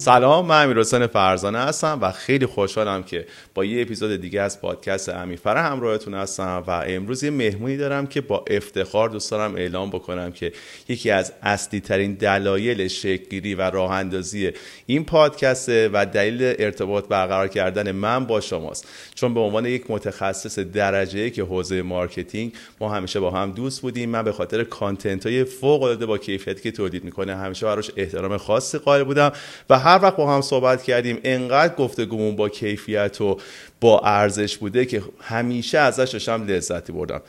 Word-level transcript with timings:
سلام 0.00 0.46
من 0.46 0.64
امیر 0.64 0.78
حسین 0.78 1.06
فرزانه 1.06 1.58
هستم 1.58 1.98
و 2.02 2.12
خیلی 2.12 2.46
خوشحالم 2.46 3.02
که 3.02 3.26
با 3.54 3.64
یه 3.64 3.82
اپیزود 3.82 4.20
دیگه 4.20 4.40
از 4.40 4.60
پادکست 4.60 5.08
امیرفره 5.08 5.60
همراهتون 5.60 6.14
هستم 6.14 6.64
و 6.66 6.70
امروز 6.70 7.22
یه 7.22 7.30
مهمونی 7.30 7.76
دارم 7.76 8.06
که 8.06 8.20
با 8.20 8.44
افتخار 8.50 9.08
دوست 9.08 9.30
دارم 9.30 9.54
اعلام 9.54 9.90
بکنم 9.90 10.32
که 10.32 10.52
یکی 10.88 11.10
از 11.10 11.32
اصلی 11.42 11.80
ترین 11.80 12.14
دلایل 12.14 12.88
شکلگیری 12.88 13.54
و 13.54 13.62
راه 13.62 13.90
اندازی 13.90 14.50
این 14.86 15.04
پادکسته 15.04 15.90
و 15.92 16.06
دلیل 16.06 16.54
ارتباط 16.58 17.08
برقرار 17.08 17.48
کردن 17.48 17.92
من 17.92 18.26
با 18.26 18.40
شماست. 18.40 18.88
چون 19.14 19.34
به 19.34 19.40
عنوان 19.40 19.66
یک 19.66 19.84
متخصص 19.88 20.58
درجه 20.58 21.30
یک 21.30 21.42
حوزه 21.42 21.82
marketing 21.82 22.52
ما 22.80 22.94
همیشه 22.94 23.20
با 23.20 23.30
هم 23.30 23.52
دوست 23.52 23.82
بودیم. 23.82 24.10
من 24.10 24.22
به 24.22 24.32
خاطر 24.32 24.64
content 24.64 25.26
های 25.26 25.44
فوق 25.44 25.82
العاده 25.82 26.06
با 26.06 26.18
کیفیتی 26.18 26.62
که 26.62 26.70
تولید 26.70 27.04
می‌کنه 27.04 27.36
همیشه 27.36 27.66
براش 27.66 27.90
احترام 27.96 28.36
خاصی 28.36 28.78
قائل 28.78 29.04
بودم 29.04 29.32
و 29.70 29.89
هر 29.90 30.02
وقت 30.02 30.16
با 30.16 30.34
هم 30.34 30.40
صحبت 30.40 30.82
کردیم 30.82 31.18
انقدر 31.24 31.74
گفتگومون 31.74 32.36
با 32.36 32.48
کیفیت 32.48 33.20
و 33.20 33.36
با 33.80 34.00
ارزش 34.00 34.56
بوده 34.56 34.84
که 34.84 35.02
همیشه 35.20 35.78
ازش 35.78 36.10
داشتم 36.12 36.46
لذتی 36.46 36.92
بردم. 36.92 37.22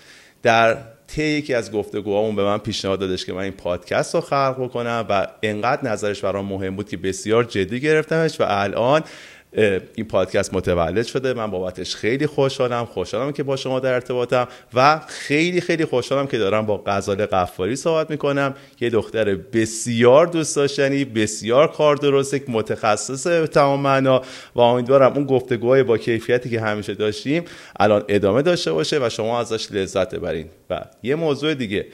در 0.44 0.78
طی 1.08 1.24
یکی 1.24 1.54
از 1.54 1.72
گفتگوهامون 1.72 2.36
به 2.36 2.44
من 2.44 2.58
پیشنهاد 2.58 3.00
دادش 3.00 3.26
که 3.26 3.34
من 3.34 3.42
این 3.42 3.52
پادکست 3.52 4.16
رو 4.16 4.22
خلق 4.22 4.56
بکنم 4.60 5.06
و 5.10 5.28
انقدر 5.44 5.92
نظرش 5.92 6.22
برام 6.22 6.46
مهم 6.46 6.76
بود 6.76 6.90
که 6.90 6.98
بسیار 6.98 7.44
جدی 7.44 7.80
گرفتمش 7.80 8.42
و 8.42 8.44
الان 8.48 9.04
این 9.96 10.06
پادکست 10.10 10.54
متولد 10.54 11.06
شده. 11.06 11.34
من 11.34 11.52
بابتش 11.52 11.96
خیلی 11.96 12.28
خوشحالم. 12.28 12.86
خوشحالم 12.86 13.32
که 13.32 13.44
با 13.44 13.56
شما 13.56 13.80
در 13.80 13.94
ارتباطم 13.94 14.48
و 14.74 15.02
خیلی 15.08 15.62
خیلی 15.62 15.86
خوشحالم 15.86 16.28
که 16.28 16.38
دارم 16.38 16.66
با 16.66 16.84
غزاله 16.86 17.26
قفاری 17.26 17.76
صحبت 17.76 18.10
می‌کنم. 18.10 18.56
یه 18.82 18.90
دختر 18.90 19.36
بسیار 19.36 20.28
دوست 20.28 20.56
داشتنی 20.56 21.06
بسیار 21.06 21.72
کار 21.72 21.96
درست 21.96 22.34
یک 22.34 22.44
متخصص 22.48 23.28
تمام 23.48 23.80
معنا 23.80 24.22
و 24.56 24.60
امیدوارم 24.60 25.14
اون 25.14 25.26
گفتگوهای 25.26 25.84
با 25.84 25.98
کیفیتی 25.98 26.50
که 26.50 26.62
همیشه 26.62 26.94
داشتیم 26.94 27.44
الان 27.80 28.04
ادامه 28.08 28.42
داشته 28.42 28.74
باشه 28.74 29.06
و 29.06 29.10
شما 29.10 29.40
ازش 29.40 29.72
لذت 29.72 30.16
ببرین. 30.16 30.46
و 30.70 30.82
یه 31.04 31.16
موضوع 31.16 31.54
دیگه. 31.54 31.86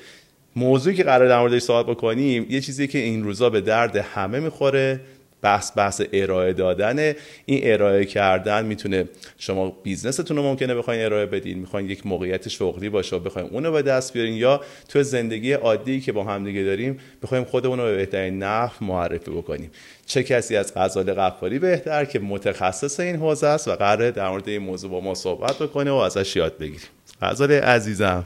موضوعی 0.56 0.96
که 0.96 1.04
قرار 1.04 1.28
در 1.28 1.40
موردش 1.40 1.62
صحبت 1.62 1.86
بکنیم 1.86 2.46
یه 2.50 2.62
چیزی 2.62 2.88
که 2.88 2.98
این 2.98 3.24
روزا 3.24 3.50
به 3.50 3.62
درد 3.62 3.96
همه 3.96 4.40
می‌خوره 4.40 5.00
بحث 5.42 5.72
بحث 5.76 6.02
ارائه 6.14 6.54
دادن 6.54 7.14
این 7.46 7.62
ارائه 7.64 8.06
کردن 8.06 8.66
می‌تونه 8.66 9.06
شما 9.38 9.70
بیزنستون 9.84 10.38
رو 10.38 10.44
ممکنه 10.44 10.76
بخواین 10.76 11.06
ارائه 11.06 11.26
بدین. 11.26 11.60
می‌خواین 11.60 11.90
یک 11.90 12.08
موقعیت 12.08 12.48
شغلی 12.48 12.90
باشه 12.90 13.16
و 13.16 13.20
بخواین 13.20 13.50
اونو 13.52 13.72
به 13.72 13.82
دست 13.82 14.14
بیارین. 14.14 14.34
یا 14.34 14.62
تو 14.90 15.04
زندگی 15.04 15.54
عادی 15.54 16.02
که 16.02 16.12
با 16.12 16.24
هم 16.24 16.44
دیگه 16.44 16.64
داریم 16.64 17.00
بخوایم 17.24 17.44
خودمون 17.44 17.80
رو 17.80 17.86
به 17.86 17.96
بهترین 17.96 18.44
نحو 18.44 18.86
معرفی 18.86 19.32
بکنیم. 19.32 19.72
چه 20.06 20.24
کسی 20.24 20.56
از 20.56 20.74
غزاله 20.76 21.14
قفاری 21.14 21.60
بهتر 21.60 22.06
که 22.06 22.20
متخصص 22.20 23.00
این 23.00 23.16
حوزه 23.16 23.48
است 23.48 23.68
و 23.68 23.76
قراره 23.76 24.12
در 24.12 24.30
مورد 24.30 24.50
این 24.50 24.62
موضوع 24.62 24.92
با 24.92 25.00
ما 25.00 25.16
صحبت 25.16 25.56
بکنه 25.60 25.92
و 25.92 25.96
ازش 25.96 26.36
یاد 26.36 26.58
بگیریم. 26.58 26.90
غزاله 27.22 27.62
عزیزم. 27.62 28.26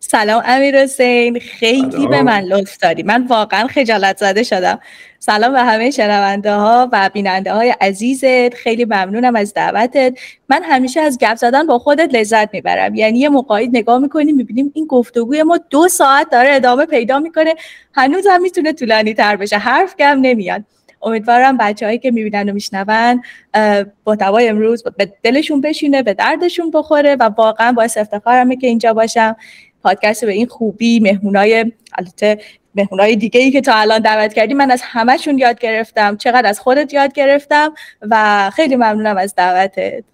سلام 0.00 0.42
امیر 0.46 0.76
حسین. 0.76 1.40
خیلی 1.40 2.06
به 2.06 2.22
من 2.22 2.40
لطف 2.40 2.76
داری. 2.76 3.02
من 3.02 3.26
واقعا 3.26 3.66
خجالت 3.66 4.18
زده 4.18 4.42
شدم. 4.42 4.80
سلام 5.26 5.52
به 5.52 5.62
همه 5.62 5.90
شنونده 5.90 6.52
ها 6.52 6.88
و 6.92 7.10
بیننده 7.12 7.52
های 7.52 7.74
عزیزت. 7.80 8.54
خیلی 8.54 8.84
ممنونم 8.84 9.36
از 9.36 9.54
دعوتت. 9.54 10.18
من 10.48 10.62
همیشه 10.62 11.00
از 11.00 11.18
گپ 11.18 11.36
زدن 11.36 11.66
با 11.66 11.78
خودت 11.78 12.14
لذت 12.14 12.54
می‌برم. 12.54 12.94
یعنی 12.94 13.18
یه 13.18 13.28
موقعی 13.28 13.68
نگاه 13.68 13.98
می‌کنیم 13.98 14.36
می‌بینیم 14.36 14.72
این 14.74 14.86
گفتگوی 14.86 15.42
ما 15.42 15.58
دو 15.70 15.88
ساعت 15.88 16.30
داره 16.30 16.54
ادامه 16.54 16.86
پیدا 16.86 17.18
می‌کنه. 17.18 17.54
هنوز 17.92 18.26
هم 18.30 18.42
می‌تونه 18.42 18.72
طولانی 18.72 19.14
تر 19.14 19.36
بشه. 19.36 19.58
حرف 19.58 19.96
کم 19.96 20.18
نمیاد. 20.20 20.62
امیدوارم 21.02 21.56
بچههایی 21.56 21.98
که 21.98 22.10
می‌بینن 22.10 22.48
و 22.48 22.52
میشنون 22.52 23.22
با 24.04 24.14
دوای 24.14 24.48
امروز 24.48 24.82
به 24.82 25.12
دلشون 25.22 25.60
بشینه 25.60 26.02
به 26.02 26.14
دردشون 26.14 26.70
بخوره 26.70 27.16
و 27.16 27.22
واقعا 27.22 27.72
باعث 27.72 27.96
افتخارمه 27.96 28.56
که 28.56 28.66
اینجا 28.66 28.94
باشم. 28.94 29.36
پادکست 29.82 30.24
به 30.24 30.32
این 30.32 30.46
خوبی 30.46 31.00
مهمونای 31.00 31.72
البته 31.98 32.38
مهمونای 32.76 33.16
دیگه 33.16 33.40
ای 33.40 33.50
که 33.50 33.60
تا 33.60 33.74
الان 33.74 33.98
دعوت 33.98 34.34
کردی 34.34 34.54
من 34.54 34.70
از 34.70 34.82
همهشون 34.84 35.38
یاد 35.38 35.58
گرفتم 35.58 36.16
چقدر 36.16 36.48
از 36.48 36.60
خودت 36.60 36.94
یاد 36.94 37.12
گرفتم 37.12 37.74
و 38.02 38.50
خیلی 38.54 38.76
ممنونم 38.76 39.16
از 39.16 39.34
دعوتت. 39.34 40.04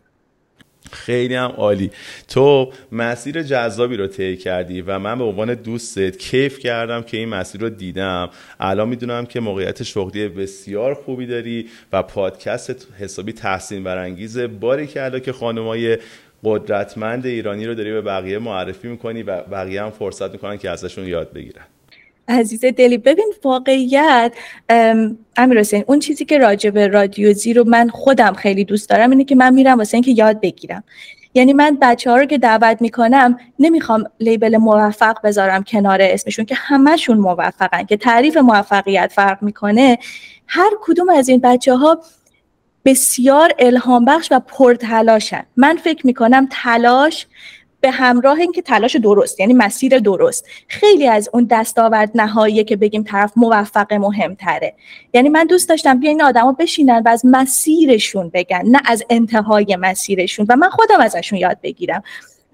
خیلی 0.93 1.35
هم 1.35 1.51
عالی. 1.57 1.91
تو 2.29 2.73
مسیر 2.93 3.43
جذابی 3.43 3.97
رو 3.97 4.07
طی 4.07 4.37
کردی 4.37 4.81
و 4.81 4.99
من 4.99 5.19
به 5.19 5.25
عنوان 5.25 5.55
دوستت 5.55 6.19
کیف 6.19 6.59
کردم 6.59 7.03
که 7.03 7.17
این 7.17 7.29
مسیر 7.29 7.61
رو 7.61 7.71
دیدم. 7.71 8.31
الان 8.61 8.89
می‌دونم 8.89 9.27
که 9.27 9.41
موقعیت 9.41 9.83
شغلی 9.83 10.29
بسیار 10.29 10.95
خوبی 10.95 11.27
داری 11.27 11.69
و 11.93 12.03
پادکست 12.03 12.87
حسابی 13.01 13.33
تحسین 13.33 13.85
برانگیزه 13.85 14.47
باری 14.47 14.87
که 14.87 15.21
که 15.25 15.33
خانمای 15.33 15.99
قدرتمند 16.45 17.27
ایرانی 17.27 17.67
رو 17.67 17.75
داری 17.75 17.93
به 17.93 18.01
بقیه 18.01 18.39
معرفی 18.39 18.89
می‌کنی 18.89 19.23
و 19.23 19.43
بقیه 19.43 19.83
هم 19.83 19.91
فرصت 19.91 20.33
می‌کنن 20.33 20.59
که 20.59 20.71
ازشون 20.71 21.07
یاد 21.07 21.33
بگیرن. 21.33 21.65
عزیز 22.29 22.65
دلی 22.65 22.99
ببین 22.99 23.33
واقعیت 23.45 24.33
امیر 25.37 25.61
حسین 25.61 25.85
اون 25.87 25.99
چیزی 25.99 26.25
که 26.25 26.39
راجع 26.39 26.71
به 26.71 26.87
رادیوزی 26.87 27.55
رو 27.55 27.65
من 27.69 27.89
خودم 27.89 28.33
خیلی 28.33 28.65
دوست 28.65 28.91
دارم 28.91 29.11
اینه 29.11 29.25
که 29.25 29.35
من 29.35 29.55
میرم 29.55 29.79
واسه 29.79 29.95
اینکه 29.95 30.11
یاد 30.11 30.41
بگیرم. 30.41 30.85
یعنی 31.35 31.53
من 31.53 31.79
بچه 31.81 32.11
ها 32.11 32.17
رو 32.17 32.25
که 32.25 32.39
دعوت 32.39 32.83
می‌کنم 32.83 33.39
نمی‌خوام 33.59 34.05
لیبل 34.21 34.57
موفق 34.57 35.17
بذارم 35.25 35.63
کنار 35.63 35.99
اسمشون 36.03 36.45
که 36.45 36.55
همهشون 36.55 37.19
موفقن 37.19 37.85
که 37.85 37.97
تعریف 37.97 38.37
موفقیت 38.37 39.13
فرق 39.15 39.43
می‌کنه. 39.43 39.99
هر 40.47 40.71
کدوم 40.81 41.09
از 41.09 41.29
این 41.29 41.41
بچه 41.41 41.75
ها 41.77 42.03
بسیار 42.85 43.53
الهام 43.59 44.05
بخش 44.05 44.29
و 44.33 44.41
پرتلاشن. 44.41 45.43
من 45.57 45.77
فکر 45.77 46.07
می‌کنم 46.07 46.49
تلاش 46.51 47.27
به 47.83 47.91
همراه 47.91 48.39
اینکه 48.39 48.63
تلاش 48.63 48.97
درست 48.97 49.41
یعنی 49.41 49.53
مسیر 49.53 49.99
درست. 49.99 50.47
خیلی 50.69 51.09
از 51.09 51.31
اون 51.33 51.45
دستاورد 51.51 52.11
نهایی 52.15 52.65
که 52.65 52.77
بگیم 52.77 53.03
طرف 53.03 53.33
موفق 53.37 53.93
مهمتره. 53.93 54.75
یعنی 55.13 55.29
من 55.29 55.45
دوست 55.45 55.69
داشتم 55.69 56.01
بیا 56.01 56.11
این 56.11 56.23
آدما 56.23 56.53
بشینن 56.53 57.03
و 57.05 57.09
از 57.09 57.27
مسیرشون 57.27 58.31
بگن 58.35 58.63
نه 58.65 58.81
از 58.85 59.05
انتهای 59.11 59.77
مسیرشون. 59.81 60.47
و 60.49 60.57
من 60.57 60.69
خودم 60.71 61.01
ازشون 61.01 61.39
یاد 61.39 61.59
بگیرم. 61.63 62.03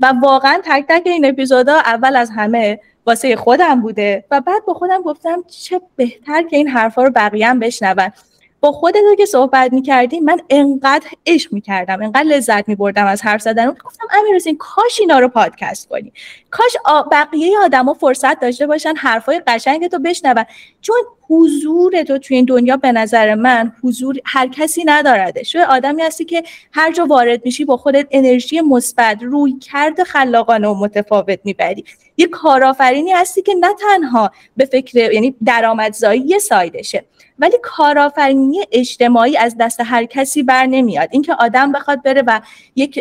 و 0.01 0.13
واقعا 0.23 0.61
تک 0.65 0.85
تک 0.89 1.03
این 1.07 1.27
اپیزودا 1.27 1.75
اول 1.75 2.17
از 2.17 2.31
همه 2.31 2.81
واسه 3.07 3.37
خودم 3.37 3.81
بوده. 3.81 4.25
و 4.31 4.41
بعد 4.41 4.65
با 4.67 4.75
خودم 4.75 5.03
گفتم 5.03 5.43
چه 5.49 5.81
بهتر 5.97 6.43
که 6.43 6.57
این 6.57 6.69
حرفا 6.69 7.03
رو 7.03 7.11
بقیه 7.11 7.49
هم 7.49 7.59
بشنون. 7.59 8.13
با 8.61 8.73
خودت 8.73 9.01
که 9.19 9.27
صحبت 9.27 9.73
می‌کردی 9.73 10.21
من 10.21 10.41
انقدر 10.51 11.07
عشق 11.27 11.53
می‌کردم 11.53 12.03
انقدر 12.03 12.23
لذت 12.23 12.69
میبردم 12.69 13.07
از 13.07 13.23
حرف 13.23 13.43
زدن 13.43 13.71
گفتم 13.71 14.07
امیر 14.11 14.35
حسین 14.35 14.57
کاش 14.57 15.01
اینا 15.01 15.19
رو 15.19 15.29
پادکست 15.29 15.89
کنی. 15.89 16.13
کاش 16.51 16.77
بقیه 17.13 17.59
آدما 17.59 17.95
فرصت 17.95 18.41
داشته 18.41 18.67
باشن 18.67 18.95
حرفای 18.97 19.43
قشنگ 19.47 19.89
تو 19.89 19.99
بشنون. 19.99 20.45
چون 20.81 20.97
حضور 21.31 22.03
تو 22.03 22.19
توی 22.19 22.37
این 22.37 22.45
دنیا 22.45 22.77
به 22.77 22.93
نظر 22.93 23.35
من 23.35 23.73
حضور 23.85 24.17
هر 24.25 24.49
کسی 24.49 24.85
ندارده 24.87 25.43
شو 25.43 25.59
آدمی 25.59 26.03
هستی 26.03 26.25
که 26.25 26.43
هر 26.73 26.93
جا 26.93 27.05
وارد 27.05 27.45
میشی 27.45 27.65
با 27.65 27.77
خودت 27.77 28.07
انرژی 28.11 28.61
مثبت 28.61 29.23
روی 29.23 29.59
کرد 29.59 30.03
خلاقانه 30.03 30.69
و 30.69 30.75
متفاوت 30.75 31.39
می‌بری. 31.45 31.85
یه 32.17 32.27
کارآفرینی 32.27 33.13
هستی 33.13 33.43
که 33.43 33.55
نه 33.55 33.75
تنها 33.81 34.31
به 34.57 34.65
فکر 34.65 35.13
یعنی 35.13 35.35
درآمدزایی 35.45 36.21
یه 36.21 36.39
سایدشه 36.39 37.05
ولی 37.39 37.57
کارآفرینی 37.63 38.61
اجتماعی 38.73 39.37
از 39.37 39.57
دست 39.61 39.81
هر 39.81 40.05
کسی 40.05 40.43
بر 40.43 40.67
نمیاد. 40.67 41.09
اینکه 41.13 41.35
آدم 41.35 41.73
بخواد 41.73 42.03
بره 42.03 42.23
و 42.27 42.41
یک 42.77 43.01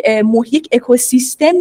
یک 0.52 0.68
اکوسیستم 0.72 1.58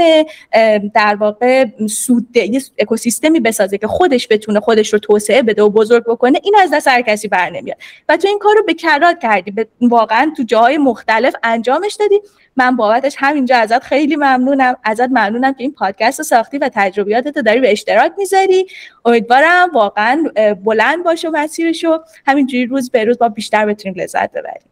در 0.93 1.15
واقع 1.15 1.65
سود 1.89 2.37
یک 2.37 2.63
اکوسیستمی 2.79 3.39
بسازه 3.39 3.77
که 3.77 3.87
خودش 3.87 4.27
بتونه 4.31 4.59
خودش 4.59 4.93
رو 4.93 4.99
توسعه 4.99 5.41
بده 5.41 5.63
و 5.63 5.69
بزرگ 5.69 6.03
بکنه 6.03 6.39
این 6.43 6.55
از 6.59 6.73
دست 6.73 6.87
هر 6.87 7.01
کسی 7.01 7.27
بر 7.27 7.49
نمیاد. 7.49 7.77
و 8.09 8.17
تو 8.17 8.27
این 8.27 8.39
کار 8.39 8.55
رو 8.55 8.63
به 8.63 8.73
کرات 8.73 9.19
کردی. 9.19 9.53
واقعا 9.81 10.33
تو 10.37 10.43
جاهای 10.43 10.77
مختلف 10.77 11.35
انجامش 11.43 11.93
دادی. 11.93 12.21
من 12.55 12.75
بابتش 12.75 13.15
همینجا 13.19 13.57
ازت 13.57 13.83
خیلی 13.83 14.15
ممنونم. 14.15 14.75
ازت 14.83 15.09
ممنونم 15.09 15.53
که 15.53 15.63
این 15.63 15.73
پادکست 15.73 16.19
رو 16.19 16.25
ساختی 16.25 16.57
و 16.57 16.69
تجربیاتت 16.73 17.37
رو 17.37 17.43
داری 17.43 17.59
به 17.59 17.71
اشتراک 17.71 18.11
می‌ذاری. 18.17 18.67
امیدوارم 19.05 19.69
واقعا 19.73 20.23
بلند 20.63 21.03
باشه 21.03 21.29
مسیرش 21.29 21.83
رو 21.83 22.03
همینجوری 22.27 22.65
روز 22.65 22.91
به 22.91 23.03
روز 23.03 23.17
با 23.17 23.29
بیشتر 23.29 23.65
بتونیم 23.65 24.01
لذت 24.01 24.31
ببریم 24.31 24.69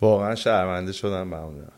واقعا 0.00 0.34
شرمنده 0.34 0.92
شدم 0.92 1.22
ممنونم. 1.22 1.72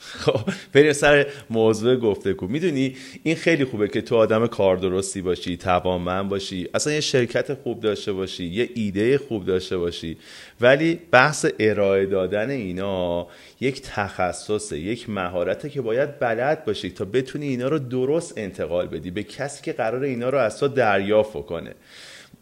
خب 0.24 0.40
بریم 0.72 0.92
سر 0.92 1.26
موضوع 1.50 1.96
گفتگو. 1.96 2.46
می‌دونی 2.46 2.96
این 3.22 3.36
خیلی 3.36 3.64
خوبه 3.64 3.88
که 3.88 4.00
تو 4.00 4.16
آدم 4.16 4.46
کار 4.46 4.76
درستی 4.76 5.22
باشی 5.22 5.56
توانمند 5.56 6.28
باشی. 6.28 6.68
اصلا 6.74 6.92
یه 6.92 7.00
شرکت 7.00 7.54
خوب 7.54 7.80
داشته 7.80 8.12
باشی 8.12 8.44
یه 8.44 8.68
ایده 8.74 9.18
خوب 9.18 9.44
داشته 9.44 9.78
باشی. 9.78 10.16
ولی 10.60 11.00
بحث 11.10 11.46
ارائه 11.58 12.06
دادن 12.06 12.50
اینا 12.50 13.26
یک 13.60 13.82
تخصصه 13.82 14.78
یک 14.78 15.10
مهارته 15.10 15.68
که 15.68 15.80
باید 15.80 16.18
بلد 16.18 16.64
باشی 16.64 16.90
تا 16.90 17.04
بتونی 17.04 17.48
اینا 17.48 17.68
رو 17.68 17.78
درست 17.78 18.34
انتقال 18.36 18.86
بدی 18.86 19.10
به 19.10 19.22
کسی 19.22 19.62
که 19.62 19.72
قرار 19.72 20.02
اینا 20.02 20.28
رو 20.28 20.38
از 20.38 20.58
تو 20.58 20.68
دریافت 20.68 21.46
کنه 21.46 21.74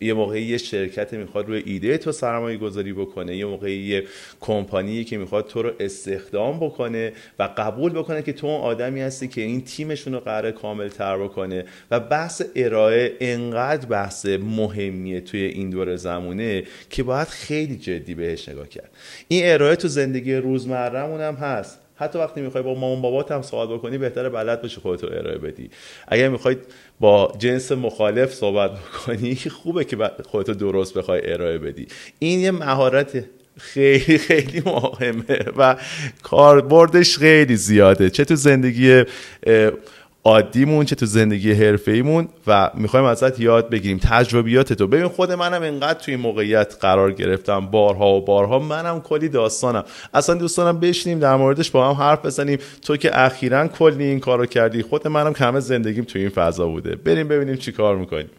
یه 0.01 0.15
موقعی 0.15 0.43
یه 0.43 0.59
شرکت 0.59 1.15
می‌خواد 1.15 1.49
روی 1.49 1.63
ایده 1.67 1.99
تو 1.99 2.13
سرمایه 2.13 2.59
گذاری 2.59 2.93
بکنه 2.93 3.37
یه 3.37 3.47
موقعی 3.47 3.77
یه 3.77 4.05
کمپانی 4.41 5.05
که 5.05 5.19
می‌خواد 5.19 5.47
تو 5.47 5.63
رو 5.63 5.73
استخدام 5.81 6.61
بکنه 6.61 7.13
و 7.39 7.49
قبول 7.57 7.93
بکنه 7.93 8.23
که 8.23 8.33
تو 8.33 8.47
اون 8.47 8.61
آدمی 8.61 9.01
هستی 9.01 9.29
که 9.29 9.41
این 9.41 9.65
تیمشون 9.65 10.13
رو 10.13 10.21
قرار 10.21 10.51
کامل 10.51 10.89
تر 10.89 11.19
بکنه. 11.19 11.65
و 11.91 12.01
بحث 12.01 12.43
ارائه 12.57 13.13
انقدر 13.21 13.87
بحث 13.87 14.27
مهمیه 14.27 15.21
توی 15.21 15.41
این 15.41 15.71
دور 15.71 15.97
زمونه 15.97 16.65
که 16.91 17.03
باید 17.03 17.29
خیلی 17.29 17.77
جدی 17.77 18.15
بهش 18.15 18.49
نگاه 18.49 18.69
کرد. 18.69 18.91
این 19.29 19.43
ارائه 19.53 19.77
تو 19.77 19.89
زندگی 19.89 20.35
روزمرهمون 20.35 21.21
هم 21.21 21.35
هست. 21.35 21.79
حتی 21.99 22.19
وقتی 22.19 22.41
می‌خوای 22.41 22.63
با 22.65 22.75
مامان 22.75 23.03
بابات 23.03 23.33
هم 23.33 23.43
سوال 23.43 23.67
بکنی 23.67 23.99
بهتره 23.99 24.29
بلد 24.29 24.63
باشی 24.63 24.81
خودتو 24.81 25.07
ارائه 25.07 25.39
بدی. 25.39 25.71
اگر 26.09 26.29
می‌خواید 26.29 26.59
با 27.01 27.33
جنس 27.39 27.73
مخالف 27.73 28.35
صحبت 28.35 28.71
بکنی 28.71 29.37
خوبه 29.37 29.85
که 29.85 29.97
خودتو 30.25 30.55
درست 30.55 30.99
بخوای 30.99 31.33
ارائه 31.33 31.59
بدی. 31.59 31.87
این 32.19 32.41
یه 32.41 32.51
مهارت 32.51 33.25
خیلی 33.59 34.19
خیلی 34.19 34.63
مهمه 34.67 35.45
و 35.57 35.77
کاربردش 36.23 37.19
خیلی 37.19 37.57
زیاده. 37.57 38.11
چه 38.11 38.25
تو 38.25 38.37
زندگی 38.37 39.05
عادیمون 40.29 40.85
چه 40.85 40.97
تو 40.97 41.07
زندگی 41.07 41.53
حرفه‌ایمون 41.53 42.29
و 42.47 42.71
می‌خوایم 42.75 43.07
ازت 43.07 43.41
یاد 43.41 43.71
بگیریم. 43.71 44.01
تجربیات 44.03 44.73
تو 44.73 44.87
ببین 44.87 45.09
خود 45.09 45.33
منم 45.33 45.63
انقدر 45.63 45.99
توی 45.99 46.17
موقعیت 46.17 46.77
قرار 46.81 47.13
گرفتم. 47.13 47.67
بارها 47.67 48.15
و 48.15 48.25
بارها 48.25 48.59
منم 48.59 49.01
کلی 49.01 49.29
داستانم. 49.29 49.85
اصلا 50.15 50.35
دوستانم 50.35 50.81
بشینیم 50.81 51.19
در 51.19 51.37
موردش 51.37 51.71
با 51.71 51.89
هم 51.89 52.03
حرف 52.03 52.27
بزنیم. 52.27 52.59
تو 52.83 52.97
که 52.97 53.21
اخیرا 53.21 53.69
کلی 53.69 54.05
این 54.05 54.21
کارو 54.21 54.47
کردی 54.47 54.83
خود 54.83 55.09
منم 55.09 55.35
کم 55.35 55.61
زندگیم 55.61 56.05
توی 56.05 56.21
این 56.21 56.31
فضا 56.31 56.67
بوده. 56.69 56.97
بریم 56.97 57.29
ببینیم 57.29 57.57
چی 57.57 57.73
کار 57.73 57.97
می‌کنیم. 57.97 58.31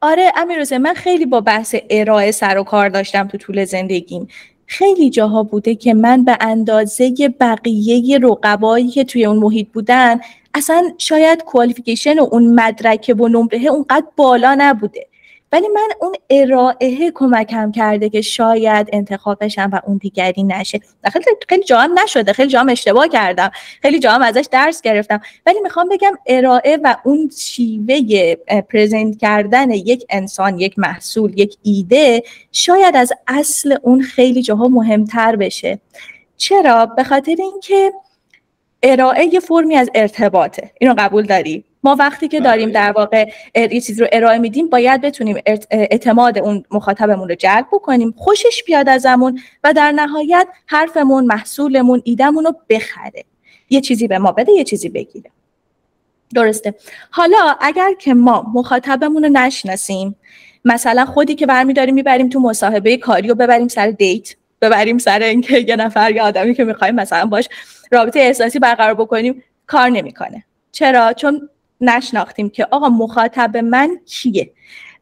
آره 0.00 0.32
امیر 0.36 0.78
من 0.78 0.94
خیلی 0.94 1.26
با 1.26 1.40
بحث 1.40 1.74
ارائه 1.90 2.30
سر 2.30 2.58
و 2.58 2.62
کار 2.62 2.88
داشتم 2.88 3.28
تو 3.28 3.38
طول 3.38 3.64
زندگیم. 3.64 4.28
خیلی 4.66 5.10
جاها 5.10 5.42
بوده 5.42 5.74
که 5.74 5.94
من 5.94 6.24
به 6.24 6.38
اندازه 6.40 7.34
بقیه 7.40 8.18
رقبایی 8.22 8.88
که 8.88 9.04
توی 9.04 9.24
اون 9.24 9.36
محیط 9.36 9.68
بودن 9.72 10.20
اصلا 10.54 10.92
شاید 10.98 11.44
کوالیفیکیشن 11.44 12.18
و 12.18 12.28
اون 12.32 12.54
مدرک 12.54 13.14
و 13.18 13.28
نمره 13.28 13.58
اونقدر 13.58 14.06
بالا 14.16 14.56
نبوده. 14.58 15.06
ولی 15.52 15.68
من 15.68 15.88
اون 16.00 16.12
ارائه 16.30 17.10
کمکم 17.14 17.72
کرده 17.72 18.08
که 18.08 18.20
شاید 18.20 18.88
انتخاب 18.92 19.44
بشم 19.44 19.70
و 19.72 19.80
اون 19.86 19.96
دیگری 19.96 20.42
نشه. 20.42 20.80
خیلی 21.12 21.24
خیلی 21.48 21.62
جام 21.64 21.98
نشده 22.04 22.32
خیلی 22.32 22.50
جام 22.50 22.68
اشتباه 22.68 23.08
کردم. 23.08 23.50
خیلی 23.82 23.98
جام 23.98 24.22
ازش 24.22 24.48
درس 24.50 24.80
گرفتم. 24.80 25.20
ولی 25.46 25.60
می‌خوام 25.60 25.88
بگم 25.88 26.12
ارائه 26.26 26.78
و 26.84 26.96
اون 27.04 27.30
شیوه 27.38 28.34
پرزنت 28.60 29.18
کردن 29.18 29.70
یک 29.70 30.04
انسان 30.10 30.58
یک 30.58 30.78
محصول 30.78 31.38
یک 31.38 31.56
ایده 31.62 32.22
شاید 32.52 32.96
از 32.96 33.12
اصل 33.26 33.76
اون 33.82 34.02
خیلی 34.02 34.42
جاها 34.42 34.68
مهمتر 34.68 35.36
بشه. 35.36 35.80
چرا؟ 36.36 36.86
به 36.86 37.04
خاطر 37.04 37.36
اینکه 37.38 37.92
ارائه 38.82 39.34
یه 39.34 39.40
فرمی 39.40 39.76
از 39.76 39.90
ارتباطه. 39.94 40.70
اینو 40.80 40.94
قبول 40.98 41.26
داری؟ 41.26 41.64
ما 41.82 41.96
وقتی 41.98 42.28
که 42.28 42.40
داریم 42.40 42.68
بله. 42.68 42.74
در 42.74 42.92
واقع 42.92 43.30
یه 43.54 43.80
چیزی 43.80 44.00
رو 44.00 44.06
ارائه 44.12 44.38
میدیم 44.38 44.68
باید 44.68 45.00
بتونیم 45.00 45.38
اعتماد 45.70 46.38
اون 46.38 46.64
مخاطبمون 46.70 47.28
رو 47.28 47.34
جلب 47.34 47.66
بکنیم 47.72 48.14
خوشش 48.16 48.62
بیاد 48.66 48.88
ازمون 48.88 49.40
و 49.64 49.72
در 49.72 49.92
نهایت 49.92 50.48
حرفمون 50.66 51.26
محصولمون 51.26 52.02
ایدمون 52.04 52.44
رو 52.44 52.56
بخره. 52.70 53.24
یه 53.70 53.80
چیزی 53.80 54.08
به 54.08 54.18
ما 54.18 54.32
بده 54.32 54.52
یه 54.52 54.64
چیزی 54.64 54.88
بگیره. 54.88 55.30
درسته. 56.34 56.74
حالا 57.10 57.56
اگر 57.60 57.92
که 57.98 58.14
ما 58.14 58.46
مخاطبمون 58.54 59.24
رو 59.24 59.30
نشناسیم 59.32 60.16
مثلا 60.64 61.04
خودی 61.04 61.34
که 61.34 61.46
برمیداریم 61.46 61.94
می‌بریم 61.94 62.28
تو 62.28 62.40
مصاحبه 62.40 62.96
کاری 62.96 63.30
و 63.30 63.34
ببریم 63.34 63.68
سر 63.68 63.90
دیت 63.90 64.34
ببریم 64.62 64.98
سر 64.98 65.22
اینکه 65.22 65.58
یه 65.58 65.76
نفر 65.76 66.10
یا 66.10 66.24
آدمی 66.24 66.54
که 66.54 66.64
می‌خوایم 66.64 66.94
مثلا 66.94 67.26
باش 67.26 67.48
رابطه 67.90 68.20
احساسی 68.20 68.58
برقرار 68.58 68.94
بکنیم 68.94 69.42
کار 69.66 69.88
نمی‌کنه. 69.88 70.44
چرا؟ 70.72 71.12
چون 71.12 71.48
نشناختیم 71.80 72.50
که 72.50 72.68
آقا 72.70 72.88
مخاطب 72.88 73.56
من 73.56 74.00
کیه؟ 74.06 74.50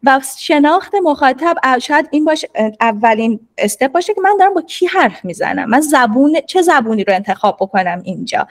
و 0.03 0.21
شناخت 0.39 0.95
مخاطب 1.05 1.79
شاید 1.79 2.09
این 2.11 2.25
باشه 2.25 2.49
اولین 2.81 3.41
استپ 3.59 3.93
باشه 3.93 4.15
که 4.15 4.21
من 4.21 4.37
دارم 4.39 4.55
با 4.55 4.63
کی 4.63 4.87
حرف 4.87 5.25
می‌زنم؟ 5.25 5.71
من 5.71 5.81
زبون 5.81 6.41
چه 6.47 6.63
زبونی 6.63 7.05
رو 7.05 7.15
انتخاب 7.15 7.57
بکنم 7.61 8.01
اینجا؟ 8.05 8.49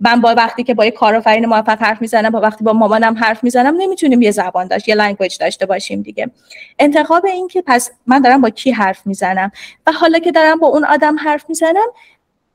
من 0.00 0.20
با 0.20 0.34
وقتی 0.34 0.62
که 0.62 0.74
با 0.74 0.84
یه 0.84 0.90
کارآفرین 0.90 1.46
موفق 1.46 1.82
حرف 1.82 2.00
می‌زنم 2.00 2.30
با 2.30 2.40
وقتی 2.40 2.64
با 2.64 2.72
مامانم 2.72 3.18
حرف 3.18 3.44
می‌زنم 3.44 3.74
نمی‌تونیم 3.76 4.22
یه 4.22 4.30
زبان 4.30 4.66
داشت 4.66 4.88
یه 4.88 4.94
لنگویج 4.94 5.38
داشته 5.38 5.66
باشیم 5.66 6.02
دیگه. 6.02 6.30
انتخاب 6.78 7.26
این 7.26 7.48
که 7.48 7.62
پس 7.66 7.90
من 8.06 8.22
دارم 8.22 8.40
با 8.40 8.50
کی 8.50 8.70
حرف 8.70 9.06
می‌زنم؟ 9.06 9.50
و 9.86 9.92
حالا 9.92 10.18
که 10.18 10.32
دارم 10.32 10.58
با 10.58 10.66
اون 10.66 10.84
آدم 10.84 11.16
حرف 11.18 11.44
می‌زنم 11.48 11.86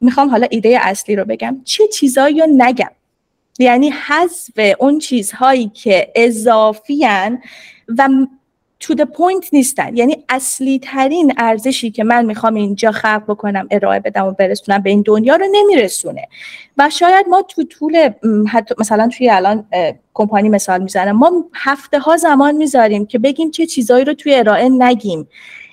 می‌خوام 0.04 0.30
حالا 0.30 0.48
ایده 0.50 0.80
اصلی 0.82 1.16
رو 1.16 1.26
بگم. 1.26 1.62
چه 1.64 1.88
چیزایی 1.88 2.40
رو 2.40 2.48
نگم؟ 2.58 2.92
یعنی 3.60 3.90
حذف 3.90 4.76
اون 4.80 5.00
چیزهایی 5.00 5.72
که 5.74 6.12
اضافیان 6.16 7.42
و 7.98 8.08
to 8.84 8.96
the 8.96 9.06
point 9.06 9.54
نیستن. 9.54 9.98
یعنی 9.98 10.24
اصلی 10.30 10.80
ترین 10.80 11.34
ارزشی 11.38 11.92
که 11.92 12.04
من 12.04 12.26
می‌خوام 12.26 12.56
اینجا 12.56 12.92
خلق 12.92 13.24
بکنم 13.28 13.68
ارائه 13.72 14.00
بدم 14.00 14.26
و 14.26 14.32
برسونم 14.32 14.82
به 14.82 14.90
این 14.90 15.02
دنیا 15.06 15.36
رو 15.36 15.46
نمیرسونه. 15.52 16.28
و 16.78 16.90
شاید 16.90 17.26
ما 17.30 17.42
تو 17.42 17.64
طول 17.64 18.10
حتی 18.48 18.76
مثلا 18.80 19.08
توی 19.18 19.30
الان 19.30 19.66
کمپانی 20.14 20.50
مثال 20.50 20.84
می‌زنم. 20.84 21.12
ما 21.12 21.32
هفته 21.54 22.00
ها 22.00 22.18
زمان 22.18 22.56
می‌ذاریم 22.56 23.06
که 23.06 23.20
بگیم 23.20 23.52
چه 23.52 23.66
چیزایی 23.66 24.06
رو 24.06 24.14
توی 24.14 24.36
ارائه 24.36 24.70
نگیم. 24.70 25.28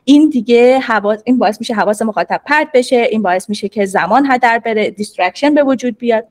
این 0.04 0.28
دیگه 0.28 0.78
حواس 0.78 1.20
این 1.24 1.38
باعث 1.38 1.60
میشه 1.60 1.74
حواس 1.74 2.02
مخاطب 2.02 2.40
پرت 2.46 2.68
بشه 2.74 2.96
این 2.96 3.22
باعث 3.22 3.48
میشه 3.48 3.68
که 3.68 3.86
زمان 3.86 4.26
هدر 4.30 4.58
بره 4.58 4.90
distraction 4.90 5.54
به 5.54 5.62
وجود 5.62 5.98
بیاد. 5.98 6.26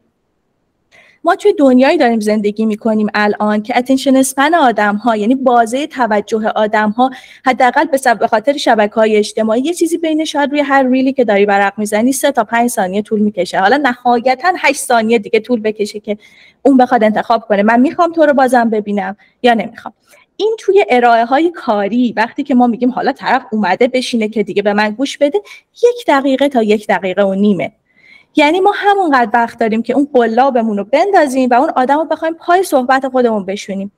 ما 1.24 1.36
توی 1.36 1.54
دنیایی 1.54 1.98
داریم 1.98 2.20
زندگی 2.20 2.66
می‌کنیم 2.66 3.08
الان 3.14 3.62
که 3.62 3.78
attention 3.78 4.16
span 4.16 4.56
آدم 4.56 4.96
ها 4.96 5.16
یعنی 5.16 5.36
بازه 5.36 5.88
توجه 5.88 6.48
آدم 6.48 6.90
ها 6.90 7.10
حداقل 7.46 7.86
به 8.20 8.28
خاطر 8.28 8.58
شبکه 8.58 8.96
های 8.96 9.16
اجتماعی 9.18 9.62
یه 9.62 9.74
چیزی 9.74 9.98
بین 9.98 10.26
شاید 10.26 10.52
روی 10.52 10.60
هر 10.60 10.88
reel 10.88 11.09
ی 11.09 11.14
که 11.14 11.26
داری 11.26 11.46
برق 11.46 11.74
می‌زنی 11.78 12.12
سه 12.12 12.32
تا 12.32 12.44
پنج 12.44 12.70
ثانیه 12.70 13.02
طول 13.02 13.20
می‌کشه. 13.20 13.60
حالا 13.60 13.78
نهایتا 13.78 14.54
هشت 14.58 14.82
ثانیه 14.82 15.20
دیگه 15.20 15.40
طول 15.40 15.62
بکشه 15.62 16.00
که 16.00 16.18
اون 16.62 16.78
بخواد 16.78 17.04
انتخاب 17.04 17.42
کنه. 17.48 17.64
من 17.64 17.80
می‌خوام 17.80 18.12
تو 18.12 18.26
رو 18.26 18.34
بازم 18.34 18.70
ببینم 18.70 19.18
یا 19.44 19.54
نمی‌خوام. 19.54 19.94
این 20.40 20.56
توی 20.60 20.86
ارائه 20.90 21.26
های 21.26 21.52
کاری 21.52 22.14
وقتی 22.18 22.44
که 22.44 22.56
ما 22.56 22.68
میگیم 22.68 22.92
حالا 22.92 23.12
طرف 23.12 23.46
اومده 23.52 23.88
بشینه 23.88 24.30
که 24.30 24.44
دیگه 24.44 24.62
به 24.62 24.74
من 24.74 24.90
گوش 24.90 25.18
بده 25.18 25.42
یک 25.84 26.06
دقیقه 26.08 26.50
تا 26.50 26.64
یک 26.64 26.88
دقیقه 26.88 27.24
و 27.24 27.34
نیمه. 27.34 27.72
یعنی 28.36 28.60
ما 28.60 28.72
همونقدر 28.76 29.30
وقت 29.34 29.60
داریم 29.60 29.82
که 29.82 29.94
اون 29.94 30.08
قلابمون 30.14 30.78
رو 30.78 30.84
بندازیم 30.84 31.50
و 31.50 31.54
اون 31.54 31.70
آدم 31.76 31.98
رو 31.98 32.06
بخوایم 32.06 32.34
پای 32.34 32.64
صحبت 32.64 33.08
خودمون 33.08 33.46
بشونیم. 33.46 33.92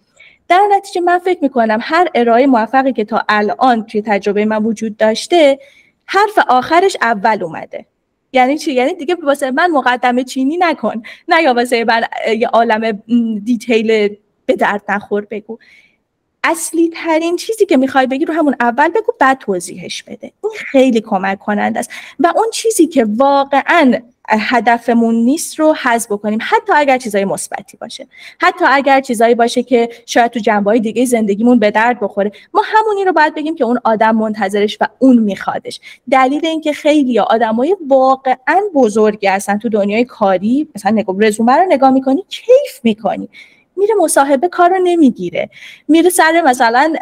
در 0.48 0.68
نتیجه 0.72 1.02
من 1.02 1.20
فکر 1.20 1.40
می‌کنم 1.42 1.80
هر 1.82 2.08
ارائه 2.16 2.48
موفقی 2.48 2.94
که 2.94 3.06
تا 3.06 3.22
الان 3.30 3.86
توی 3.86 4.02
تجربه 4.02 4.46
من 4.46 4.64
وجود 4.64 4.98
داشته 4.98 5.60
حرف 6.06 6.40
آخرش 6.50 6.98
اول 7.02 7.44
اومده. 7.44 7.86
یعنی 8.34 8.58
چی؟ 8.58 8.74
یعنی 8.74 8.94
دیگه 8.94 9.16
واسه 9.24 9.52
من 9.52 9.72
مقدمه 9.72 10.24
چینی 10.24 10.58
نکن. 10.58 11.04
نه 11.28 11.44
یا 11.44 11.54
واسه 11.54 11.84
من 11.84 12.04
یه 12.38 12.48
عالم 12.48 12.92
دیتیل 13.44 14.16
به 14.46 14.56
درد 14.56 14.84
نخور 14.90 15.26
بگو. 15.32 15.58
اصلی 16.44 16.92
ترین 16.94 17.36
چیزی 17.36 17.66
که 17.66 17.78
می‌خوای 17.78 18.08
بگی 18.08 18.26
رو 18.26 18.34
همون 18.34 18.56
اول 18.60 18.88
بگو 18.88 19.14
بعد 19.20 19.38
توضیحش 19.38 20.04
بده. 20.04 20.32
این 20.44 20.54
خیلی 20.58 21.02
کمک 21.02 21.40
کننده 21.40 21.80
است. 21.80 21.90
و 22.20 22.34
اون 22.36 22.48
چیزی 22.54 22.88
که 22.88 23.06
واقعا 23.18 23.94
هدفمون 24.30 25.16
نیست 25.16 25.60
رو 25.60 25.74
حذف 25.74 26.12
بکنیم. 26.12 26.40
حتی 26.42 26.74
اگر 26.76 26.98
چیزای 26.98 27.26
مثبتی 27.26 27.78
باشه. 27.78 28.08
حتی 28.40 28.66
اگر 28.68 29.02
چیزایی 29.02 29.36
باشه 29.36 29.64
که 29.64 29.90
شاید 30.06 30.32
تو 30.32 30.40
جنبه 30.40 30.80
دیگه 30.80 31.06
زندگیمون 31.06 31.60
به 31.60 31.72
درد 31.72 32.00
بخوره. 32.00 32.32
ما 32.54 32.62
همونی 32.66 33.06
رو 33.06 33.14
باید 33.14 33.36
بگیم 33.36 33.56
که 33.56 33.64
اون 33.64 33.80
آدم 33.84 34.16
منتظرش 34.16 34.78
و 34.82 34.88
اون 35.00 35.18
میخوادش. 35.18 35.80
دلیل 36.12 36.46
اینکه 36.46 36.74
خیلی 36.74 37.20
آدمای 37.20 37.78
واقعا 37.88 38.62
بزرگی 38.74 39.28
هستن 39.28 39.58
تو 39.58 39.70
دنیای 39.70 40.06
کاری 40.06 40.68
مثلا 40.76 40.92
نگاه 40.92 41.16
رزومه 41.20 41.56
رو 41.56 41.66
نگاه 41.70 41.92
می‌کنی 41.92 42.26
کیف 42.30 42.80
می‌کنی. 42.84 43.30
میره 43.78 43.96
مصاحبه 44.00 44.48
کار 44.48 44.70
رو 44.70 44.78
نمی‌گیره. 44.84 45.50
میره 45.88 46.10
سر 46.10 46.42
مثلا 46.46 46.94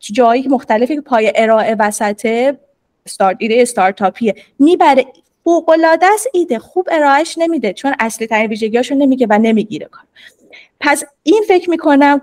جایی 0.00 0.48
مختلفی 0.48 0.94
که 0.94 1.00
پای 1.00 1.32
ارائه 1.34 1.76
وسطه 1.78 2.58
استارت 3.06 3.36
ایده 3.40 3.54
استارتاپیه. 3.58 4.34
می‌بره 4.58 5.06
فوق 5.44 5.68
العاده 5.70 6.06
است 6.14 6.28
ایده 6.32 6.58
خوب 6.58 6.88
ارائهش 6.90 7.34
نمیده. 7.38 7.72
چون 7.72 7.94
اصلی 8.00 8.26
ترین 8.26 8.46
ویژگیاشو 8.46 8.94
نمیگه 8.94 9.26
و 9.30 9.38
نمی‌گیره 9.38 9.86
کار. 9.86 10.04
پس 10.80 11.04
این 11.22 11.44
فکر 11.48 11.70
می‌کنم 11.70 12.20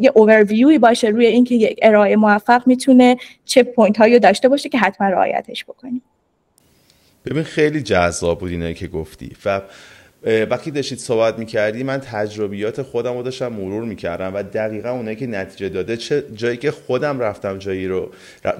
یه 0.00 0.12
اوورویوی 0.14 0.78
باشه 0.78 1.08
روی 1.08 1.26
اینکه 1.26 1.54
یک 1.54 1.78
ارائه 1.82 2.16
موفق 2.16 2.62
می‌تونه 2.66 3.16
چه 3.44 3.62
پوینت 3.62 3.98
هایی 3.98 4.18
داشته 4.18 4.48
باشه 4.48 4.68
که 4.68 4.78
حتما 4.78 5.08
رعایتش 5.08 5.64
بکنیم. 5.64 6.02
ببین 7.26 7.42
خیلی 7.42 7.82
جذاب 7.82 8.38
بود 8.38 8.50
اینایی 8.50 8.74
که 8.74 8.86
گفتی. 8.86 9.36
و 9.44 9.60
وقتی 10.22 10.70
داشتید 10.70 10.98
صحبت 10.98 11.38
می‌کردی 11.38 11.82
من 11.82 11.98
تجربیات 11.98 12.82
خودم 12.82 13.16
رو 13.16 13.22
داشتم 13.22 13.48
مرور 13.48 13.84
می‌کردم 13.84 14.34
و 14.34 14.42
دقیقا 14.42 14.90
اونایی 14.90 15.16
که 15.16 15.26
نتیجه 15.26 15.68
داده 15.68 15.96
چه 15.96 16.24
جایی 16.34 16.56
که 16.56 16.70
خودم 16.70 17.20
رفتم 17.20 17.58
جایی 17.58 17.88
رو 17.88 18.10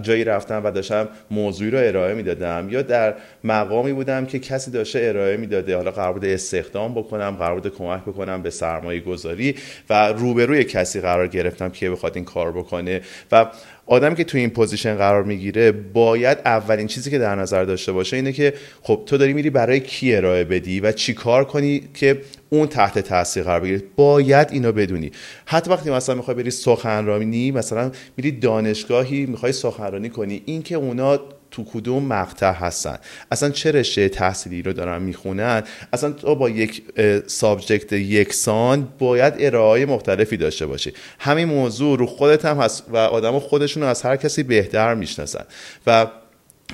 جایی 0.02 0.24
رفتم 0.24 0.64
و 0.64 0.70
داشتم 0.70 1.08
موضوعی 1.30 1.70
رو 1.70 1.78
ارائه 1.78 2.14
می‌دادم 2.14 2.68
یا 2.70 2.82
در 2.82 3.14
مقامی 3.44 3.92
بودم 3.92 4.26
که 4.26 4.38
کسی 4.38 4.70
داشته 4.70 5.00
ارائه 5.02 5.36
می‌داده 5.36 5.76
حالا 5.76 5.90
قرار 5.90 6.12
بوده 6.12 6.28
استخدام 6.28 6.94
بکنم 6.94 7.30
قرار 7.30 7.54
بوده 7.54 7.70
کمک 7.70 8.02
بکنم 8.02 8.42
به 8.42 8.50
سرمایه 8.50 9.00
گذاری 9.00 9.54
و 9.90 10.08
روبروی 10.12 10.64
کسی 10.64 11.00
قرار 11.00 11.28
گرفتم 11.28 11.68
که 11.68 11.90
بخواد 11.90 12.16
این 12.16 12.24
کار 12.24 12.52
بکنه 12.52 13.00
و 13.32 13.46
آدم 13.88 14.14
که 14.14 14.24
تو 14.24 14.38
این 14.38 14.50
position 14.50 14.94
قرار 14.94 15.22
می‌گیره 15.22 15.72
باید 15.72 16.38
اولین 16.44 16.86
چیزی 16.86 17.10
که 17.10 17.18
در 17.18 17.34
نظر 17.34 17.64
داشته 17.64 17.92
باشه 17.92 18.16
اینه 18.16 18.32
که 18.32 18.54
خب 18.82 19.02
تو 19.06 19.16
داری 19.16 19.32
میری 19.32 19.50
برای 19.50 19.80
کی 19.80 20.16
ارائه 20.16 20.44
بدی 20.44 20.80
و 20.80 20.92
چی 20.92 21.14
کار 21.14 21.44
کنی 21.44 21.82
که 21.94 22.20
اون 22.50 22.66
تحت 22.66 22.98
تاثیر 22.98 23.42
قرار 23.42 23.60
بگیره؟ 23.60 23.82
باید 23.96 24.48
اینو 24.50 24.72
بدونی. 24.72 25.10
حتی 25.46 25.70
وقتی 25.70 25.90
مثلا 25.90 26.14
می‌خوای 26.14 26.36
بری 26.36 26.50
سخنرانی 26.50 27.50
مثلا 27.50 27.90
میری 28.16 28.30
دانشگاهی 28.30 29.26
می‌خوای 29.26 29.52
سخنرانی 29.52 30.08
کنی 30.08 30.42
این 30.44 30.62
که 30.62 30.74
اونا 30.74 31.20
تو 31.50 31.64
کدوم 31.64 32.04
مقطع 32.04 32.52
هستن. 32.52 32.98
اصلا 33.30 33.50
چه 33.50 33.72
رشته 33.72 34.08
تحصیلی 34.08 34.62
رو 34.62 34.72
دارن 34.72 35.02
می‌خونن؟ 35.02 35.62
اصلا 35.92 36.10
تو 36.10 36.34
با 36.34 36.50
یک 36.50 36.82
سابجکت 37.26 37.92
یکسان 37.92 38.88
باید 38.98 39.34
ارائه 39.38 39.86
مختلفی 39.86 40.36
داشته 40.36 40.66
باشی. 40.66 40.92
همین 41.18 41.48
موضوع 41.48 41.98
رو 41.98 42.06
خودت 42.06 42.44
هم 42.44 42.56
هست 42.58 42.84
و 42.88 42.96
آدم 42.96 43.38
خودشون 43.38 43.82
رو 43.82 43.88
از 43.88 44.02
هر 44.02 44.16
کسی 44.16 44.42
بهتر 44.42 44.94
می‌شناسن. 44.94 45.44
و 45.86 46.06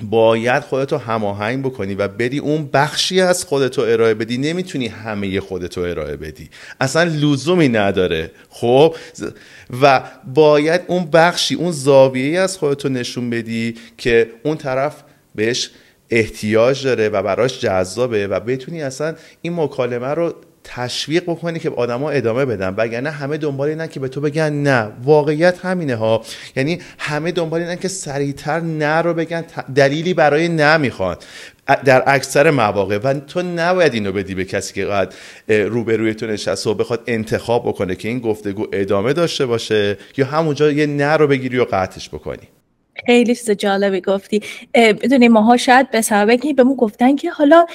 باید 0.01 0.63
خودتو 0.63 0.97
هماهنگ 0.97 1.65
بکنی 1.65 1.95
و 1.95 2.07
بدی 2.07 2.39
اون 2.39 2.69
بخشی 2.73 3.21
از 3.21 3.43
خودتو 3.43 3.81
ارائه 3.81 4.13
بدی. 4.13 4.37
نمی‌تونی 4.37 4.87
همه 4.87 5.39
خودتو 5.39 5.81
ارائه 5.81 6.15
بدی. 6.15 6.49
اصلا 6.81 7.03
لزومی 7.03 7.69
نداره. 7.69 8.31
خب؟ 8.49 8.95
و 9.81 10.01
باید 10.33 10.81
اون 10.87 11.05
بخشی 11.05 11.55
اون 11.55 11.71
زاویه 11.71 12.39
از 12.39 12.57
خودتو 12.57 12.89
نشون 12.89 13.29
بدی 13.29 13.75
که 13.97 14.31
اون 14.43 14.57
طرف 14.57 15.03
بهش 15.35 15.71
احتیاج 16.09 16.83
داره 16.83 17.09
و 17.09 17.23
براش 17.23 17.59
جذابه 17.59 18.27
و 18.27 18.39
بتونی 18.39 18.81
اصلا 18.81 19.15
این 19.41 19.53
مکالمه 19.55 20.07
رو 20.07 20.33
تشویق 20.67 21.23
بکنی 21.23 21.59
که 21.59 21.69
آدما 21.69 22.09
ادامه 22.09 22.45
بدن. 22.45 22.73
وگرنه 22.77 23.09
همه 23.09 23.37
دنبال 23.37 23.69
اینن 23.69 23.87
که 23.87 23.99
به 23.99 24.07
تو 24.07 24.21
بگن 24.21 24.53
نه. 24.53 24.91
واقعیت 25.03 25.65
همینه 25.65 25.95
ها. 25.95 26.23
یعنی 26.55 26.79
همه 26.99 27.31
دنبال 27.31 27.61
اینن 27.61 27.75
که 27.75 27.87
سریعتر 27.87 28.59
نه 28.59 29.01
رو 29.01 29.13
بگن. 29.13 29.45
دلیلی 29.75 30.13
برای 30.13 30.47
نه 30.47 30.77
می‌خوان. 30.77 31.17
در 31.85 32.03
اکثر 32.07 32.51
مواقع. 32.51 32.97
و 32.97 33.13
تو 33.13 33.41
نباید 33.41 33.93
اینو 33.93 34.11
بدی 34.11 34.35
به 34.35 34.45
کسی 34.45 34.73
که 34.73 34.85
قد 34.85 35.13
روبروی 35.47 36.13
تو 36.13 36.27
نشسته 36.27 36.69
و 36.69 36.73
بخواد 36.73 37.03
انتخاب 37.07 37.67
بکنه 37.67 37.95
که 37.95 38.07
این 38.07 38.19
گفتگو 38.19 38.67
ادامه 38.73 39.13
داشته 39.13 39.45
باشه 39.45 39.97
یا 40.17 40.25
همونجا 40.25 40.71
یه 40.71 40.85
نه 40.85 41.17
رو 41.17 41.27
بگیری 41.27 41.57
و 41.57 41.65
قطعش 41.71 42.09
بکنی. 42.09 42.47
خیلی 43.05 43.35
چیز 43.35 43.51
جالبی 43.51 44.01
گفتی. 44.01 44.41
می‌دونی 44.75 45.27
ماها 45.27 45.57
شاید 45.57 45.91
به 45.91 46.01
سبب 46.01 46.27
به 46.27 46.53
بهمون 46.53 46.75
گفتن 46.75 47.15
که 47.15 47.31
حالا 47.31 47.65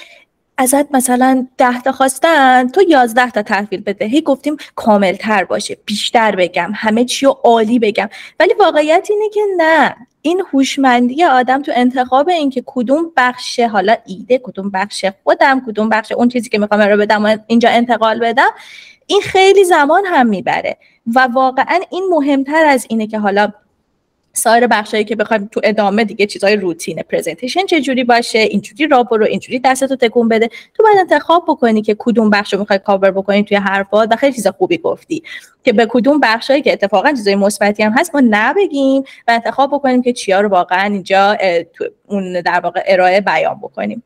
ازت 0.61 0.95
مثلا 0.95 1.47
ده 1.59 1.83
تا 1.83 1.93
خواستن 1.93 2.69
تو 2.69 2.83
یازده 2.88 3.31
تا 3.31 3.43
تحویل 3.43 3.81
بده. 3.81 4.05
هی 4.05 4.21
گفتیم 4.21 4.57
کامل 4.75 5.12
تر 5.12 5.45
باشه. 5.45 5.79
بیشتر 5.87 6.37
بگم. 6.37 6.73
همه 6.75 7.05
چی 7.05 7.26
رو 7.26 7.38
عالی 7.45 7.79
بگم. 7.79 8.09
ولی 8.40 8.55
واقعیت 8.59 9.09
اینه 9.11 9.29
که 9.29 9.40
نه. 9.57 9.97
این 10.23 10.43
هوشمندی 10.52 11.25
آدم 11.25 11.62
تو 11.62 11.73
انتخاب 11.75 12.29
اینکه 12.29 12.62
کدوم 12.67 13.12
بخش 13.17 13.61
حالا 13.61 13.97
ایده 14.07 14.38
کدوم 14.38 14.71
بخش 14.71 15.05
خودم 15.25 15.62
کدوم 15.67 15.88
بخش 15.88 16.12
اون 16.12 16.29
چیزی 16.29 16.49
که 16.49 16.59
می‌خوام 16.59 16.81
رو 16.81 16.97
بدم 16.97 17.45
اینجا 17.47 17.69
انتقال 17.69 18.19
بدم 18.19 18.50
این 19.07 19.21
خیلی 19.21 19.64
زمان 19.64 20.02
هم 20.07 20.26
می‌بره. 20.26 20.76
و 21.14 21.29
واقعا 21.33 21.81
این 21.90 22.05
مهمتر 22.11 22.64
از 22.64 22.87
اینه 22.88 23.07
که 23.07 23.19
حالا 23.19 23.52
سایر 24.32 24.66
بخشایی 24.66 25.04
که 25.04 25.16
بخوایم 25.16 25.49
تو 25.52 25.60
ادامه 25.64 26.04
دیگه 26.04 26.26
چیزای 26.26 26.56
روتین 26.56 27.02
پرزنتیشن 27.02 27.66
چجوری 27.66 28.04
باشه 28.04 28.38
اینجوری 28.38 28.87
را 28.87 29.02
برو 29.02 29.25
اینجوری 29.25 29.58
دستتو 29.58 29.96
تکون 29.96 30.28
بده 30.28 30.49
تو 30.75 30.82
باید 30.82 30.99
انتخاب 30.99 31.44
بکنی 31.49 31.82
که 31.82 31.96
کدوم 31.99 32.30
بخش 32.30 32.52
رو 32.52 32.58
می‌خوای 32.58 32.78
کاور 32.78 33.10
بکنی 33.10 33.44
توی 33.44 33.56
حرفات 33.56 34.08
و 34.12 34.16
خیلی 34.16 34.32
چیز 34.32 34.46
خوبی 34.46 34.78
گفتی. 34.78 35.22
که 35.64 35.72
به 35.72 35.87
کدوم 35.90 36.20
بخشایی 36.20 36.62
که 36.62 36.72
اتفاقا 36.72 37.10
چیزای 37.10 37.34
مثبتی 37.34 37.82
هم 37.82 37.92
هست 37.92 38.14
ما 38.14 38.22
نبگیم 38.25 39.02
و 39.02 39.30
انتخاب 39.30 39.70
بکنیم 39.72 40.02
که 40.02 40.12
چیا 40.12 40.40
رو 40.40 40.49
واقعا 40.49 40.92
اینجا 40.92 41.37
تو 41.75 41.84
اون 42.06 42.40
در 42.40 42.60
واقع 42.60 42.82
ارائه 42.87 43.20
بیان 43.20 43.58
بکنیم. 43.58 44.02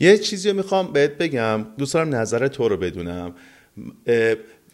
یه 0.00 0.18
چیزی 0.18 0.50
رو 0.50 0.56
می‌خوام 0.56 0.92
بهت 0.92 1.10
بگم 1.10 1.66
دوست 1.78 1.94
دارم 1.94 2.14
نظر 2.14 2.48
تو 2.48 2.68
رو 2.68 2.76
بدونم. 2.76 3.34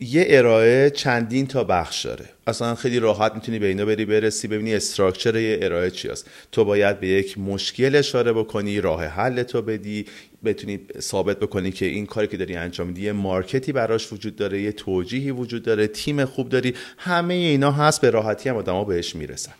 یه 0.00 0.26
ارائه 0.28 0.90
چندین 0.90 1.46
تا 1.46 1.64
بخش 1.64 2.06
داره. 2.06 2.24
اصلا 2.46 2.74
خیلی 2.74 2.98
راحت 2.98 3.34
می‌تونی 3.34 3.58
به 3.58 3.66
اینا 3.66 3.84
بری 3.84 4.04
برسی 4.04 4.48
ببینی 4.48 4.74
استراکچر 4.74 5.36
یه 5.36 5.58
ارائه 5.62 5.90
چی 5.90 6.08
هست. 6.08 6.30
تو 6.52 6.64
باید 6.64 7.00
به 7.00 7.08
یک 7.08 7.38
مشکل 7.38 7.96
اشاره 7.96 8.32
بکنی 8.32 8.80
راه 8.80 9.04
حل 9.04 9.42
تو 9.42 9.62
بدی 9.62 10.06
بتونی 10.44 10.80
ثابت 11.00 11.40
بکنی 11.40 11.70
که 11.70 11.86
این 11.86 12.06
کاری 12.06 12.26
که 12.26 12.36
داری 12.36 12.56
انجام 12.56 12.86
میدی 12.86 13.02
یه 13.02 13.12
مارکتی 13.12 13.72
براش 13.72 14.12
وجود 14.12 14.36
داره 14.36 14.62
یه 14.62 14.72
توجیهی 14.72 15.30
وجود 15.30 15.62
داره 15.62 15.86
تیم 15.86 16.24
خوب 16.24 16.48
داری 16.48 16.74
همه 16.98 17.34
اینا 17.34 17.72
هست 17.72 18.00
به 18.00 18.10
راحتی 18.10 18.48
هم 18.48 18.56
آدما 18.56 18.84
بهش 18.84 19.16
می‌رسن. 19.16 19.52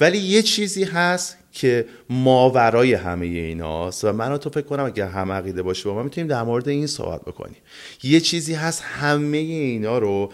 ولی 0.00 0.18
یه 0.18 0.42
چیزی 0.42 0.84
هست 0.84 1.36
که 1.52 1.86
ماورای 2.10 2.94
همه 2.94 3.26
ایناست 3.26 4.04
و 4.04 4.12
من 4.12 4.36
تو 4.36 4.50
فکر 4.50 4.66
کنم 4.66 4.84
اگر 4.84 5.06
هم 5.06 5.32
عقیده 5.32 5.62
باشه 5.62 5.84
با 5.84 5.94
ما 5.94 6.02
می‌تونیم 6.02 6.28
در 6.28 6.42
مورد 6.42 6.68
این 6.68 6.86
صحبت 6.86 7.20
بکنیم. 7.20 7.56
یه 8.02 8.20
چیزی 8.20 8.54
هست 8.54 8.82
همه 8.82 9.36
اینا 9.36 9.98
رو 9.98 10.32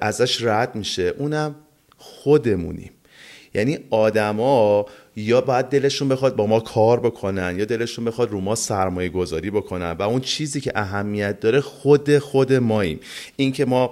ازش 0.00 0.42
رد 0.42 0.74
میشه 0.74 1.14
اونم 1.18 1.54
خودمونیم. 1.96 2.90
یعنی 3.54 3.78
آدما 3.90 4.86
یا 5.16 5.40
باید 5.40 5.66
دلشون 5.66 6.08
بخواد 6.08 6.36
با 6.36 6.46
ما 6.46 6.60
کار 6.60 7.00
بکنن 7.00 7.58
یا 7.58 7.64
دلشون 7.64 8.04
بخواد 8.04 8.30
رو 8.30 8.40
ما 8.40 8.54
سرمایه 8.54 9.08
گذاری 9.08 9.50
بکنن 9.50 9.90
و 9.90 10.02
اون 10.02 10.20
چیزی 10.20 10.60
که 10.60 10.72
اهمیت 10.74 11.40
داره 11.40 11.60
خود 11.60 12.18
خود 12.18 12.52
ماییم. 12.52 13.00
اینکه 13.36 13.64
ما 13.64 13.90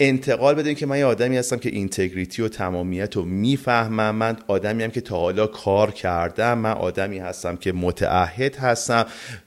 انتقال 0.00 0.54
بدیم 0.54 0.74
که 0.74 0.86
من 0.86 0.98
یه 0.98 1.04
آدمی 1.04 1.36
هستم 1.36 1.56
که 1.56 1.68
اینتگریتی 1.68 2.42
و 2.42 2.48
تمامیت 2.48 3.16
رو 3.16 3.24
می‌فهمم. 3.24 4.14
من 4.14 4.36
آدمی 4.46 4.82
هم 4.82 4.90
که 4.90 5.00
تا 5.00 5.16
حالا 5.16 5.46
کار 5.46 5.90
کردم. 5.90 6.58
من 6.58 6.72
آدمی 6.72 7.18
هستم 7.18 7.56
که 7.56 7.72
متعهد 7.72 8.56
هستم. 8.56 9.06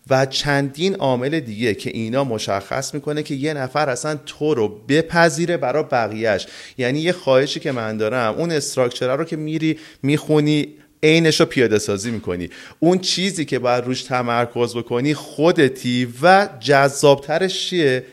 و 0.09 0.25
چندین 0.25 0.95
عامل 0.95 1.39
دیگه 1.39 1.73
که 1.73 1.89
اینا 1.89 2.23
مشخص 2.23 2.93
می‌کنه 2.93 3.23
که 3.23 3.35
یه 3.35 3.53
نفر 3.53 3.89
اصلا 3.89 4.15
تو 4.25 4.53
رو 4.53 4.67
بپذیره 4.67 5.57
برای 5.57 5.83
بقیهش 5.83 6.47
یعنی 6.77 6.99
یه 6.99 7.11
خواهشی 7.11 7.59
که 7.59 7.71
من 7.71 7.97
دارم 7.97 8.35
اون 8.37 8.51
استراکچره 8.51 9.15
رو 9.15 9.23
که 9.23 9.35
میری 9.35 9.79
می‌خونی 10.03 10.67
عینش 11.03 11.39
رو 11.39 11.45
پیاده 11.45 11.79
سازی 11.79 12.11
می‌کنی. 12.11 12.49
اون 12.79 12.99
چیزی 12.99 13.45
که 13.45 13.59
باید 13.59 13.85
روش 13.85 14.03
تمرکز 14.03 14.77
بکنی 14.77 15.13
خودتی 15.13 16.13
و 16.21 16.49
جذابترش 16.59 17.69
چیه؟ 17.69 18.03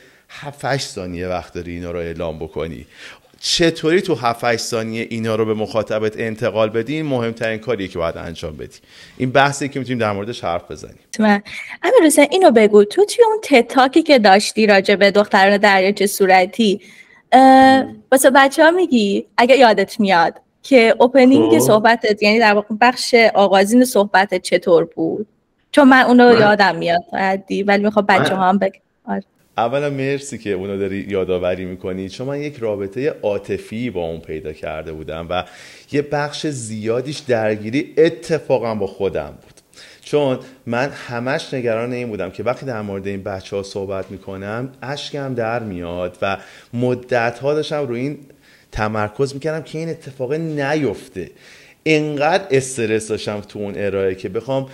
7 0.40 0.76
ثانیه 0.76 1.28
وقت 1.28 1.54
داری 1.54 1.72
اینا 1.72 1.90
رو 1.90 1.98
اعلام 1.98 2.38
بکنی. 2.38 2.86
چطوری 3.40 4.00
تو 4.00 4.14
7 4.14 4.56
ثانیه 4.56 5.06
اینا 5.10 5.34
رو 5.34 5.44
به 5.44 5.54
مخاطبت 5.54 6.20
انتقال 6.20 6.70
بدی؟ 6.70 7.02
مهمترین 7.02 7.58
کاریه 7.58 7.88
که 7.88 7.98
باید 7.98 8.16
انجام 8.16 8.56
بدی. 8.56 8.78
این 9.16 9.30
بحثی 9.30 9.68
که 9.68 9.78
می‌تونیم 9.78 9.98
در 9.98 10.12
موردش 10.12 10.44
حرف 10.44 10.70
بزنیم. 10.70 10.98
امیر 11.18 11.42
حسین 12.06 12.26
اینو 12.30 12.50
بگو. 12.50 12.84
تو 12.84 13.04
توی 13.04 13.24
اون 13.24 13.38
تتاکی 13.42 14.02
که 14.02 14.18
داشتی 14.18 14.66
راجع 14.66 14.94
به 14.94 15.10
دختران 15.10 15.56
دریاچه 15.56 16.06
صورتی 16.06 16.80
واسه 18.12 18.30
بچه 18.34 18.64
ها 18.64 18.70
میگی 18.70 19.26
اگه 19.36 19.56
یادت 19.56 20.00
میاد 20.00 20.40
که 20.62 20.94
اوپنینگ 20.98 21.58
خب. 21.58 21.58
صحبتت 21.58 22.22
یعنی 22.22 22.38
در 22.38 22.54
واقع 22.54 22.74
بخش 22.80 23.14
آغازین 23.34 23.84
صحبتت 23.84 24.42
چطور 24.42 24.84
بود؟ 24.84 25.26
چون 25.72 25.88
من 25.88 26.02
اونو 26.02 26.40
یادم 26.40 26.76
میاد 26.76 27.02
ولی 27.66 27.84
می‌خوام 27.84 28.06
بچه 28.06 28.34
ها 28.34 28.48
هم 28.48 28.58
بگم. 28.58 28.80
اولا 29.58 29.90
مرسی 29.90 30.38
که 30.38 30.52
اونو 30.52 30.78
داری 30.78 31.06
یادآوری 31.08 31.64
می‌کنی. 31.64 32.08
چون 32.08 32.26
من 32.26 32.40
یک 32.40 32.56
رابطه 32.56 33.14
عاطفی 33.22 33.90
با 33.90 34.04
اون 34.04 34.20
پیدا 34.20 34.52
کرده 34.52 34.92
بودم 34.92 35.26
و 35.30 35.44
یه 35.92 36.02
بخش 36.02 36.46
زیادیش 36.46 37.18
درگیری 37.18 37.94
اتفاقا 37.96 38.74
با 38.74 38.86
خودم 38.86 39.38
بود. 39.42 39.54
چون 40.02 40.38
من 40.66 40.90
همش 40.90 41.54
نگران 41.54 41.92
این 41.92 42.08
بودم 42.08 42.30
که 42.30 42.42
وقتی 42.42 42.66
در 42.66 42.82
مورد 42.82 43.06
این 43.06 43.22
بچه 43.22 43.56
ها 43.56 43.62
صحبت 43.62 44.10
می‌کنم 44.10 44.68
اشکم 44.82 45.34
در 45.34 45.62
میاد 45.62 46.18
و 46.22 46.38
مدت 46.74 47.38
ها 47.38 47.54
داشتم 47.54 47.86
روی 47.86 48.00
این 48.00 48.18
تمرکز 48.72 49.34
می‌کردم 49.34 49.62
که 49.62 49.78
این 49.78 49.88
اتفاق 49.88 50.32
نیفته. 50.32 51.30
انقدر 51.86 52.44
استرس 52.50 53.08
داشتم 53.08 53.40
تو 53.40 53.58
اون 53.58 53.74
ارائه 53.76 54.14
که 54.14 54.28
بخوام 54.28 54.66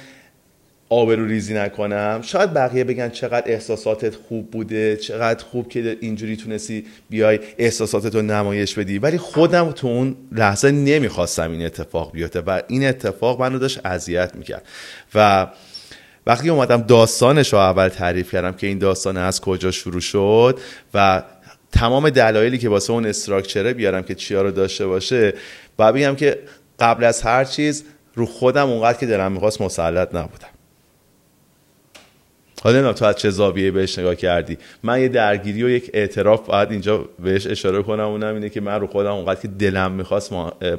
آبرو 0.92 1.26
ریزی 1.26 1.54
نکنم. 1.54 2.20
شاید 2.22 2.54
بقیه 2.54 2.84
بگن 2.84 3.08
چقدر 3.08 3.42
احساساتت 3.46 4.14
خوب 4.14 4.50
بوده 4.50 4.96
چقدر 4.96 5.44
خوب 5.44 5.68
که 5.68 5.96
اینجوری 6.00 6.36
تونستی 6.36 6.86
بیای 7.10 7.40
احساساتت 7.58 8.14
رو 8.14 8.22
نمایش 8.22 8.74
بدی. 8.74 8.98
ولی 8.98 9.18
خودم 9.18 9.72
تو 9.72 9.86
اون 9.86 10.16
لحظه 10.32 10.70
نمی‌خواستم 10.70 11.50
این 11.50 11.66
اتفاق 11.66 12.12
بیفته 12.12 12.40
و 12.40 12.62
این 12.68 12.88
اتفاق 12.88 13.40
منو 13.40 13.58
داشت 13.58 13.86
اذیت 13.86 14.34
می‌کرد. 14.34 14.62
و 15.14 15.46
وقتی 16.26 16.50
اومدم 16.50 16.82
داستانش 16.82 17.52
رو 17.52 17.58
اول 17.58 17.88
تعریف 17.88 18.32
کردم 18.32 18.52
که 18.52 18.66
این 18.66 18.78
داستان 18.78 19.16
از 19.16 19.40
کجا 19.40 19.70
شروع 19.70 20.00
شد 20.00 20.58
و 20.94 21.22
تمام 21.72 22.10
دلایلی 22.10 22.58
که 22.58 22.68
واسه 22.68 22.92
اون 22.92 23.06
استراکچره 23.06 23.72
بیارم 23.72 24.02
که 24.02 24.14
چیا 24.14 24.42
رو 24.42 24.50
داشته 24.50 24.86
باشه 24.86 25.34
و 25.78 25.92
بگم 25.92 26.14
که 26.16 26.38
قبل 26.80 27.04
از 27.04 27.22
هر 27.22 27.44
چیز 27.44 27.84
رو 28.14 28.26
خودم 28.26 28.68
اونقدر 28.70 28.98
که 28.98 29.06
دلم 29.06 29.32
می‌خواست 29.32 29.60
مسلط 29.60 30.14
نبودم. 30.14 30.48
حالا 32.62 32.80
نه 32.80 32.92
تو 32.92 33.04
از 33.04 33.16
چه 33.16 33.30
زاویه 33.30 33.70
بهش 33.70 33.98
نگاه 33.98 34.14
کردی؟ 34.14 34.58
من 34.82 35.00
یه 35.00 35.08
درگیری 35.08 35.62
و 35.62 35.68
یک 35.68 35.90
اعتراف 35.94 36.46
باید 36.46 36.70
اینجا 36.70 37.08
بهش 37.18 37.46
اشاره 37.46 37.82
کنم. 37.82 38.00
اونم 38.00 38.34
اینه 38.34 38.48
که 38.48 38.60
من 38.60 38.80
رو 38.80 38.86
خودم 38.86 39.12
اونقدر 39.12 39.40
که 39.40 39.48
دلم 39.48 39.92
می‌خواست 39.92 40.32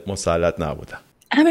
مسلط 0.07 0.59
نبودم. 0.59 0.99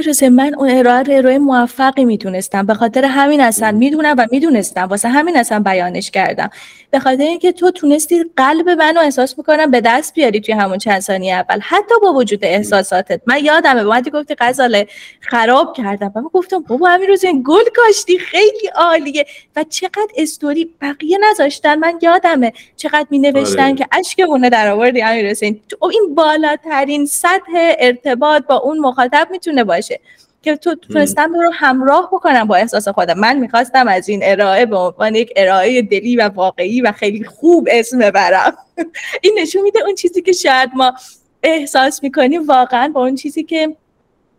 حسین 0.08 0.28
من 0.28 0.54
اون 0.54 0.70
ارائه 0.70 1.02
رو 1.02 1.16
ارائه 1.16 1.38
موفقی 1.38 2.04
می‌تونستم 2.04 2.66
به 2.66 2.74
خاطر 2.74 3.04
همین 3.04 3.40
اصلا 3.40 3.72
می‌دونم 3.72 4.14
و 4.18 4.26
می‌دونستم. 4.32 4.82
واسه 4.82 5.08
همین 5.08 5.36
اصلا 5.36 5.60
بیانش 5.60 6.10
کردم. 6.10 6.50
به 6.90 6.98
خاطر 6.98 7.22
اینکه 7.22 7.52
تو 7.52 7.70
تونستی 7.70 8.24
قلب 8.36 8.68
منو 8.70 9.00
احساس 9.00 9.38
می‌کنم 9.38 9.70
به 9.70 9.80
دست 9.80 10.14
بیاری 10.14 10.40
توی 10.40 10.54
همون 10.54 10.78
چند 10.78 11.00
ثانیه 11.00 11.34
اول. 11.34 11.60
حتی 11.60 11.94
با 12.02 12.12
وجود 12.12 12.44
احساساتت. 12.44 13.20
من 13.26 13.44
یادمه 13.44 14.00
به 14.02 14.10
گفتی 14.10 14.34
غزاله 14.38 14.86
خراب 15.20 15.76
کردم. 15.76 16.12
و 16.14 16.20
من 16.20 16.28
گفتم 16.32 16.58
بابا 16.58 16.88
امیر 16.88 17.12
حسین 17.12 17.42
گل 17.46 17.64
کاشتی 17.76 18.18
خیلی 18.18 18.66
عالیه. 18.74 19.26
و 19.56 19.64
چقدر 19.64 20.08
استوری 20.16 20.74
بقیه 20.80 21.18
نذاشتن. 21.30 21.78
من 21.78 21.98
یادمه 22.02 22.52
چقدر 22.76 23.06
می 23.10 23.18
نوشتن 23.18 23.62
آره. 23.62 23.74
که 23.74 23.86
اشکمونه 23.92 24.50
در 24.50 24.70
آوردی 24.70 25.02
امیر 25.02 25.26
حسین 25.26 25.60
این 25.82 26.14
بالاترین 26.14 27.06
سطح 27.06 27.52
ارتباط 27.78 28.46
با 28.46 28.56
اون 28.56 28.78
مخاطب 28.78 29.28
می‌تونه 29.30 29.64
باشه. 29.64 30.00
که 30.42 30.56
تو 30.56 30.74
تونستم 30.74 31.34
رو 31.34 31.50
همراه 31.54 32.08
بکنم 32.12 32.44
با 32.44 32.56
احساس 32.56 32.88
خودم. 32.88 33.18
من 33.18 33.38
می‌خواستم 33.38 33.88
از 33.88 34.08
این 34.08 34.20
ارائه 34.22 34.66
به 34.66 34.76
عنوان 34.76 35.14
یک 35.14 35.32
ارائه 35.36 35.82
دلی 35.82 36.16
و 36.16 36.28
واقعی 36.28 36.80
و 36.80 36.92
خیلی 36.92 37.24
خوب 37.24 37.68
اسم 37.70 37.98
ببرم. 37.98 38.56
این 39.22 39.38
نشون 39.42 39.62
میده 39.62 39.80
اون 39.84 39.94
چیزی 39.94 40.22
که 40.22 40.32
شاید 40.32 40.70
ما 40.74 40.94
احساس 41.42 42.02
می‌کنیم 42.02 42.46
واقعا 42.46 42.88
با 42.88 43.00
اون 43.00 43.14
چیزی 43.14 43.42
که 43.42 43.76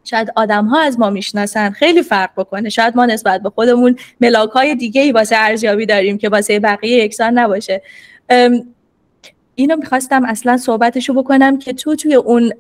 شاید 0.04 0.32
آدم 0.36 0.66
ها 0.66 0.82
از 0.82 1.00
ما 1.00 1.10
می‌شناسن 1.10 1.70
خیلی 1.70 2.04
فرق 2.04 2.30
بکنه. 2.38 2.70
شاید 2.70 2.96
ما 2.96 3.06
نسبت 3.06 3.42
به 3.42 3.50
خودمون 3.50 3.96
ملاک 4.22 4.50
های 4.50 4.76
دیگه 4.76 5.02
ای 5.02 5.12
واسه 5.12 5.36
ارزیابی 5.38 5.86
داریم 5.86 6.18
که 6.18 6.30
واسه 6.30 6.60
بقیه 6.60 7.04
یکسان 7.04 7.40
نباشه. 7.40 7.82
اینو 9.56 9.76
می‌خواستم 9.76 10.26
اصلا 10.26 10.58
صحبتشو 10.58 11.14
بکنم 11.14 11.60
که 11.60 11.74
تو 11.74 11.96
توی 11.96 12.16
اون 12.16 12.54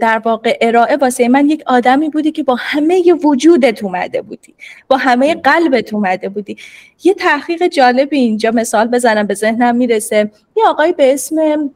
در 0.00 0.18
واقع 0.18 0.58
ارائه 0.60 0.96
واسه 0.96 1.28
من 1.28 1.48
یک 1.48 1.62
آدمی 1.66 2.08
بودی 2.08 2.32
که 2.32 2.42
با 2.42 2.56
همه 2.58 3.12
وجودت 3.12 3.84
اومده 3.84 4.22
بودی. 4.22 4.54
با 4.88 4.96
همه 4.96 5.34
قلبت 5.34 5.94
اومده 5.94 6.28
بودی. 6.28 6.56
یه 7.04 7.14
تحقیق 7.14 7.66
جالبی 7.66 8.18
اینجا 8.18 8.50
مثال 8.50 8.86
بزنم 8.86 9.26
به 9.26 9.34
ذهنم 9.34 9.76
می‌رسه. 9.76 10.30
یه 10.56 10.64
آقای 10.66 10.92
به 10.92 11.12
اسم 11.14 11.70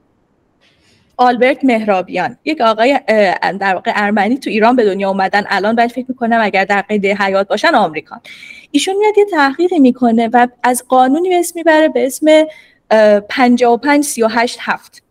آلبرت 1.17 1.65
مهرابیان. 1.65 2.37
یک 2.45 2.61
آقای 2.61 3.00
در 3.61 3.75
واقع 3.75 3.93
ارمنی 3.95 4.38
تو 4.38 4.50
ایران 4.50 4.76
به 4.76 4.85
دنیا 4.85 5.11
اومدن. 5.11 5.45
الان 5.49 5.75
ولی 5.75 5.88
فکر 5.88 6.07
می‌کنم 6.09 6.38
اگر 6.43 6.65
در 6.65 6.83
قید 6.83 7.07
حیات 7.07 7.49
باشن 7.49 7.75
آمریکان. 7.75 8.21
ایشون 8.71 8.97
میاد 8.97 9.19
یه 9.19 9.25
تحقیقی 9.25 9.79
می‌کنه 9.79 10.29
و 10.33 10.47
از 10.62 10.85
قانونی 10.88 11.35
اسم 11.35 11.53
می‌بره 11.55 11.88
به 11.88 12.07
اسم 12.07 12.26
55 13.29 14.05
38 14.05 14.59
7 14.61 15.03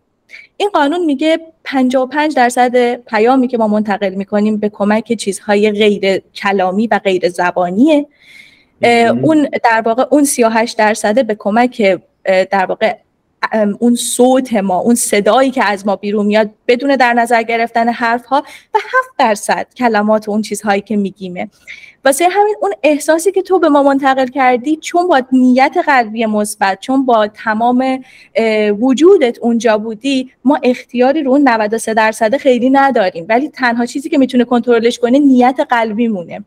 این 0.57 0.69
قانون 0.69 1.05
میگه 1.05 1.39
55 1.65 2.35
درصد 2.35 2.95
پیامی 2.95 3.47
که 3.47 3.57
ما 3.57 3.67
منتقل 3.67 4.13
می‌کنیم 4.13 4.57
به 4.57 4.69
کمک 4.69 5.13
چیزهای 5.13 5.71
غیر 5.71 6.21
کلامی 6.35 6.87
و 6.87 6.99
غیر 6.99 7.29
زبانیه. 7.29 8.07
اون 9.21 9.49
در 9.63 9.81
واقع 9.85 10.05
اون 10.11 10.23
38 10.23 10.77
درصده 10.77 11.23
به 11.23 11.35
کمک 11.39 11.99
در 12.25 12.65
واقع 12.65 12.95
اون 13.79 13.95
صوت 13.95 14.53
ما 14.53 14.77
اون 14.77 14.95
صدایی 14.95 15.51
که 15.51 15.63
از 15.63 15.87
ما 15.87 15.95
بیرون 15.95 16.25
میاد 16.25 16.49
بدون 16.67 16.95
در 16.95 17.13
نظر 17.13 17.43
گرفتن 17.43 17.89
حرف 17.89 18.25
ها 18.25 18.43
و 18.73 18.77
7 18.77 19.09
درصد 19.19 19.67
کلمات 19.77 20.27
و 20.27 20.31
اون 20.31 20.41
چیزهایی 20.41 20.81
که 20.81 20.97
میگیمه. 20.97 21.49
واسه 22.05 22.27
همین 22.27 22.55
اون 22.61 22.73
احساسی 22.83 23.31
که 23.31 23.41
تو 23.41 23.59
به 23.59 23.69
ما 23.69 23.83
منتقل 23.83 24.27
کردی 24.27 24.75
چون 24.75 25.07
با 25.07 25.21
نیت 25.31 25.77
قلبی 25.85 26.25
مثبت 26.25 26.79
چون 26.79 27.05
با 27.05 27.27
تمام 27.27 28.03
وجودت 28.79 29.39
اونجا 29.39 29.77
بودی 29.77 30.31
ما 30.43 30.59
اختیاری 30.63 31.23
رو 31.23 31.31
اون 31.31 31.49
93 31.49 31.93
درصد 31.93 32.37
خیلی 32.37 32.69
نداریم. 32.69 33.25
ولی 33.29 33.49
تنها 33.49 33.85
چیزی 33.85 34.09
که 34.09 34.17
می‌تونه 34.17 34.43
کنترلش 34.43 34.99
کنه 34.99 35.19
نیت 35.19 35.59
قلبی 35.69 36.07
مونه 36.07 36.43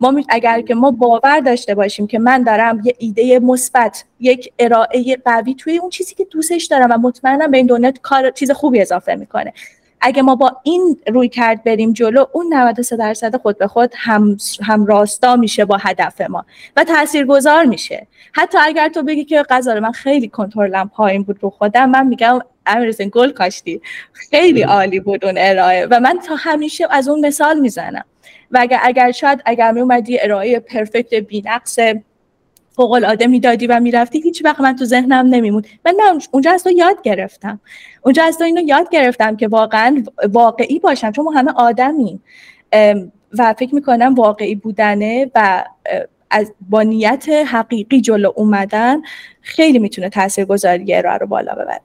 ما 0.00 0.22
اگر 0.28 0.60
که 0.60 0.74
ما 0.74 0.90
باور 0.90 1.40
داشته 1.40 1.74
باشیم 1.74 2.06
که 2.06 2.18
من 2.18 2.42
دارم 2.42 2.80
یه 2.84 2.94
ایده 2.98 3.38
مثبت 3.38 4.04
یک 4.20 4.52
ارائه 4.58 5.16
قوی 5.24 5.54
توی 5.54 5.78
اون 5.78 5.90
چیزی 5.90 6.14
که 6.14 6.24
دوستش 6.24 6.64
دارم 6.64 6.90
و 6.90 7.08
مطمئنم 7.08 7.50
به 7.50 7.56
این 7.56 7.66
دنیا 7.66 7.92
کار 8.02 8.30
چیز 8.30 8.50
خوبی 8.50 8.80
اضافه 8.80 9.14
می‌کنه. 9.14 9.52
اگه 10.00 10.22
ما 10.22 10.34
با 10.34 10.56
این 10.62 10.96
روی 11.06 11.28
کرد 11.28 11.64
بریم 11.64 11.92
جلو 11.92 12.24
اون 12.32 12.54
93 12.54 12.96
درصد 12.96 13.36
خود 13.36 13.58
به 13.58 13.66
خود 13.66 13.92
هم, 13.96 14.36
هم 14.62 14.86
راستا 14.86 15.36
میشه 15.36 15.64
با 15.64 15.76
هدف 15.80 16.20
ما 16.20 16.44
و 16.76 16.84
تاثیرگذار 16.84 17.64
میشه. 17.64 18.06
حتی 18.32 18.58
اگر 18.62 18.88
تو 18.88 19.02
بگی 19.02 19.24
که 19.24 19.42
غذا 19.42 19.80
من 19.80 19.92
خیلی 19.92 20.28
کنترلم 20.28 20.88
پایین 20.88 21.22
بود 21.22 21.38
رو 21.40 21.50
خودم 21.50 21.90
من 21.90 22.06
میگم 22.06 22.38
امیرزن 22.66 23.08
گل 23.12 23.30
کاشتی. 23.30 23.80
خیلی 24.12 24.62
عالی 24.62 25.00
بود 25.00 25.24
اون 25.24 25.34
ارائه 25.38 25.86
و 25.90 26.00
من 26.00 26.18
تا 26.26 26.34
همیشه 26.34 26.86
از 26.90 27.08
اون 27.08 27.26
مثال 27.26 27.60
می‌زنم. 27.60 28.04
و 28.50 28.58
اگر, 28.60 28.78
اگر 28.82 29.10
شاید 29.12 29.42
اگر 29.44 29.72
می 29.72 29.80
اومدی 29.80 30.20
ارائه 30.20 30.60
پرفکت 30.60 31.14
بینقص 31.14 31.78
فوق 32.70 32.92
العاده 32.92 33.26
می‌دادی 33.26 33.66
و 33.66 33.80
می‌رفتی 33.80 34.20
هیچ 34.20 34.44
وقت 34.44 34.60
من 34.60 34.76
تو 34.76 34.84
ذهنم 34.84 35.26
نمیمون 35.26 35.62
من 35.84 35.94
اونجا 36.30 36.52
از 36.52 36.64
تو 36.64 36.70
یاد 36.70 37.02
گرفتم. 37.02 37.60
اونجا 38.02 38.24
از 38.24 38.38
تو 38.38 38.44
اینو 38.44 38.60
یاد 38.60 38.90
گرفتم 38.90 39.36
که 39.36 39.48
واقعا 39.48 40.04
واقعی 40.32 40.78
باشم 40.78 41.12
چون 41.12 41.24
ما 41.24 41.30
همه 41.30 41.52
آدمیم. 41.52 42.22
و 43.38 43.54
فکر 43.58 43.74
می‌کنم 43.74 44.14
واقعی 44.14 44.54
بودنه 44.54 45.30
و 45.34 45.64
از 46.30 46.52
با 46.70 46.82
نیت 46.82 47.28
حقیقی 47.28 48.00
جلو 48.00 48.32
اومدن 48.36 49.02
خیلی 49.40 49.78
می‌تونه 49.78 50.08
تاثیرگذاری 50.08 50.94
ارائه 50.94 51.18
رو 51.18 51.26
بالا 51.26 51.52
ببره. 51.52 51.80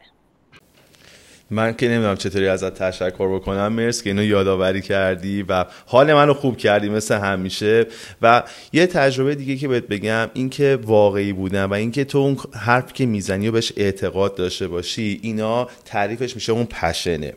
من 1.56 1.74
که 1.74 1.88
نمی‌دونم 1.88 2.15
چطوری 2.15 2.48
ازت 2.48 2.74
تشکر 2.74 3.36
بکنم 3.36 3.68
مرس 3.68 4.04
که 4.04 4.10
اینو 4.10 4.24
یادآوری 4.24 4.82
کردی 4.82 5.44
و 5.44 5.65
حال 5.86 6.13
منو 6.13 6.34
خوب 6.34 6.58
کردی 6.58 6.89
مثل 6.89 7.15
همیشه. 7.15 7.86
و 8.22 8.44
یه 8.74 8.88
تجربه 8.88 9.36
دیگه 9.36 9.56
که 9.56 9.68
بهت 9.68 9.88
بگم 9.88 10.30
اینکه 10.34 10.80
واقعی 10.84 11.34
بودن 11.34 11.63
و 11.63 11.74
اینکه 11.74 12.04
تو 12.04 12.18
اون 12.18 12.38
حرف 12.54 12.94
که 12.94 13.06
می‌زنی 13.06 13.48
و 13.48 13.52
بهش 13.52 13.74
اعتقاد 13.78 14.36
داشته 14.36 14.68
باشی 14.68 15.20
اینا 15.24 15.68
تعریفش 15.86 16.36
میشه 16.36 16.52
اون 16.52 16.65
پشنه. 16.65 17.34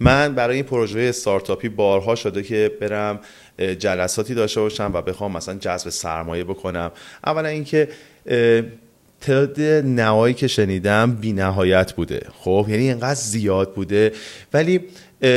من 0.00 0.34
برای 0.34 0.56
این 0.56 0.64
پروژه 0.64 1.00
استارتاپی 1.00 1.68
بارها 1.68 2.14
شده 2.14 2.42
که 2.42 2.70
برم 2.80 3.20
جلساتی 3.78 4.34
داشته 4.34 4.60
باشم 4.60 4.90
و 4.94 5.02
بخوام 5.02 5.32
مثلا 5.32 5.54
جذب 5.54 5.90
سرمایه 5.90 6.44
بکنم. 6.44 6.90
اولا 7.26 7.48
اینکه 7.48 7.88
تعداد 9.22 9.60
نهایی 9.86 10.34
که 10.34 10.48
شنیدم 10.48 11.12
بی 11.20 11.32
نهایت 11.32 11.92
بوده. 11.92 12.26
خب 12.38 12.66
یعنی 12.68 12.88
اینقدر 12.88 13.14
زیاد 13.14 13.74
بوده. 13.74 14.12
ولی 14.52 14.80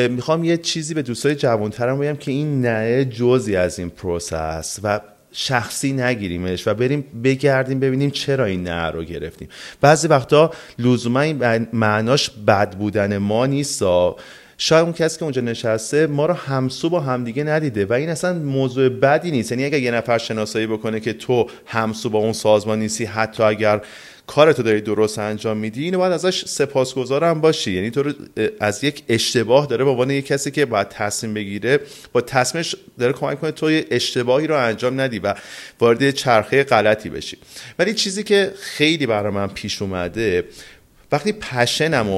می‌خوام 0.09 0.43
یه 0.43 0.57
چیزی 0.57 0.93
به 0.93 1.01
دوستای 1.01 1.35
جوانترم 1.35 1.99
بگم 1.99 2.15
که 2.15 2.31
این 2.31 2.61
نه 2.61 3.05
جزی 3.05 3.55
از 3.55 3.79
این 3.79 3.89
process 3.89 4.79
و 4.83 4.99
شخصی 5.31 5.93
نگیریمش 5.93 6.67
و 6.67 6.73
بریم 6.73 7.05
بگردیم 7.23 7.79
ببینیم 7.79 8.09
چرا 8.09 8.45
این 8.45 8.63
نه 8.63 8.91
رو 8.91 9.03
گرفتیم. 9.03 9.47
بعضی 9.81 10.07
وقتا 10.07 10.51
لزوما 10.79 11.21
این 11.21 11.67
معناش 11.73 12.29
بد 12.47 12.75
بودن 12.77 13.17
ما 13.17 13.45
نیست 13.45 13.83
شاید 14.57 14.83
اون 14.83 14.93
کسی 14.93 15.17
که 15.17 15.23
اونجا 15.23 15.41
نشسته 15.41 16.07
ما 16.07 16.25
رو 16.25 16.33
همسو 16.33 16.89
با 16.89 16.99
همدیگه 16.99 17.43
ندیده 17.43 17.85
و 17.85 17.93
این 17.93 18.09
اصلا 18.09 18.33
موضوع 18.33 18.89
بدی 18.89 19.31
نیست. 19.31 19.51
یعنی 19.51 19.65
اگر 19.65 19.79
یه 19.79 19.91
نفر 19.91 20.17
شناسایی 20.17 20.67
بکنه 20.67 20.99
که 20.99 21.13
تو 21.13 21.47
همسو 21.65 22.09
با 22.09 22.19
اون 22.19 22.33
سازمان 22.33 22.79
نیستی 22.79 23.05
حتی 23.05 23.43
اگر 23.43 23.81
کارتو 24.27 24.63
داری 24.63 24.81
درست 24.81 25.19
انجام 25.19 25.57
میدی 25.57 25.83
اینو 25.83 25.97
باید 25.97 26.13
ازش 26.13 26.45
سپاسگزارم 26.45 27.41
باشی. 27.41 27.71
یعنی 27.71 27.91
تو 27.91 28.03
رو 28.03 28.13
از 28.59 28.83
یک 28.83 29.03
اشتباه 29.09 29.65
داره 29.65 29.83
به 29.83 29.89
عنوان 29.89 30.09
یک 30.09 30.25
کسی 30.25 30.51
که 30.51 30.65
باید 30.65 30.89
تصمیم 30.89 31.33
بگیره 31.33 31.79
با 32.13 32.21
تصمیمش 32.21 32.75
داره 32.99 33.13
کمک 33.13 33.41
کنه 33.41 33.51
تو 33.51 33.81
اشتباهی 33.91 34.47
رو 34.47 34.57
انجام 34.57 35.01
ندی 35.01 35.19
و 35.19 35.33
وارد 35.79 36.11
چرخه 36.11 36.63
غلطی 36.63 37.09
بشی. 37.09 37.37
ولی 37.79 37.93
چیزی 37.93 38.23
که 38.23 38.53
خیلی 38.59 39.05
برای 39.05 39.33
من 39.33 39.47
پیش 39.47 39.81
اومده 39.81 40.43
وقتی 41.11 41.31
passion 41.31 41.99
م 42.00 42.09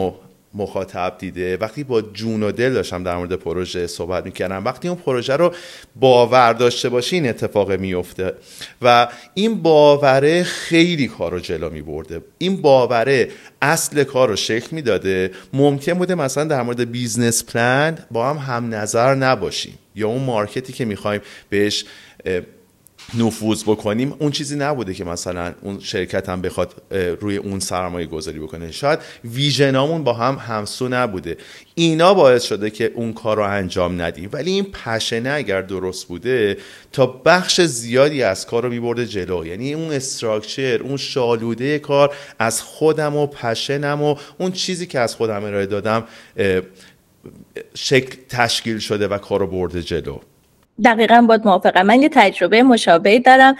مخاطب 0.58 1.15
دیده. 1.20 1.58
وقتی 1.58 1.84
با 1.84 2.02
جون 2.02 2.43
و 2.43 2.52
دل 2.52 2.74
داشتم 2.74 3.04
در 3.04 3.17
مورد 3.17 3.34
پروژه 3.34 3.88
صحبت 3.88 4.26
می‌کردم 4.26 4.65
وقتی 4.65 4.88
اون 4.88 4.98
پروژه 4.98 5.36
رو 5.36 5.54
باور 5.96 6.54
داشته 6.54 6.89
باشی 6.89 7.15
این 7.15 7.30
اتفاق 7.30 7.72
میفته 7.72 8.34
و 8.82 9.08
این 9.34 9.62
باوره 9.62 10.43
خیلی 10.43 11.08
کار 11.08 11.32
رو 11.32 11.39
جلو 11.39 11.70
میبرده. 11.70 12.22
این 12.38 12.62
باوره 12.62 13.30
اصل 13.62 14.04
کار 14.04 14.30
رو 14.30 14.36
شکل 14.36 14.67
می‌داده. 14.72 15.32
ممکن 15.54 15.93
بوده 15.93 16.15
مثلا 16.15 16.43
در 16.43 16.62
مورد 16.62 16.91
business 16.91 17.43
plan 17.43 17.97
با 18.12 18.30
هم 18.30 18.38
هم 18.38 18.76
نظر 18.76 19.15
نباشیم. 19.15 19.80
یا 19.96 20.08
اون 20.08 20.24
market 20.23 20.66
ی 20.66 20.73
که 20.74 20.86
می‌خوایم 20.86 21.22
بهش 21.50 21.86
نفوذ 23.13 23.63
بکنیم 23.63 24.15
اون 24.20 24.32
چیزی 24.32 24.56
نبوده 24.56 24.93
که 24.93 25.04
مثلا 25.04 25.54
اون 25.62 25.80
شرکت 25.80 26.30
هم 26.30 26.41
بخواد 26.41 26.82
روی 27.20 27.38
اون 27.38 27.60
سرمایه 27.60 28.08
گذاری 28.08 28.39
بکنه. 28.39 28.72
شاید 28.72 29.00
ویژنامون 29.26 30.04
با 30.04 30.13
هم 30.13 30.36
همسو 30.36 30.88
نبوده. 30.88 31.38
اینا 31.76 32.13
باعث 32.13 32.43
شده 32.43 32.70
که 32.70 32.91
اون 32.96 33.13
کار 33.13 33.38
رو 33.38 33.43
انجام 33.43 34.02
ندیم. 34.02 34.30
ولی 34.34 34.52
این 34.52 34.63
پشنه 34.63 35.30
اگر 35.30 35.62
درست 35.62 36.08
بوده 36.08 36.58
تا 36.91 37.06
بخش 37.06 37.62
زیادی 37.62 38.24
از 38.24 38.46
کار 38.46 38.63
رو 38.63 38.70
میبرده 38.70 39.06
جلو. 39.06 39.46
یعنی 39.46 39.74
اون 39.74 39.91
استراکچر 39.91 40.80
اون 40.84 40.98
شالوده 40.98 41.80
کار 41.80 42.15
از 42.39 42.62
خودم 42.62 43.15
و 43.15 43.28
پشنم 43.28 44.02
و 44.02 44.15
اون 44.38 44.52
چیزی 44.52 44.86
که 44.86 45.00
از 45.00 45.15
خودم 45.15 45.43
ارائه 45.43 45.65
دادم 45.65 46.04
شکل 47.76 48.17
تشکیل 48.30 48.80
شده 48.80 49.08
و 49.08 49.17
کار 49.17 49.39
رو 49.39 49.48
برده 49.48 49.82
جلو. 49.82 50.20
دقیقا 50.86 51.22
باید 51.22 51.46
موافقم. 51.46 51.86
من 51.86 52.02
یه 52.02 52.10
تجربه 52.10 52.63
مشابهی 52.63 53.20
دارم. 53.20 53.56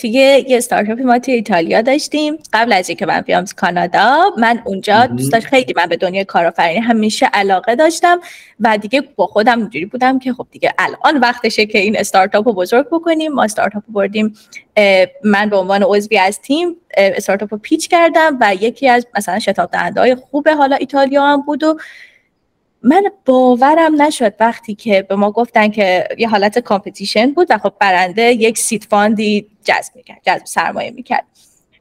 توی 0.00 0.10
یه 0.10 0.56
استارتاپ 0.56 1.00
ما 1.00 1.18
توی 1.18 1.34
ایتالیا 1.34 1.82
داشتیم. 1.82 2.38
قبل 2.52 2.72
از 2.72 2.88
اینکه 2.88 3.06
من 3.06 3.20
بیام 3.20 3.44
کانادا 3.56 4.30
من 4.38 4.62
اونجا 4.64 5.06
دوست 5.06 5.32
داشت 5.32 5.46
خیلی 5.46 5.74
من 5.76 5.86
به 5.86 5.96
دنیای 5.96 6.24
کارآفرینی 6.24 6.80
همیشه 6.80 7.26
علاقه 7.26 7.74
داشتم 7.74 8.20
و 8.60 8.78
دیگه 8.78 9.02
با 9.16 9.26
خودم 9.26 9.58
اینجوری 9.58 9.86
بودم 9.86 10.18
که 10.18 10.32
خب 10.32 10.46
دیگه 10.50 10.74
الان 10.78 11.20
وقتشه 11.20 11.66
که 11.66 11.78
این 11.78 11.98
استارتاپ 11.98 12.48
رو 12.48 12.54
بزرگ 12.54 12.86
بکنیم. 12.86 13.32
ما 13.32 13.44
استارتاپ 13.44 13.82
رو 13.86 13.92
بردیم. 13.92 14.34
من 15.24 15.48
به 15.50 15.56
عنوان 15.56 15.82
عضوی 15.82 16.18
از 16.18 16.40
تیم 16.40 16.76
استارتاپ 16.96 17.54
رو 17.54 17.58
پیچ 17.58 17.88
کردم 17.88 18.38
و 18.40 18.54
یکی 18.54 18.88
از 18.88 19.06
مثلا 19.16 19.38
شتاب 19.38 19.70
دهنده 19.70 20.00
های 20.00 20.14
خوب 20.14 20.48
حالا 20.48 20.76
ایتالیا 20.76 21.26
هم 21.26 21.42
بود 21.42 21.64
و 21.64 21.76
من 22.82 23.04
باورم 23.26 24.02
نشد 24.02 24.34
وقتی 24.40 24.74
که 24.74 25.02
به 25.02 25.16
ما 25.16 25.30
گفتن 25.30 25.68
که 25.68 26.08
یه 26.18 26.28
حالت 26.28 26.58
competition 26.58 27.30
بود 27.30 27.46
و 27.50 27.58
خب 27.58 27.72
برنده 27.80 28.22
یک 28.22 28.58
seed 28.58 28.84
fund 28.84 29.34
ی 29.34 29.46
جذب 29.64 29.96
می‌کرد 29.96 30.20
جذب 30.22 30.44
سرمایه 30.44 30.90
می‌کرد. 30.90 31.24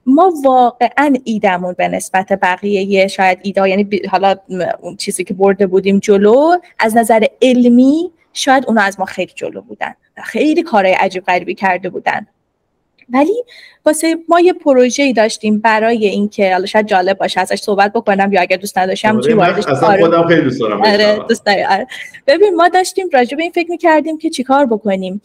ما 0.05 0.33
واقعا 0.43 1.15
ایدمون 1.23 1.75
به 1.77 1.87
نسبت 1.87 2.33
بقیه 2.41 3.07
شاید 3.07 3.39
ایده 3.41 3.69
یعنی 3.69 3.89
حالا 4.11 4.35
اون 4.81 4.95
چیزی 4.95 5.23
که 5.23 5.33
برده 5.33 5.67
بودیم 5.67 5.99
جلو 5.99 6.57
از 6.79 6.97
نظر 6.97 7.25
علمی 7.41 8.11
شاید 8.33 8.65
اونا 8.67 8.81
از 8.81 8.99
ما 8.99 9.05
خیلی 9.05 9.31
جلو 9.35 9.61
بودن. 9.61 9.93
خیلی 10.23 10.63
کارهای 10.63 10.93
عجیب 10.93 11.25
غریبی 11.25 11.55
کرده 11.55 11.89
بودن. 11.89 12.27
ولی 13.13 13.43
واسه 13.85 14.17
ما 14.29 14.39
یه 14.39 14.53
پروژه 14.53 15.03
ای 15.03 15.13
داشتیم 15.13 15.59
برای 15.59 16.07
اینکه 16.07 16.51
حالا 16.51 16.65
شاید 16.65 16.87
جالب 16.87 17.17
باشه 17.17 17.41
ازش 17.41 17.59
صحبت 17.59 17.93
بکنم 17.93 18.33
یا 18.33 18.41
اگر 18.41 18.57
دوست 18.57 18.77
نداشتم 18.77 19.21
چی 19.21 19.33
واردش 19.33 19.63
خودم 19.99 20.27
خیلی 20.27 20.41
دوست 20.41 20.59
دارم 20.59 20.81
آره 20.81 21.19
دوست 21.29 21.47
آره. 21.47 21.87
ببین 22.27 22.55
ما 22.55 22.67
داشتیم 22.67 23.09
راجع 23.13 23.37
به 23.37 23.43
این 23.43 23.51
فکر 23.51 23.71
می‌کردیم 23.71 24.17
که 24.17 24.29
چیکار 24.29 24.65
بکنیم. 24.65 25.21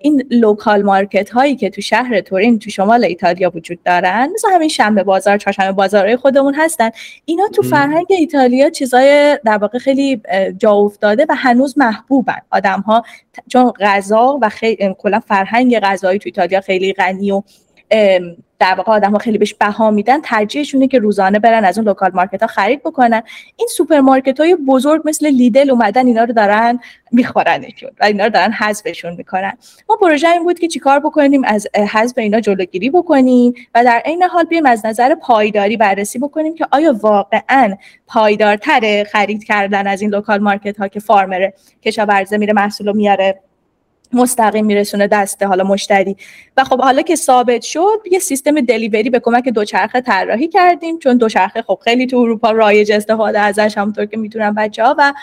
این 0.00 0.24
local 0.30 0.82
market 0.82 1.30
هایی 1.30 1.56
که 1.56 1.70
تو 1.70 1.80
شهر 1.80 2.20
تورین 2.20 2.58
تو 2.58 2.70
شمال 2.70 3.04
ایتالیا 3.04 3.52
وجود 3.54 3.82
دارن 3.82 4.28
مثل 4.34 4.48
همین 4.52 4.68
شنبه 4.68 5.02
بازار 5.02 5.38
چهارشنبه 5.38 5.72
بازارهای 5.72 6.16
خودمون 6.16 6.54
هستن. 6.54 6.90
اینا 7.24 7.48
تو 7.48 7.62
فرهنگ 7.62 8.06
ایتالیا 8.08 8.70
چیزای 8.70 9.38
در 9.44 9.56
واقع 9.56 9.78
خیلی 9.78 10.20
جا 10.58 10.72
افتاده 10.72 11.26
و 11.28 11.34
هنوز 11.34 11.78
محبوبن. 11.78 12.40
آدم 12.50 12.80
ها 12.80 13.04
چون 13.48 13.70
غذا 13.70 14.38
و 14.42 14.48
خیلی 14.48 14.94
کلا 14.98 15.20
فرهنگ 15.20 15.80
غذایی 15.80 16.18
تو 16.18 16.22
ایتالیا 16.26 16.60
خیلی 16.60 16.92
غنی 16.92 17.09
و 17.12 17.42
در 18.60 18.74
واقع 18.74 18.92
آدم 18.92 19.12
ها 19.12 19.18
خیلی 19.18 19.38
بهش 19.38 19.54
بها 19.54 19.90
میدن 19.90 20.20
ترجیحشونه 20.20 20.88
که 20.88 20.98
روزانه 20.98 21.38
برن 21.38 21.64
از 21.64 21.78
اون 21.78 21.86
local 21.86 22.10
market 22.14 22.40
ها 22.40 22.46
خرید 22.46 22.82
بکنن. 22.82 23.22
این 23.56 23.68
سوپرمارکت 23.76 24.40
های 24.40 24.54
بزرگ 24.54 25.02
مثل 25.04 25.26
Lidl 25.26 25.70
اومدن 25.70 26.06
اینا 26.06 26.24
رو 26.24 26.32
دارن 26.32 26.80
میخورنشون 27.12 27.90
و 28.00 28.04
اینا 28.04 28.24
رو 28.24 28.30
دارن 28.30 28.52
حذفشون 28.52 29.14
می‌کنن. 29.14 29.52
ما 29.88 29.96
پروژه 29.96 30.28
این 30.28 30.44
بود 30.44 30.58
که 30.58 30.68
چیکار 30.68 31.00
بکنیم؟ 31.00 31.44
از 31.44 31.68
حذف 31.92 32.18
اینا 32.18 32.40
جلوگیری 32.40 32.90
بکنیم 32.90 33.54
و 33.74 33.84
در 33.84 34.02
عین 34.04 34.22
حال 34.22 34.44
بیایم 34.44 34.66
از 34.66 34.86
نظر 34.86 35.14
پایداری 35.14 35.76
بررسی 35.76 36.18
بکنیم 36.18 36.54
که 36.54 36.66
آیا 36.72 36.96
واقعا 37.00 37.76
پایدارتر 38.06 39.04
خرید 39.04 39.44
کردن 39.44 39.86
از 39.86 40.02
این 40.02 40.10
local 40.10 40.38
market 40.38 40.76
ها 40.76 40.88
که 40.88 41.00
farmer 41.00 41.50
کشاورزه 41.82 42.36
میره 42.36 42.52
محصول 42.52 42.96
میاره 42.96 43.40
مستقیم 44.12 44.66
میرسونه 44.66 45.06
دست 45.06 45.46
حالا 45.46 45.64
مشتری. 45.64 46.16
و 46.56 46.64
خب 46.64 46.80
حالا 46.80 47.02
که 47.02 47.16
ثابت 47.16 47.62
شد 47.62 48.02
یه 48.10 48.18
سیستم 48.18 48.60
delivery 48.60 49.10
به 49.10 49.20
کمک 49.20 49.48
دوچرخه 49.48 50.00
طراحی 50.00 50.48
کردیم 50.48 50.98
چون 50.98 51.16
دوچرخه 51.16 51.62
خب 51.62 51.78
خیلی 51.84 52.06
تو 52.06 52.16
اروپا 52.16 52.50
رایج 52.50 52.92
استفاده 52.92 53.40
ازش 53.40 53.78
همونطور 53.78 54.06
که 54.06 54.16
می‌تونن 54.16 54.54
بچه 54.54 54.84
ها 54.84 54.94
و 54.98 55.14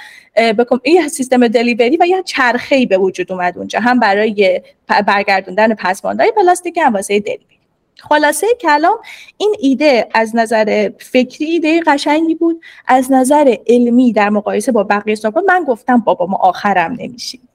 این 0.83 1.07
سیستم 1.07 1.47
delivery 1.47 1.97
و 1.97 2.05
یه 2.05 2.23
چرخه 2.23 2.75
ای 2.75 2.85
به 2.85 2.97
وجود 2.97 3.31
اومد 3.31 3.57
اونجا 3.57 3.79
هم 3.79 3.99
برای 3.99 4.61
برگردوندن 5.07 5.73
پسماندهای 5.73 6.31
پلاستیک 6.31 6.77
هم 6.77 6.93
واسه 6.93 7.19
delivery 7.19 7.57
خلاصه 7.99 8.47
کلام 8.61 8.97
این 9.37 9.55
ایده 9.59 10.07
از 10.13 10.35
نظر 10.35 10.89
فکری 10.99 11.45
ایده 11.45 11.81
قشنگی 11.87 12.35
بود 12.35 12.61
از 12.87 13.11
نظر 13.11 13.55
علمی 13.67 14.13
در 14.13 14.29
مقایسه 14.29 14.71
با 14.71 14.83
بقیه 14.83 15.15
صحبت 15.15 15.43
من 15.47 15.63
گفتم 15.67 15.97
بابا 15.97 16.25
ما 16.25 16.37
آخرم 16.37 16.91
نمیشیم. 16.99 17.46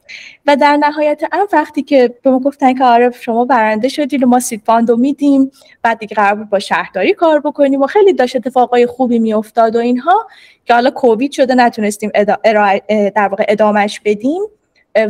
و 0.46 0.56
در 0.56 0.76
نهایت 0.76 1.22
هم 1.32 1.46
وقتی 1.52 1.82
که 1.82 2.14
به 2.22 2.30
ما 2.30 2.38
گفتن 2.38 2.74
که 2.74 2.84
آره 2.84 3.10
شما 3.10 3.44
برنده 3.44 3.88
شدید 3.88 4.22
و 4.22 4.26
ما 4.26 4.40
seed 4.40 4.62
fund 4.66 4.90
و 4.90 4.96
میدیم 4.96 5.50
بعد 5.82 5.98
دیگه 5.98 6.16
قرار 6.16 6.34
بود 6.34 6.50
با 6.50 6.58
شهرداری 6.58 7.12
کار 7.12 7.40
بکنیم 7.40 7.82
و 7.82 7.86
خیلی 7.86 8.12
داشت 8.12 8.36
اتفاقای 8.36 8.86
خوبی 8.86 9.18
میافتاد 9.18 9.76
و 9.76 9.78
اینها 9.78 10.26
که 10.64 10.74
حالا 10.74 10.90
کووید 10.90 11.32
شده 11.32 11.54
نتونستیم 11.54 12.10
در 13.14 13.28
واقع 13.28 13.44
ادامش 13.48 14.00
بدیم. 14.04 14.42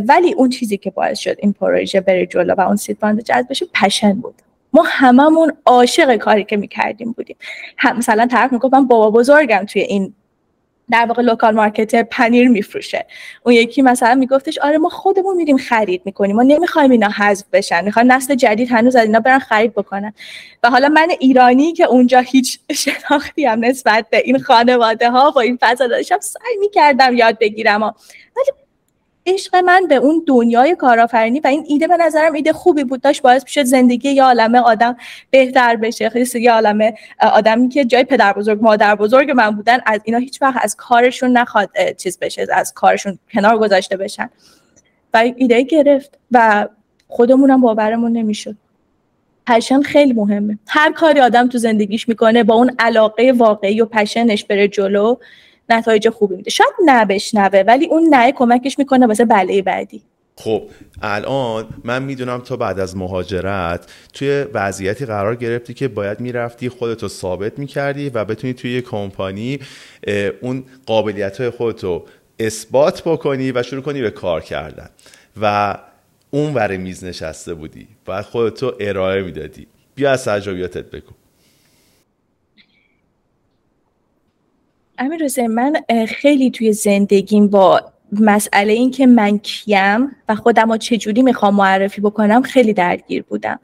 ولی 0.08 0.32
اون 0.32 0.48
چیزی 0.50 0.76
که 0.76 0.90
باعث 0.90 1.18
شد 1.18 1.36
این 1.38 1.52
پروژه 1.52 2.00
بره 2.00 2.26
جلو 2.26 2.54
و 2.54 2.60
اون 2.60 2.76
seed 2.76 2.98
fund 2.98 3.22
جذب 3.22 3.46
بشه 3.50 3.66
passion 3.74 4.12
بود. 4.12 4.34
ما 4.72 4.84
هممون 4.86 5.52
عاشق 5.66 6.16
کاری 6.16 6.44
که 6.44 6.56
می‌کردیم 6.56 7.12
بودیم. 7.12 7.36
مثلا 7.96 8.26
طرف 8.26 8.52
می‌گفت 8.52 8.74
من 8.74 8.86
بابا 8.86 9.10
بزرگم 9.10 9.64
توی 9.68 9.82
این 9.82 10.14
در 10.92 11.06
واقع 11.06 11.22
local 11.22 11.54
market 11.54 11.94
پنیر 11.94 12.48
میفروشه. 12.48 13.06
اون 13.42 13.54
یکی 13.54 13.82
مثلا 13.82 14.14
میگفتش 14.14 14.58
آره 14.58 14.78
ما 14.78 14.88
خودمون 14.88 15.36
میریم 15.36 15.56
خرید 15.56 16.02
می‌کنیم. 16.04 16.36
ما 16.36 16.42
نمی‌خوایم 16.42 16.90
اینا 16.90 17.08
حذف 17.08 17.44
بشن. 17.52 17.84
می‌خوایم 17.84 18.12
نسل 18.12 18.34
جدید 18.34 18.70
هنوز 18.70 18.96
از 18.96 19.04
اینا 19.04 19.20
برن 19.20 19.38
خرید 19.38 19.72
بکنن. 19.72 20.12
و 20.62 20.70
حالا 20.70 20.88
من 20.88 21.08
ایرانی 21.20 21.72
که 21.72 21.84
اونجا 21.84 22.20
هیچ 22.20 22.58
شناختی 22.84 23.44
هم 23.44 23.64
نسبت 23.64 24.06
به 24.10 24.22
این 24.24 24.38
خانواده 24.38 25.10
ها 25.10 25.30
با 25.30 25.40
این 25.40 25.58
فضا 25.60 25.86
داشتم 25.86 26.20
سعی 26.20 26.56
می‌کردم 26.60 27.16
یاد 27.16 27.38
بگیرم 27.38 27.82
ولی 27.82 28.61
عشق 29.26 29.56
من 29.56 29.86
به 29.88 29.94
اون 29.94 30.24
دنیای 30.26 30.76
کارآفرینی 30.76 31.40
و 31.40 31.46
این 31.46 31.64
ایده 31.68 31.86
به 31.86 31.96
نظرم 31.96 32.32
ایده 32.32 32.52
خوبی 32.52 32.84
بود. 32.84 33.00
داشت 33.00 33.22
باعث 33.22 33.42
می‌شد 33.42 33.62
زندگی 33.62 34.08
یه 34.08 34.22
عالمه 34.22 34.58
آدم 34.58 34.96
بهتر 35.30 35.76
بشه. 35.76 36.08
خیلی 36.08 36.28
یه 36.34 36.52
عالمه 36.52 36.94
آدمی 37.20 37.68
که 37.68 37.84
جای 37.84 38.04
پدر 38.04 38.32
بزرگ 38.32 38.62
مادر 38.62 38.94
بزرگ 38.94 39.30
من 39.30 39.50
بودن 39.50 39.78
از 39.86 40.00
اینا 40.04 40.18
هیچ 40.18 40.42
وقت 40.42 40.64
از 40.64 40.76
کارشون 40.76 41.30
نخواد 41.30 41.70
چیز 41.98 42.18
بشه 42.18 42.46
از 42.52 42.72
کارشون 42.74 43.18
کنار 43.32 43.58
گذاشته 43.58 43.96
بشن. 43.96 44.30
و 45.14 45.32
ایده 45.36 45.62
گرفت 45.62 46.18
و 46.30 46.68
خودمونم 47.08 47.60
باورمون 47.60 48.12
نمی‌شد. 48.12 48.56
پشن 49.46 49.82
خیلی 49.82 50.12
مهمه. 50.12 50.58
هر 50.66 50.92
کاری 50.92 51.20
آدم 51.20 51.48
تو 51.48 51.58
زندگیش 51.58 52.08
می‌کنه 52.08 52.44
با 52.44 52.54
اون 52.54 52.74
علاقه 52.78 53.32
واقعی 53.36 53.80
و 53.80 53.84
پشنش 53.84 54.44
بره 54.44 54.68
جلو. 54.68 55.16
نتایج 55.72 56.08
خوبی 56.08 56.36
میده. 56.36 56.50
شاید 56.50 56.70
نبشنوه 56.84 57.64
ولی 57.66 57.86
اون 57.86 58.14
نه 58.14 58.32
کمکش 58.32 58.78
می‌کنه 58.78 59.06
واسه 59.06 59.24
بله 59.24 59.62
بعدی. 59.62 60.02
خب 60.36 60.62
الان 61.02 61.66
من 61.84 62.02
می‌دونم 62.02 62.40
تو 62.40 62.56
بعد 62.56 62.80
از 62.80 62.96
مهاجرت 62.96 63.92
توی 64.12 64.46
وضعیتی 64.54 65.06
قرار 65.06 65.36
گرفتی 65.36 65.74
که 65.74 65.88
باید 65.88 66.20
می‌رفتی 66.20 66.68
خودتو 66.68 67.08
ثابت 67.08 67.58
می‌کردی 67.58 68.08
و 68.08 68.24
بتونی 68.24 68.54
توی 68.54 68.74
یه 68.74 68.80
کمپانی 68.80 69.58
اون 70.40 70.64
قابلیت 70.86 71.40
های 71.40 71.50
خودتو 71.50 72.04
اثبات 72.38 73.02
بکنی 73.02 73.52
و 73.52 73.62
شروع 73.62 73.82
کنی 73.82 74.00
به 74.00 74.10
کار 74.10 74.40
کردن. 74.40 74.88
و 75.42 75.78
اون 76.30 76.54
ور 76.54 76.76
میز 76.76 77.04
نشسته 77.04 77.54
بودی. 77.54 77.88
باید 78.04 78.24
خودتو 78.24 78.72
ارائه 78.80 79.22
می‌دادی. 79.22 79.66
بیا 79.94 80.10
از 80.10 80.24
تجربیاتت 80.24 80.90
بگو. 80.90 81.12
امیر 84.98 85.48
من 85.48 85.76
خیلی 86.08 86.50
توی 86.50 86.72
زندگیم 86.72 87.48
با 87.48 87.92
مسئله 88.20 88.72
این 88.72 88.90
که 88.90 89.06
من 89.06 89.38
کیم 89.38 90.16
و 90.28 90.34
خودم 90.34 90.72
رو 90.72 90.76
چجوری 90.76 91.22
می‌خوام 91.22 91.54
معرفی 91.54 92.00
بکنم 92.00 92.42
خیلی 92.42 92.72
درگیر 92.72 93.22
بودم. 93.22 93.60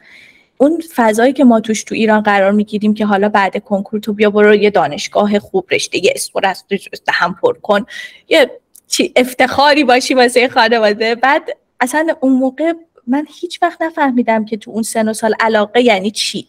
اون 0.58 0.82
فضایی 0.94 1.32
که 1.32 1.44
ما 1.44 1.60
توش 1.60 1.84
تو 1.84 1.94
ایران 1.94 2.20
قرار 2.20 2.52
می‌گیریم 2.52 2.94
که 2.94 3.06
حالا 3.06 3.28
بعد 3.28 3.64
کنکور 3.64 4.00
تو 4.00 4.12
بیا 4.12 4.30
برو 4.30 4.54
یه 4.54 4.70
دانشگاه 4.70 5.38
خوب 5.38 5.66
رشته 5.70 6.04
یه 6.04 6.12
اسپورت 6.14 6.64
هم 7.08 7.34
پر 7.42 7.58
کن 7.58 7.86
یه 8.28 8.50
چی 8.88 9.12
افتخاری 9.16 9.84
باشی 9.84 10.14
واسه 10.14 10.48
خانواده. 10.48 11.14
بعد 11.14 11.42
اصلا 11.80 12.14
اون 12.20 12.32
موقع 12.32 12.72
من 13.06 13.26
هیچ 13.40 13.62
وقت 13.62 13.82
نفهمیدم 13.82 14.44
که 14.44 14.56
تو 14.56 14.70
اون 14.70 14.82
سن 14.82 15.08
و 15.08 15.12
سال 15.12 15.34
علاقه 15.40 15.82
یعنی 15.82 16.10
چی. 16.10 16.46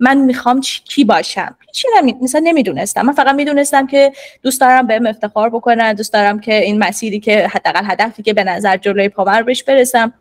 من 0.00 0.16
می‌خوام 0.18 0.60
کی 0.60 1.04
باشم؟ 1.04 1.56
چی 1.72 1.88
نمی... 1.98 2.16
مثلا 2.22 2.40
نمی‌دونستم. 2.44 3.02
من 3.02 3.12
فقط 3.12 3.34
می‌دونستم 3.34 3.86
که 3.86 4.12
دوست 4.42 4.60
دارم 4.60 4.86
بهم 4.86 5.06
افتخار 5.06 5.50
بکنن 5.50 5.92
دوست 5.92 6.12
دارم 6.12 6.40
که 6.40 6.54
این 6.54 6.78
مسیری 6.78 7.20
که 7.20 7.48
حداقل 7.48 7.82
هدفی 7.84 8.22
که 8.22 8.32
به 8.32 8.44
نظر 8.44 8.76
جلوی 8.76 9.08
پاور 9.08 9.42
بهش 9.42 9.62
برسم. 9.62 10.12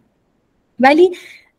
ولی 0.79 1.11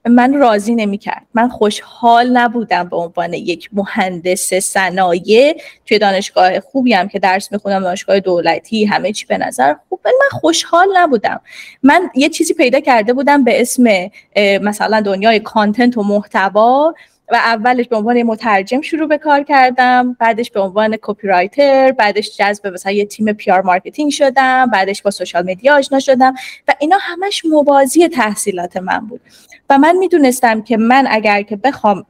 من 0.08 0.34
راضی 0.34 0.74
نمی‌کرد. 0.74 1.26
من 1.34 1.48
خوشحال 1.48 2.30
نبودم 2.30 2.88
به 2.88 2.96
عنوان 2.96 3.32
یک 3.32 3.70
مهندس 3.72 4.54
صنایع 4.54 5.60
توی 5.86 5.98
دانشگاه 5.98 6.60
خوبی 6.60 6.92
هم 6.92 7.08
که 7.08 7.18
درس 7.18 7.52
می‌خونم 7.52 7.80
دانشگاه 7.80 8.20
دولتی 8.20 8.84
همه 8.84 9.12
چی 9.12 9.26
به 9.26 9.38
نظر 9.38 9.74
خوب. 9.88 10.00
ولی 10.04 10.14
من 10.20 10.38
خوشحال 10.38 10.88
نبودم. 10.94 11.40
من 11.82 12.10
یه 12.14 12.28
چیزی 12.28 12.54
پیدا 12.54 12.80
کرده 12.80 13.12
بودم 13.12 13.44
به 13.44 13.60
اسم 13.60 14.10
مثلا 14.62 15.00
دنیای 15.00 15.40
content 15.40 15.96
و 15.96 16.02
محتوا. 16.02 16.94
و 17.34 17.36
اولش 17.36 17.88
به 17.88 17.96
عنوان 17.96 18.22
مترجم 18.22 18.80
شروع 18.80 19.08
به 19.08 19.18
کار 19.18 19.42
کردم 19.42 20.16
بعدش 20.20 20.50
به 20.50 20.60
عنوان 20.60 20.96
copywriter 21.02 21.92
بعدش 21.92 22.36
جذب 22.36 22.66
مثلا 22.66 22.92
یه 22.92 23.04
تیم 23.04 23.32
PR 23.32 23.62
marketing 23.62 24.10
شدم 24.10 24.70
بعدش 24.70 25.02
با 25.02 25.10
social 25.10 25.50
media 25.50 25.76
آشنا 25.76 26.00
شدم 26.00 26.34
و 26.68 26.74
اینا 26.78 26.96
همش 27.00 27.44
موازی 27.44 28.08
تحصیلات 28.08 28.76
من 28.76 29.06
بود. 29.06 29.20
و 29.70 29.78
من 29.78 29.96
می‌دونستم 29.96 30.62
که 30.62 30.76
من 30.76 31.06
اگر 31.10 31.42
که 31.42 31.56
بخوام 31.56 32.06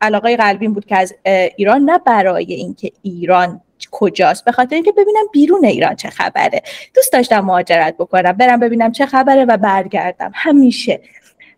علاقه 0.00 0.36
قلبیم 0.36 0.72
بود 0.72 0.84
که 0.84 0.96
از 0.96 1.14
ایران 1.56 1.82
نه 1.82 1.98
برای 1.98 2.54
اینکه 2.54 2.92
ایران 3.02 3.60
کجاست 3.90 4.44
به 4.44 4.52
خاطر 4.52 4.74
اینکه 4.74 4.92
ببینم 4.92 5.24
بیرون 5.32 5.64
ایران 5.64 5.94
چه 5.94 6.10
خبره. 6.10 6.62
دوست 6.94 7.12
داشتم 7.12 7.40
مهاجرت 7.40 7.94
بکنم 7.94 8.32
برم 8.32 8.60
ببینم 8.60 8.92
چه 8.92 9.06
خبره 9.06 9.44
و 9.44 9.56
برگردم. 9.56 10.30
همیشه 10.34 11.00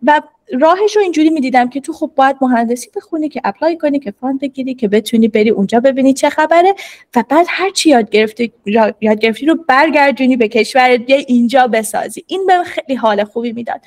و 0.02 0.22
راهش 0.60 0.96
رو 0.96 1.02
اینجوری 1.02 1.30
می‌دیدم 1.30 1.68
که 1.68 1.80
تو 1.80 1.92
خب 1.92 2.10
باید 2.16 2.36
مهندسی 2.40 2.90
بخونی 2.96 3.28
که 3.28 3.40
apply 3.44 3.76
کنی 3.76 3.98
که 3.98 4.10
fund 4.20 4.40
بگیری 4.40 4.74
که 4.74 4.88
بتونی 4.88 5.28
بری 5.28 5.50
اونجا 5.50 5.80
ببینی 5.80 6.14
چه 6.14 6.30
خبره 6.30 6.74
و 7.16 7.24
بعد 7.28 7.46
هر 7.48 7.70
چی 7.70 7.90
یاد 7.90 8.10
گرفتی 8.10 8.52
یاد 9.00 9.20
گرفتی 9.20 9.46
رو 9.46 9.54
برگردونی 9.68 10.36
به 10.36 10.48
کشور 10.48 10.98
اینجا 11.08 11.66
بسازی. 11.66 12.24
این 12.26 12.46
به 12.46 12.55
من 12.55 12.64
خیلی 12.64 12.94
حال 12.94 13.24
خوبی 13.24 13.52
می‌داد. 13.52 13.80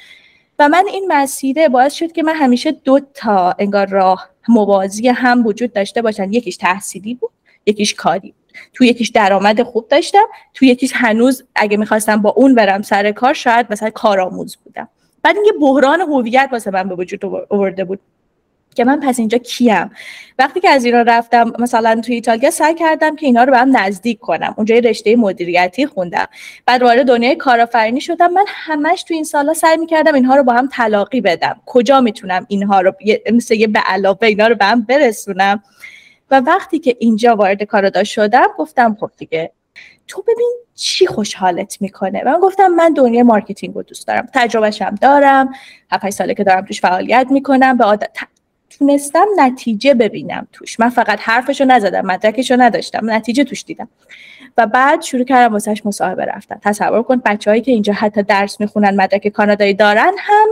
و 0.59 0.69
من 0.69 0.85
این 0.87 1.05
مسیره 1.07 1.69
باعث 1.69 1.93
شد 1.93 2.11
که 2.11 2.23
من 2.23 2.35
همیشه 2.35 2.71
دو 2.71 2.99
تا 3.13 3.55
انگار 3.59 3.87
راه 3.87 4.29
موازی 4.47 5.07
هم 5.07 5.45
وجود 5.45 5.73
داشته 5.73 6.01
باشن. 6.01 6.33
یکیش 6.33 6.57
تحصیلی 6.57 7.13
بود 7.13 7.31
یکیش 7.65 7.93
کاری 7.93 8.33
تو 8.73 8.83
یکیش 8.83 9.09
درآمد 9.09 9.63
خوب 9.63 9.87
داشتم 9.87 10.25
تو 10.53 10.65
یکیش 10.65 10.91
هنوز 10.95 11.43
اگه 11.55 11.77
می‌خواستم 11.77 12.21
با 12.21 12.29
اون 12.29 12.55
برم 12.55 12.81
سر 12.81 13.11
کار 13.11 13.33
شاید 13.33 13.67
مثلا 13.69 13.89
کارآموز 13.89 14.57
بودم. 14.63 14.89
بعد 15.23 15.35
اینکه 15.35 15.51
بحران 15.61 16.01
هویت 16.01 16.49
واسه 16.51 16.71
من 16.71 16.89
به 16.89 16.95
وجود 16.95 17.25
آورده 17.49 17.83
بود. 17.83 17.99
که 18.75 18.85
من 18.85 18.99
پس 18.99 19.19
اینجا 19.19 19.37
کیم؟ 19.37 19.91
وقتی 20.39 20.59
که 20.59 20.69
از 20.69 20.85
ایران 20.85 21.05
رفتم 21.05 21.53
مثلا 21.59 22.01
توی 22.05 22.15
ایتالیا 22.15 22.51
سعی 22.51 22.75
کردم 22.75 23.15
که 23.15 23.25
اینا 23.25 23.43
رو 23.43 23.51
به 23.51 23.57
هم 23.57 23.77
نزدیک 23.77 24.19
کنم. 24.19 24.53
اونجا 24.57 24.75
رشته 24.75 25.15
مدیریتی 25.15 25.85
خوندم. 25.85 26.27
بعد 26.65 26.81
وارد 26.81 27.07
دنیای 27.07 27.35
کارآفرینی 27.35 28.01
شدم. 28.01 28.33
من 28.33 28.45
همش 28.47 29.03
توی 29.03 29.15
این 29.15 29.23
سالا 29.23 29.53
سعی 29.53 29.77
می‌کردم 29.77 30.13
اینها 30.13 30.35
رو 30.35 30.43
با 30.43 30.53
هم 30.53 30.67
تلاقی 30.67 31.21
بدم. 31.21 31.61
کجا 31.65 32.01
می‌تونم 32.01 32.45
اینها 32.49 32.81
رو 32.81 32.93
مثل 33.33 33.55
یه 33.55 33.67
به 33.67 33.79
علاوه 33.79 34.27
اینا 34.27 34.47
رو 34.47 34.55
به 34.55 34.65
هم 34.65 34.81
برسونم؟ 34.81 35.63
و 36.31 36.39
وقتی 36.39 36.79
که 36.79 36.95
اینجا 36.99 37.35
وارد 37.35 37.63
کارا 37.63 38.03
شدم 38.03 38.47
گفتم 38.57 38.97
خب 38.99 39.11
دیگه 39.17 39.51
تو 40.07 40.21
ببین 40.21 40.53
چی 40.75 41.07
خوشحالت 41.07 41.77
می‌کنه. 41.81 42.21
و 42.25 42.29
من 42.29 42.39
گفتم 42.39 42.67
من 42.67 42.93
دنیای 42.93 43.23
marketing 43.23 43.75
رو 43.75 43.83
دوست 43.83 44.07
دارم. 44.07 44.27
تجربهش 44.33 44.81
هم 44.81 44.95
دارم. 44.95 45.53
7 45.91 46.09
ساله 46.09 46.33
که 46.33 46.43
دارم 46.43 46.65
توش 46.65 46.81
فعالیت 46.81 47.27
می‌کنم. 47.29 47.77
به 47.77 47.83
عادت 47.83 48.09
تونستم 48.69 49.25
نتیجه 49.37 49.93
ببینم 49.93 50.47
توش. 50.51 50.79
من 50.79 50.89
فقط 50.89 51.19
حرفشو 51.21 51.65
نزدم 51.65 52.05
مدرکشو 52.05 52.55
نداشتم. 52.59 53.11
نتیجه 53.11 53.43
توش 53.43 53.63
دیدم. 53.65 53.87
و 54.57 54.67
بعد 54.67 55.01
شروع 55.01 55.23
کردم 55.23 55.53
واسهش 55.53 55.85
مصاحبه 55.85 56.25
رفتن. 56.25 56.59
تصور 56.63 57.03
کن 57.03 57.21
بچههایی 57.25 57.61
که 57.61 57.71
اینجا 57.71 57.93
حتی 57.93 58.23
درس 58.23 58.59
می‌خونن 58.59 58.95
مدرک 58.95 59.27
کانادایی 59.27 59.73
دارن 59.73 60.13
هم 60.17 60.47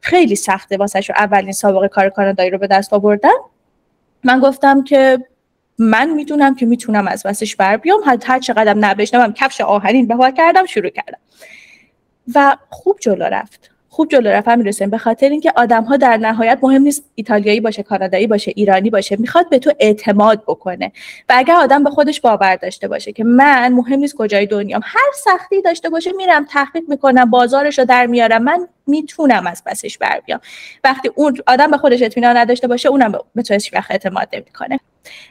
خیلی 0.00 0.36
سخته 0.36 0.76
واسهش 0.76 1.10
اولین 1.10 1.52
سابقه 1.52 1.88
کار 1.88 2.08
کانادایی 2.08 2.50
رو 2.50 2.58
به 2.58 2.66
دست 2.66 2.92
آوردن. 2.92 3.28
من 4.24 4.40
گفتم 4.40 4.84
که 4.84 5.18
من 5.78 6.10
می‌دونم 6.10 6.54
که 6.54 6.66
می‌تونم 6.66 7.08
از 7.08 7.22
وسش 7.24 7.56
بر 7.56 7.76
بیام. 7.76 8.00
هر 8.04 8.38
چقدر 8.38 8.74
نبشنم 8.74 9.32
کفش 9.32 9.60
آهنین 9.60 10.06
به 10.06 10.32
کردم 10.36 10.66
شروع 10.66 10.90
کردم. 10.90 11.18
و 12.34 12.56
خوب 12.70 12.98
جلو 13.00 13.24
رفت. 13.24 13.70
خوب 13.88 14.08
جلو 14.08 14.28
رفت. 14.28 14.48
می‌رسیم 14.48 14.90
به 14.90 14.98
خاطر 14.98 15.28
اینکه 15.28 15.52
آدم 15.56 15.84
ها 15.84 15.96
در 15.96 16.16
نهایت 16.16 16.58
مهم 16.62 16.82
نیست 16.82 17.04
ایتالیایی 17.14 17.60
باشه 17.60 17.82
کانادایی 17.82 18.26
باشه 18.26 18.52
ایرانی 18.56 18.90
باشه 18.90 19.16
می‌خواد 19.20 19.48
به 19.48 19.58
تو 19.58 19.72
اعتماد 19.80 20.42
بکنه. 20.42 20.92
و 21.28 21.34
اگر 21.36 21.54
آدم 21.54 21.84
به 21.84 21.90
خودش 21.90 22.20
باور 22.20 22.56
داشته 22.56 22.88
باشه 22.88 23.12
که 23.12 23.24
من 23.24 23.72
مهم 23.72 23.98
نیست 23.98 24.14
کجای 24.16 24.46
دنیام 24.46 24.80
هر 24.84 25.10
سختی 25.24 25.62
داشته 25.62 25.88
باشه 25.88 26.12
میرم 26.12 26.44
تحقیق 26.44 26.84
می‌کنم 26.88 27.30
بازارش 27.30 27.78
رو 27.78 27.84
در 27.84 28.06
میارم. 28.06 28.42
من 28.42 28.68
می‌تونم 28.86 29.46
از 29.46 29.62
پسش 29.66 29.98
بر 29.98 30.20
بیام. 30.26 30.40
وقتی 30.84 31.10
اون 31.14 31.36
آدم 31.46 31.70
به 31.70 31.78
خودش 31.78 32.02
اطمینان 32.02 32.36
نداشته 32.36 32.68
باشه 32.68 32.88
اونم 32.88 33.12
به 33.34 33.42
تو 33.42 33.54
هیچ 33.54 33.74
وقت 33.74 33.90
اعتماد 33.90 34.28
نمی‌کنه. 34.32 34.80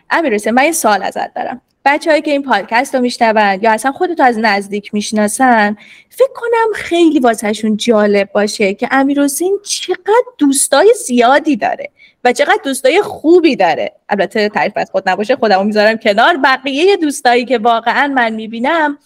امیر 0.10 0.52
من 0.52 0.64
یه 0.64 0.72
سوال 0.72 1.04
ازت 1.04 1.34
دارم. 1.34 1.62
بچههایی 1.86 2.22
که 2.22 2.32
این 2.32 2.44
پادکست 2.44 2.96
رو 2.96 3.02
میشنون 3.02 3.60
یا 3.62 3.72
اصلا 3.72 3.92
خودتو 3.92 4.24
از 4.24 4.40
نزدیک 4.40 4.94
می‌شناسن 4.94 5.78
فکر 6.10 6.34
کنم 6.36 6.74
خیلی 6.76 7.20
واسهشون 7.20 7.78
جالب 7.78 8.32
باشه 8.32 8.74
که 8.74 8.88
امیر 8.92 9.22
حسین 9.22 9.60
چقدر 9.64 10.24
دوستای 10.38 10.94
زیادی 11.06 11.56
داره 11.56 11.90
و 12.24 12.34
چقدر 12.34 12.60
دوستای 12.64 13.02
خوبی 13.02 13.56
داره. 13.56 13.92
البته 14.10 14.50
تعریف 14.50 14.74
از 14.76 14.92
خود 14.92 15.10
نباشه 15.10 15.36
خودمو 15.36 15.64
می‌ذارم 15.64 15.98
کنار. 15.98 16.38
بقیه 16.38 16.98
دوستایی 16.98 17.46
که 17.46 17.58
واقعا 17.58 18.08
من 18.08 18.34
می‌بینم 18.34 18.98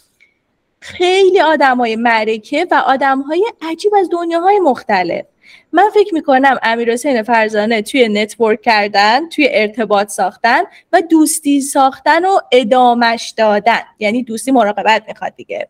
خیلی 0.79 1.41
آدم 1.41 1.77
های 1.77 1.95
معرکه 1.95 2.67
و 2.71 2.83
آدم 2.85 3.21
های 3.21 3.45
عجیب 3.61 3.95
از 3.95 4.09
دنیاهای 4.11 4.59
مختلف. 4.59 5.25
من 5.71 5.89
فکر 5.93 6.13
می‌کنم 6.13 6.57
امیر 6.63 6.91
حسین 6.93 7.23
فرزانه 7.23 7.81
توی 7.81 8.09
نتورک 8.09 8.61
کردن 8.61 9.29
توی 9.29 9.47
ارتباط 9.51 10.09
ساختن 10.09 10.61
و 10.93 11.01
دوستی 11.01 11.61
ساختن 11.61 12.25
و 12.25 12.39
ادامش 12.51 13.33
دادن. 13.37 13.79
یعنی 13.99 14.23
دوستی 14.23 14.51
مراقبت 14.51 15.03
می‌خواد 15.07 15.35
دیگه. 15.35 15.67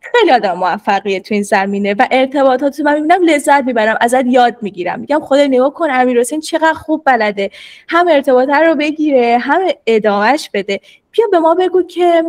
خیلی 0.00 0.32
آدم 0.32 0.52
موفقیه 0.52 1.20
تو 1.20 1.34
این 1.34 1.42
زمینه 1.42 1.94
و 1.94 2.06
ارتباطات 2.10 2.80
من 2.80 2.94
می‌بینم 2.94 3.22
لذت 3.22 3.64
می‌برم 3.64 3.96
ازت 4.00 4.26
یاد 4.26 4.56
می‌گیرم. 4.62 5.00
میگم 5.00 5.20
خدا 5.20 5.46
نگاه 5.46 5.74
کن 5.74 5.90
امیر 5.90 6.20
حسین 6.20 6.40
چقدر 6.40 6.72
خوب 6.72 7.02
بلده. 7.06 7.50
هم 7.88 8.08
ارتباط 8.08 8.48
رو 8.48 8.74
بگیره 8.74 9.38
هم 9.38 9.60
ادامهش 9.86 10.50
بده. 10.54 10.80
بیا 11.10 11.26
به 11.30 11.38
ما 11.38 11.54
بگو 11.54 11.82
که 11.82 12.24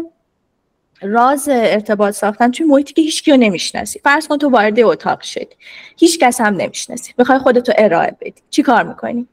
راز 1.02 1.50
ارتباط 1.52 2.14
ساختن 2.14 2.52
توی 2.52 2.66
محیطی 2.66 2.94
که 2.94 3.02
هیچ 3.02 3.24
کیو 3.24 3.38
نمی‌شناسی. 3.38 4.00
فرض 4.04 4.28
کن 4.28 4.38
تو 4.38 4.50
وارد 4.50 4.80
اتاق 4.80 5.22
شدی. 5.22 5.56
هیچ 5.98 6.20
کس 6.20 6.42
هم 6.42 6.56
نمی‌شناسی. 6.56 7.14
می‌خوای 7.18 7.40
خودتو 7.40 7.74
ارائه 7.78 8.16
بدی. 8.22 8.42
چی 8.50 8.64
کار 8.64 8.84
می‌کنی؟ 8.84 9.28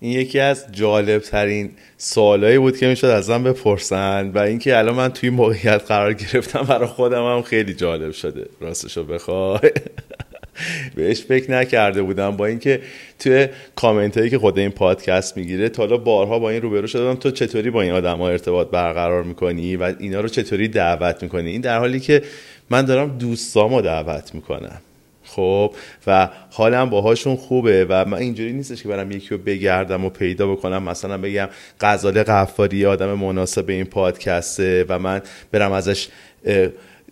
این 0.00 0.12
یکی 0.12 0.40
از 0.40 0.66
جالب 0.72 1.22
ترین 1.22 1.70
سوالایی 1.96 2.58
بود 2.58 2.76
که 2.78 2.86
می‌شد 2.86 3.06
ازم 3.06 3.42
بپرسن 3.42 4.30
و 4.34 4.38
اینکه 4.38 4.78
الان 4.78 4.94
من 4.94 5.08
توی 5.08 5.30
موقعیت 5.30 5.82
قرار 5.88 6.14
گرفتم 6.14 6.62
برای 6.62 6.88
خودم 6.88 7.24
هم 7.24 7.42
خیلی 7.42 7.74
جالب 7.74 8.12
شده. 8.12 8.46
راستشو 8.60 9.04
بخوای. 9.04 9.60
بهش 10.96 11.22
فکر 11.22 11.50
نکرده 11.50 12.02
بودم. 12.02 12.36
با 12.36 12.46
اینکه 12.46 12.82
توی 13.20 13.48
کامنت 13.76 14.18
هایی 14.18 14.30
که 14.30 14.38
خود 14.38 14.58
این 14.58 14.70
پادکست 14.70 15.36
می‌گیره 15.36 15.68
تا 15.68 15.82
حالا 15.82 15.96
بارها 15.96 16.38
با 16.38 16.50
این 16.50 16.62
روبرو 16.62 16.86
شدم 16.86 17.14
تو 17.14 17.30
چطوری 17.30 17.70
با 17.70 17.82
این 17.82 17.92
آدم 17.92 18.18
ها 18.18 18.28
ارتباط 18.28 18.70
برقرار 18.70 19.22
می‌کنی 19.22 19.76
و 19.76 19.94
اینا 19.98 20.20
رو 20.20 20.28
چطوری 20.28 20.68
دعوت 20.68 21.22
می‌کنی؟ 21.22 21.50
این 21.50 21.60
در 21.60 21.78
حالی 21.78 22.00
که 22.00 22.22
من 22.70 22.82
دارم 22.84 23.18
دوستامو 23.18 23.80
دعوت 23.80 24.34
می‌کنم 24.34 24.80
خب؟ 25.24 25.74
و 26.06 26.28
حالم 26.50 26.90
باهاشون 26.90 27.36
خوبه 27.36 27.86
و 27.88 28.04
من 28.04 28.18
اینجوری 28.18 28.52
نیستش 28.52 28.82
که 28.82 28.88
برم 28.88 29.10
یکی 29.10 29.28
رو 29.28 29.38
بگردم 29.38 30.04
و 30.04 30.08
پیدا 30.08 30.46
بکنم. 30.46 30.82
مثلا 30.82 31.18
بگم 31.18 31.48
غزاله 31.80 32.22
غفاری 32.22 32.86
آدم 32.86 33.14
مناسب 33.14 33.68
این 33.68 33.84
پادکسته 33.84 34.84
و 34.88 34.98
من 34.98 35.22
برم 35.52 35.72
ازش 35.72 36.08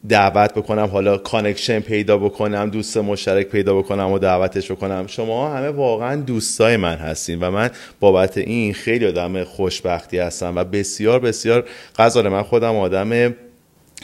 دعوت 0.08 0.54
بکنم 0.54 0.86
حالا 0.86 1.18
connection 1.18 1.80
پیدا 1.80 2.18
بکنم 2.18 2.70
دوست 2.70 2.96
مشترک 2.96 3.46
پیدا 3.46 3.74
بکنم 3.74 4.12
و 4.12 4.18
دعوتش 4.18 4.70
بکنم. 4.70 5.06
شما 5.06 5.56
همه 5.56 5.68
واقعا 5.68 6.16
دوستای 6.16 6.76
من 6.76 6.96
هستین 6.96 7.40
و 7.40 7.50
من 7.50 7.70
بابت 8.00 8.38
این 8.38 8.74
خیلی 8.74 9.06
آدم 9.06 9.44
خوشبختی 9.44 10.18
هستم 10.18 10.56
و 10.56 10.64
بسیار 10.64 11.20
بسیار 11.20 11.68
غزال 11.98 12.28
من 12.28 12.42
خودم 12.42 12.76
آدم 12.76 13.34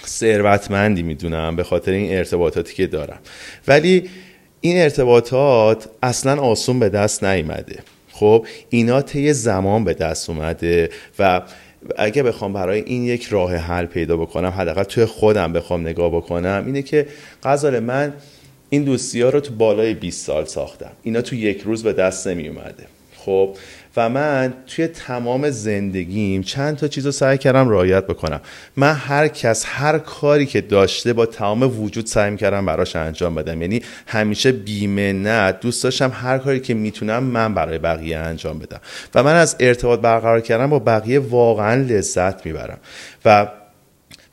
ثروتمندی 0.06 1.02
می‌دونم 1.02 1.56
به 1.56 1.64
خاطر 1.64 1.92
این 1.92 2.18
ارتباطاتی 2.18 2.74
که 2.74 2.86
دارم. 2.86 3.18
ولی 3.68 4.10
این 4.60 4.82
ارتباطات 4.82 5.88
اصلا 6.02 6.42
آسون 6.42 6.78
به 6.78 6.88
دست 6.88 7.24
نیامده 7.24 7.78
خب 8.12 8.46
اینا 8.70 9.02
طی 9.02 9.32
زمان 9.32 9.84
به 9.84 9.94
دست 9.94 10.30
اومده 10.30 10.90
و 11.18 11.42
اگه 11.96 12.22
بخوام 12.22 12.52
برای 12.52 12.80
این 12.80 13.04
یک 13.04 13.24
راه 13.24 13.56
حل 13.56 13.86
پیدا 13.86 14.16
بکنم 14.16 14.48
حداقل 14.48 14.82
توی 14.82 15.04
خودم 15.04 15.52
بخوام 15.52 15.80
نگاه 15.80 16.10
بکنم 16.10 16.62
اینه 16.66 16.82
که 16.82 17.06
غزال 17.42 17.80
من 17.80 18.12
این 18.70 18.84
دوستی 18.84 19.22
ها 19.22 19.28
رو 19.28 19.40
تو 19.40 19.54
بالای 19.54 19.94
20 19.94 20.26
سال 20.26 20.44
ساختم. 20.44 20.90
اینا 21.02 21.22
تو 21.22 21.36
یک 21.36 21.60
روز 21.60 21.82
به 21.82 21.92
دست 21.92 22.26
نمی 22.26 22.48
اومده 22.48 22.86
خب 23.16 23.56
و 23.96 24.08
من 24.08 24.54
توی 24.66 24.86
تمام 24.86 25.50
زندگیم 25.50 26.42
چند 26.42 26.76
تا 26.76 26.88
چیز 26.88 27.06
رو 27.06 27.12
سعی 27.12 27.38
کردم 27.38 27.68
رعایت 27.68 28.06
بکنم. 28.06 28.40
من 28.76 28.92
هر 28.92 29.28
کس 29.28 29.64
هر 29.68 29.98
کاری 29.98 30.46
که 30.46 30.60
داشته 30.60 31.12
با 31.12 31.26
تمام 31.26 31.80
وجود 31.82 32.06
سعی 32.06 32.36
کردم 32.36 32.66
براش 32.66 32.96
انجام 32.96 33.34
بدم. 33.34 33.62
یعنی 33.62 33.82
همیشه 34.06 34.52
بیمه 34.52 35.12
نه 35.12 35.52
دوست 35.52 35.84
داشتم 35.84 36.12
هر 36.14 36.38
کاری 36.38 36.60
که 36.60 36.74
می‌تونم 36.74 37.22
من 37.22 37.54
برای 37.54 37.78
بقیه 37.78 38.18
انجام 38.18 38.58
بدم. 38.58 38.80
و 39.14 39.22
من 39.22 39.34
از 39.34 39.56
ارتباط 39.60 40.00
برقرار 40.00 40.40
کردن 40.40 40.66
با 40.70 40.78
بقیه 40.78 41.18
واقعا 41.18 41.74
لذت 41.74 42.46
می‌برم. 42.46 42.78
و 43.24 43.46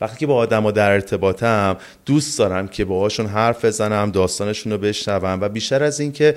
وقتی 0.01 0.17
که 0.17 0.27
با 0.27 0.35
آدم 0.35 0.71
در 0.71 0.91
ارتباطم 0.91 1.77
دوست 2.05 2.39
دارم 2.39 2.67
که 2.67 2.85
باهاشون 2.85 3.25
حرف 3.25 3.65
بزنم 3.65 4.11
داستانشون 4.11 4.71
رو 4.71 4.77
بشنوم 4.77 5.41
و 5.41 5.49
بیشتر 5.49 5.83
از 5.83 5.99
اینکه 5.99 6.35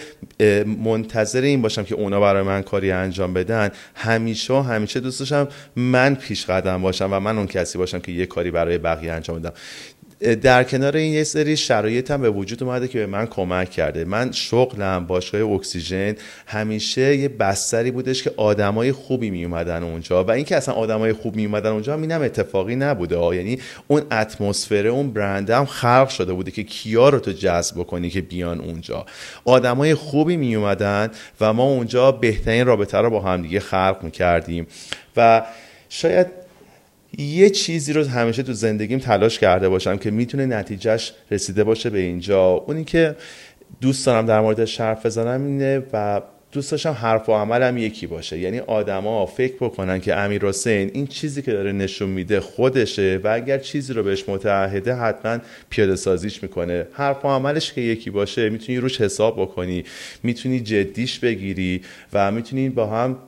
منتظر 0.84 1.40
این 1.40 1.62
باشم 1.62 1.84
که 1.84 1.94
اونا 1.94 2.20
برای 2.20 2.42
من 2.42 2.62
کاری 2.62 2.90
انجام 2.90 3.34
بدن 3.34 3.70
همیشه 3.94 4.62
همیشه 4.62 5.00
دوست 5.00 5.18
داشتم 5.18 5.48
من 5.76 6.14
پیش 6.14 6.46
قدم 6.46 6.82
باشم 6.82 7.08
و 7.12 7.20
من 7.20 7.38
اون 7.38 7.46
کسی 7.46 7.78
باشم 7.78 7.98
که 7.98 8.12
یه 8.12 8.26
کاری 8.26 8.50
برای 8.50 8.78
بقیه 8.78 9.12
انجام 9.12 9.38
بدم. 9.38 9.52
در 10.20 10.64
کنار 10.64 10.96
این 10.96 11.12
یه 11.12 11.24
سری 11.24 11.56
شرایط 11.56 12.10
هم 12.10 12.22
به 12.22 12.30
وجود 12.30 12.62
اومده 12.62 12.88
که 12.88 12.98
به 12.98 13.06
من 13.06 13.26
کمک 13.26 13.70
کرده. 13.70 14.04
من 14.04 14.32
شغلم 14.32 15.06
باشگاه 15.06 15.52
اکسیژن 15.52 16.14
همیشه 16.46 17.16
یه 17.16 17.28
بستری 17.28 17.90
بودش 17.90 18.22
که 18.22 18.32
آدمای 18.36 18.92
خوبی 18.92 19.30
می 19.30 19.44
اومدن 19.44 19.82
اونجا 19.82 20.24
و 20.24 20.30
اینکه 20.30 20.56
اصلا 20.56 20.74
آدمای 20.74 21.12
خوب 21.12 21.36
می 21.36 21.46
اومدن 21.46 21.70
اونجا 21.70 21.94
اینم 21.94 22.22
اتفاقی 22.22 22.76
نبوده. 22.76 23.36
یعنی 23.36 23.58
اون 23.88 24.02
اتمسفر 24.12 24.86
اون 24.86 25.10
برند 25.10 25.50
هم 25.50 25.64
خلق 25.64 26.08
شده 26.08 26.32
بوده 26.32 26.50
که 26.50 26.62
کیا 26.62 27.08
رو 27.08 27.18
تو 27.18 27.32
جذب 27.32 27.82
کنی 27.82 28.10
که 28.10 28.20
بیان 28.20 28.60
اونجا. 28.60 29.06
آدمای 29.44 29.94
خوبی 29.94 30.36
می 30.36 30.54
اومدن 30.54 31.10
و 31.40 31.52
ما 31.52 31.64
اونجا 31.64 32.12
بهترین 32.12 32.66
رابطه 32.66 32.98
رو 32.98 33.10
با 33.10 33.20
همدیگه 33.20 33.60
خلق 33.60 33.98
می 34.02 34.10
کردیم 34.10 34.66
و 35.16 35.42
شاید 35.88 36.43
یه 37.18 37.50
چیزی 37.50 37.92
رو 37.92 38.04
همیشه 38.08 38.42
تو 38.42 38.52
زندگیم 38.52 38.98
تلاش 38.98 39.38
کرده 39.38 39.68
باشم 39.68 39.96
که 39.96 40.10
می‌تونه 40.10 40.46
نتیجهش 40.46 41.12
رسیده 41.30 41.64
باشه 41.64 41.90
به 41.90 41.98
اینجا. 41.98 42.48
اونی 42.48 42.84
که 42.84 43.16
دوست 43.80 44.06
دارم 44.06 44.26
در 44.26 44.40
مورد 44.40 44.60
حرف 44.60 45.06
بزنم 45.06 45.46
اینه 45.46 45.82
و 45.92 46.22
دوست 46.52 46.70
داشتم 46.70 46.90
حرف 46.90 47.28
و 47.28 47.32
عملم 47.32 47.78
یکی 47.78 48.06
باشه. 48.06 48.38
یعنی 48.38 48.58
آدما 48.58 49.26
فکر 49.26 49.54
بکنن 49.60 50.00
که 50.00 50.14
امیر 50.14 50.46
حسین 50.46 50.90
این 50.94 51.06
چیزی 51.06 51.42
که 51.42 51.52
داره 51.52 51.72
نشون 51.72 52.08
میده 52.08 52.40
خودشه 52.40 53.20
و 53.24 53.28
اگر 53.28 53.58
چیزی 53.58 53.92
رو 53.92 54.02
بهش 54.02 54.28
متعهده 54.28 54.94
حتما 54.94 55.38
پیاده 55.70 55.96
سازیش 55.96 56.42
می‌کنه. 56.42 56.86
حرف 56.92 57.24
و 57.24 57.28
عملش 57.28 57.72
که 57.72 57.80
یکی 57.80 58.10
باشه 58.10 58.48
می‌تونی 58.50 58.78
روش 58.78 59.00
حساب 59.00 59.40
بکنی 59.40 59.84
می‌تونی 60.22 60.60
جدیش 60.60 61.18
بگیری 61.18 61.80
و 62.12 62.32
می‌تونی 62.32 62.68
با 62.68 62.86
هم 62.86 63.18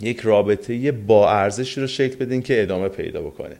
یک 0.00 0.20
رابطه 0.20 0.92
با 0.92 1.30
ارزشی 1.30 1.80
رو 1.80 1.86
شکل 1.86 2.16
بدین 2.16 2.42
که 2.42 2.62
ادامه 2.62 2.88
پیدا 2.88 3.22
بکنه. 3.22 3.56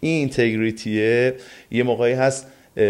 این 0.00 0.18
اینتگریتیه 0.18 1.34
یه 1.70 1.82
موقعی 1.82 2.12
هست 2.12 2.46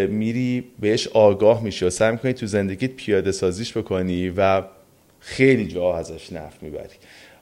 میری 0.08 0.64
بهش 0.80 1.08
آگاه 1.08 1.64
میشی 1.64 1.84
و 1.84 1.90
سعی 1.90 2.12
می‌کنی 2.12 2.32
تو 2.32 2.46
زندگیت 2.46 2.90
پیاده 2.90 3.32
سازیش 3.32 3.76
بکنی 3.76 4.28
و 4.36 4.62
خیلی 5.20 5.66
جا 5.66 5.96
ازش 5.96 6.32
نفت 6.32 6.62
می‌بری. 6.62 6.94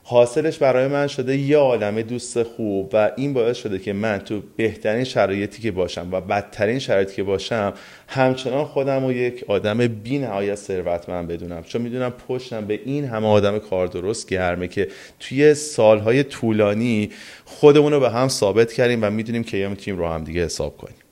حاصلش 0.06 0.58
برای 0.58 0.88
من 0.88 1.06
شده 1.06 1.36
یه 1.36 1.56
عالمه 1.56 2.02
دوست 2.02 2.42
خوب 2.42 2.90
و 2.92 3.10
این 3.16 3.32
باعث 3.32 3.56
شده 3.56 3.78
که 3.78 3.92
من 3.92 4.18
تو 4.18 4.42
بهترین 4.56 5.04
شرایطی 5.04 5.62
که 5.62 5.70
باشم 5.70 6.08
و 6.12 6.20
بدترین 6.20 6.78
شرایطی 6.78 7.14
که 7.16 7.22
باشم 7.22 7.72
همچنان 8.08 8.64
خودم 8.64 9.04
و 9.04 9.12
یک 9.12 9.44
آدم 9.48 9.86
بی 9.86 10.18
نهایت 10.18 10.54
ثروتمند 10.54 11.28
بدونم. 11.28 11.62
چون 11.62 11.82
می‌دونم 11.82 12.12
پشتم 12.28 12.66
به 12.66 12.80
این 12.84 13.04
همه 13.04 13.26
آدم 13.26 13.58
کار 13.58 13.86
درست 13.86 14.28
گرمه 14.28 14.68
که 14.68 14.88
توی 15.20 15.54
سالهای 15.54 16.22
طولانی 16.22 17.10
خودمون 17.44 17.92
رو 17.92 18.00
به 18.00 18.10
هم 18.10 18.28
ثابت 18.28 18.72
کردیم 18.72 19.02
و 19.02 19.10
می‌دونیم 19.10 19.44
که 19.44 19.56
یا 19.56 19.74
تیم 19.74 19.98
رو 19.98 20.08
هم 20.08 20.24
دیگه 20.24 20.44
حساب 20.44 20.76
کنیم. 20.76 21.03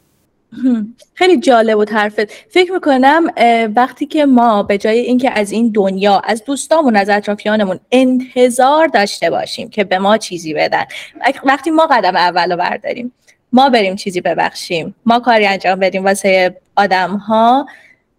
خیلی 1.15 1.41
جالب 1.41 1.79
و 1.79 1.85
حرفت 1.91 2.31
فکر 2.51 2.73
می‌کنم 2.73 3.27
وقتی 3.77 4.07
که 4.07 4.27
ما 4.27 4.63
به 4.63 4.79
جای 4.79 4.99
اینکه 4.99 5.31
از 5.31 5.53
این 5.53 5.71
دنیا 5.71 6.23
از 6.25 6.45
دوستامون 6.45 6.97
از 6.97 7.09
اطرافیانمون 7.09 7.81
انتظار 7.93 8.87
داشته 8.87 9.31
باشیم 9.31 9.71
که 9.71 9.85
به 9.85 9.99
ما 9.99 10.19
چیزی 10.19 10.55
بدن. 10.55 10.85
وقتی 11.45 11.71
ما 11.71 11.87
قدم 11.87 12.17
اول 12.17 12.51
رو 12.51 12.57
برداریم 12.57 13.13
ما 13.53 13.69
بریم 13.69 13.97
چیزی 13.97 14.21
ببخشیم 14.21 14.95
ما 15.07 15.21
کاری 15.21 15.47
انجام 15.47 15.79
بدیم 15.79 16.05
واسه 16.05 16.57
آدم 16.77 17.17
ها 17.17 17.67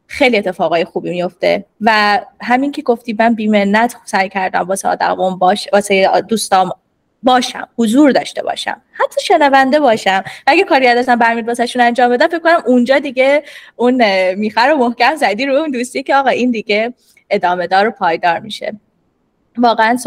خیلی 0.08 0.38
اتفاقای 0.38 0.86
خوبی 0.86 1.10
میفته 1.10 1.66
و 1.82 2.20
همین 2.42 2.72
که 2.72 2.82
گفتی 2.82 3.16
من 3.20 3.34
بیمنت 3.34 3.96
سعی 4.06 4.30
کردم 4.30 4.62
واسه 4.62 4.88
آدمون 4.88 5.38
باش 5.38 5.68
واسه 5.74 6.22
دوستام 6.28 6.72
باشم 7.24 7.68
حضور 7.78 8.12
داشته 8.12 8.44
باشم 8.44 8.82
حتی 8.94 9.22
شنونده 9.22 9.80
باشم. 9.80 10.24
اگه 10.48 10.64
کاری 10.64 10.88
ازم 10.88 11.16
برمید 11.16 11.48
واسهشون 11.48 11.82
انجام 11.82 12.12
بدم 12.12 12.28
فکر 12.28 12.40
کنم 12.40 12.64
اونجا 12.66 13.00
دیگه 13.00 13.44
اون 13.76 14.04
میخر 14.34 14.70
رو 14.70 14.78
محکم 14.78 15.16
زدی 15.16 15.46
رو 15.46 15.56
اون 15.56 15.72
دوستی 15.72 16.04
که 16.04 16.16
آقا 16.16 16.30
این 16.30 16.52
دیگه 16.52 16.94
ادامه 17.30 17.68
دار 17.68 17.88
و 17.88 17.92
پایدار 17.92 18.40
میشه. 18.40 18.74
واقعا 19.58 19.98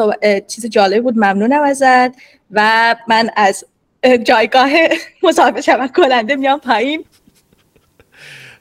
چیز 0.47 0.67
جالبی 0.67 1.01
بود 1.01 1.15
ممنونم 1.15 1.63
ازت. 1.63 2.13
و 2.51 2.97
من 3.09 3.31
از 3.37 3.65
جایگاه 4.23 4.71
مصاحبه 5.23 5.61
شبکه 5.61 5.93
کننده 5.93 6.37
میام 6.37 6.61
پایین. 6.61 7.05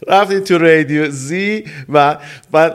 رفتیم 0.08 0.39
تو 0.39 0.58
رادیو 0.58 1.10
زی 1.10 1.63
و 1.89 2.17
من 2.53 2.71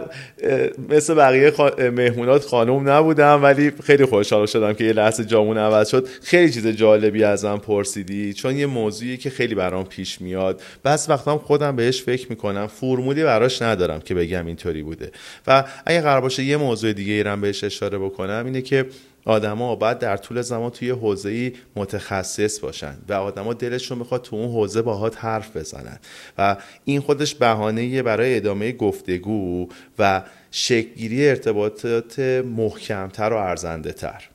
مثل 0.89 1.15
بقیه 1.15 1.53
مهمونات 1.91 2.45
خانوم 2.45 2.89
نبودم 2.89 3.43
ولی 3.43 3.73
خیلی 3.85 4.05
خوشحال 4.05 4.47
شدم 4.47 4.73
که 4.73 4.85
یه 4.85 4.93
لحظه 4.93 5.25
جامون 5.25 5.59
عوض 5.59 5.89
شد. 5.89 6.09
خیلی 6.23 6.53
چیز 6.53 6.67
جالبی 6.67 7.25
ازم 7.25 7.57
پرسیدی 7.57 8.33
چون 8.33 8.57
یه 8.57 8.67
موضوعی 8.67 9.17
که 9.17 9.31
خیلی 9.31 9.55
برام 9.55 9.85
پیش 9.85 10.21
میاد. 10.21 10.63
بس 10.85 11.11
وقتا 11.11 11.39
خودم 11.39 11.77
بهش 11.77 12.03
فکر 12.03 12.27
می‌کنم. 12.31 12.67
فرمولی 12.67 13.25
براش 13.25 13.63
ندارم 13.63 14.01
که 14.01 14.15
بگم 14.15 14.47
اینطوری 14.47 14.83
بوده. 14.83 15.11
و 15.47 15.65
اگه 15.87 16.01
قرار 16.01 16.21
باشه 16.21 16.43
یه 16.43 16.57
موضوع 16.57 16.93
دیگه 16.93 17.13
ایرم 17.13 17.41
بهش 17.41 17.65
اشاره 17.65 17.99
بکنم 17.99 18.43
اینه 18.47 18.63
که 18.63 18.87
آدما 19.25 19.77
باید 19.77 19.99
در 19.99 20.17
طول 20.17 20.41
زمان 20.43 20.71
توی 20.71 20.91
حوزه 20.91 21.53
متخصص 21.77 22.61
باشن 22.61 22.95
و 23.09 23.13
آدما 23.13 23.55
دلشون 23.55 23.99
می‌خواد 23.99 24.23
تو 24.23 24.37
اون 24.37 24.49
حوزه 24.49 24.83
باهات 24.83 25.25
حرف 25.25 25.57
بزنن. 25.57 25.99
و 26.39 26.57
این 26.85 27.01
خودش 27.01 27.35
بهانه 27.35 28.03
برای 28.03 28.37
ادامه 28.37 28.73
گفتگو 28.73 29.69
و 29.99 30.23
شکلگیری 30.51 31.29
ارتباطات 31.29 32.19
محکمتر 32.45 33.33
و 33.33 33.37
ارزنده 33.37 33.93
تر 33.93 34.29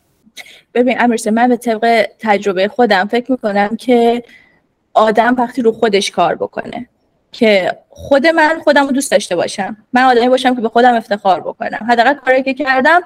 ببین 0.73 1.01
امرسه 1.01 1.31
من 1.31 1.49
به 1.49 1.57
طبق 1.57 2.05
تجربه 2.19 2.67
خودم 2.67 3.07
فکر 3.07 3.31
می‌کنم 3.31 3.75
که 3.75 4.23
آدم 4.93 5.35
وقتی 5.35 5.61
رو 5.61 5.71
خودش 5.71 6.11
کار 6.11 6.35
بکنه 6.35 6.89
که 7.31 7.77
خود 7.89 8.27
من 8.27 8.59
خودم 8.63 8.85
رو 8.85 8.91
دوست 8.91 9.11
داشته 9.11 9.35
باشم. 9.35 9.77
من 9.93 10.03
آدمی 10.03 10.29
باشم 10.29 10.55
که 10.55 10.61
به 10.61 10.69
خودم 10.69 10.93
افتخار 10.93 11.41
بکنم. 11.41 11.87
حداقل 11.89 12.13
کاری 12.13 12.43
که 12.43 12.53
کردم 12.53 13.01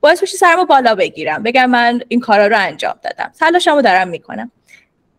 باعث 0.00 0.22
بشه 0.22 0.36
سرمو 0.36 0.64
بالا 0.64 0.94
بگیرم 0.94 1.42
بگم 1.42 1.70
من 1.70 2.00
این 2.08 2.20
کارا 2.20 2.46
رو 2.46 2.56
انجام 2.58 2.94
دادم. 3.02 3.32
تلاشمو 3.38 3.82
دارم 3.82 4.08
می‌کنم. 4.08 4.50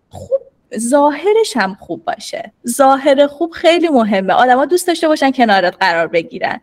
خوب 0.10 0.42
ظاهرش 0.78 1.58
هم 1.58 1.78
خوب 1.80 2.06
باشه. 2.06 2.54
ظاهر 2.68 3.28
خوب 3.28 3.52
خیلی 3.52 3.90
مهمه. 3.90 4.34
آدما 4.34 4.66
دوست 4.66 4.88
داشته 4.88 5.08
باشن 5.08 5.32
کنارت 5.32 5.76
قرار 5.80 6.08
بگیرن. 6.08 6.62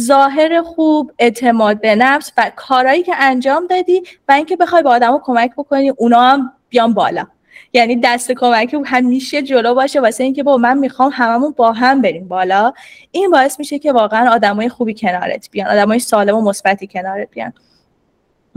ظاهر 0.00 0.62
خوب 0.62 1.12
اعتماد 1.18 1.80
به 1.80 1.94
نفس 1.94 2.32
و 2.36 2.50
کارهایی 2.56 3.02
که 3.02 3.12
انجام 3.18 3.66
دادی 3.66 4.02
و 4.28 4.32
اینکه 4.32 4.56
بخوای 4.56 4.82
به 4.82 4.88
آدما 4.88 5.22
کمک 5.24 5.52
بکنی 5.56 5.88
اونا 5.88 6.20
هم 6.20 6.52
بیان 6.68 6.94
بالا. 6.94 7.26
یعنی 7.72 7.96
دست 7.96 8.32
کمکی 8.32 8.76
همیشه 8.84 9.42
جلو 9.42 9.74
باشه 9.74 10.00
واسه 10.00 10.24
اینکه 10.24 10.42
با 10.42 10.56
من 10.56 10.78
می‌خوام 10.78 11.10
هممون 11.14 11.54
با 11.56 11.72
هم 11.72 12.02
بریم 12.02 12.28
بالا. 12.28 12.72
این 13.10 13.30
باعث 13.30 13.58
میشه 13.58 13.78
که 13.78 13.92
واقعا 13.92 14.30
آدمای 14.30 14.68
خوبی 14.68 14.94
کنارت 14.94 15.48
بیان 15.50 15.68
آدمای 15.68 15.98
سالم 15.98 16.36
و 16.36 16.40
مثبتی 16.40 16.86
کنارت 16.86 17.28
بیان. 17.30 17.52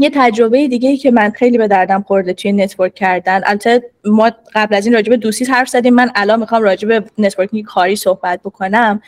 یه 0.02 0.10
تجربه 0.14 0.68
دیگه 0.68 0.90
ای 0.90 0.98
که 0.98 1.12
من 1.12 1.30
خیلی 1.30 1.58
به 1.58 1.68
دردم 1.68 2.02
خورده 2.02 2.34
توی 2.34 2.52
network 2.52 2.96
کردن. 2.96 3.42
البته 3.46 3.84
ما 4.06 4.32
قبل 4.56 4.76
از 4.76 4.86
این 4.86 4.96
راجب 4.96 5.16
دوستی 5.16 5.46
حرف 5.46 5.70
زدیم 5.70 5.94
من 5.94 6.12
الان 6.16 6.40
می‌خوام 6.40 6.64
راجب 6.64 7.06
networking 7.18 7.66
کاری 7.66 7.96
صحبت 7.96 8.40
بکنم. 8.40 9.02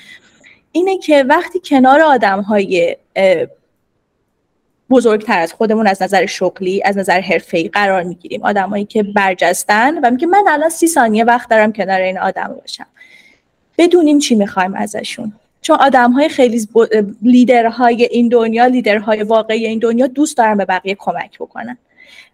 اینه 0.72 0.98
که 0.98 1.24
وقتی 1.24 1.62
کنار 1.66 2.02
آدم 2.02 2.42
های 2.42 2.98
بزرگتر 4.92 5.40
از 5.40 5.54
خودمون 5.54 5.88
از 5.88 6.02
نظر 6.02 6.26
شغلی 6.26 6.82
از 6.86 6.98
نظر 6.98 7.22
حرفه‌ای 7.22 7.68
قرار 7.68 8.04
می‌گیریم. 8.04 8.44
آدمایی 8.44 8.86
که 8.86 9.04
برجستن 9.04 9.98
و 9.98 10.12
میگه 10.12 10.28
من 10.28 10.44
الان 10.48 10.70
سی 10.70 10.88
ثانیه 10.88 11.24
وقت 11.24 11.50
دارم 11.50 11.74
کنار 11.74 12.02
این 12.02 12.20
آدم 12.20 12.56
باشم. 12.62 12.86
بدونیم 13.78 14.20
چی 14.20 14.36
می‌خوایم 14.36 14.74
ازشون. 14.74 15.34
چون 15.62 15.78
آدم 15.80 16.12
های 16.12 16.30
خیلی 16.30 16.68
لیدرهای 17.22 18.04
این 18.04 18.28
دنیا 18.28 18.66
لیدرهای 18.66 19.24
واقعی 19.24 19.66
این 19.66 19.80
دنیا 19.80 20.08
دوست 20.08 20.38
دارن 20.38 20.58
به 20.58 20.66
بقیه 20.66 20.96
کمک 20.96 21.38
بکنن. 21.40 21.78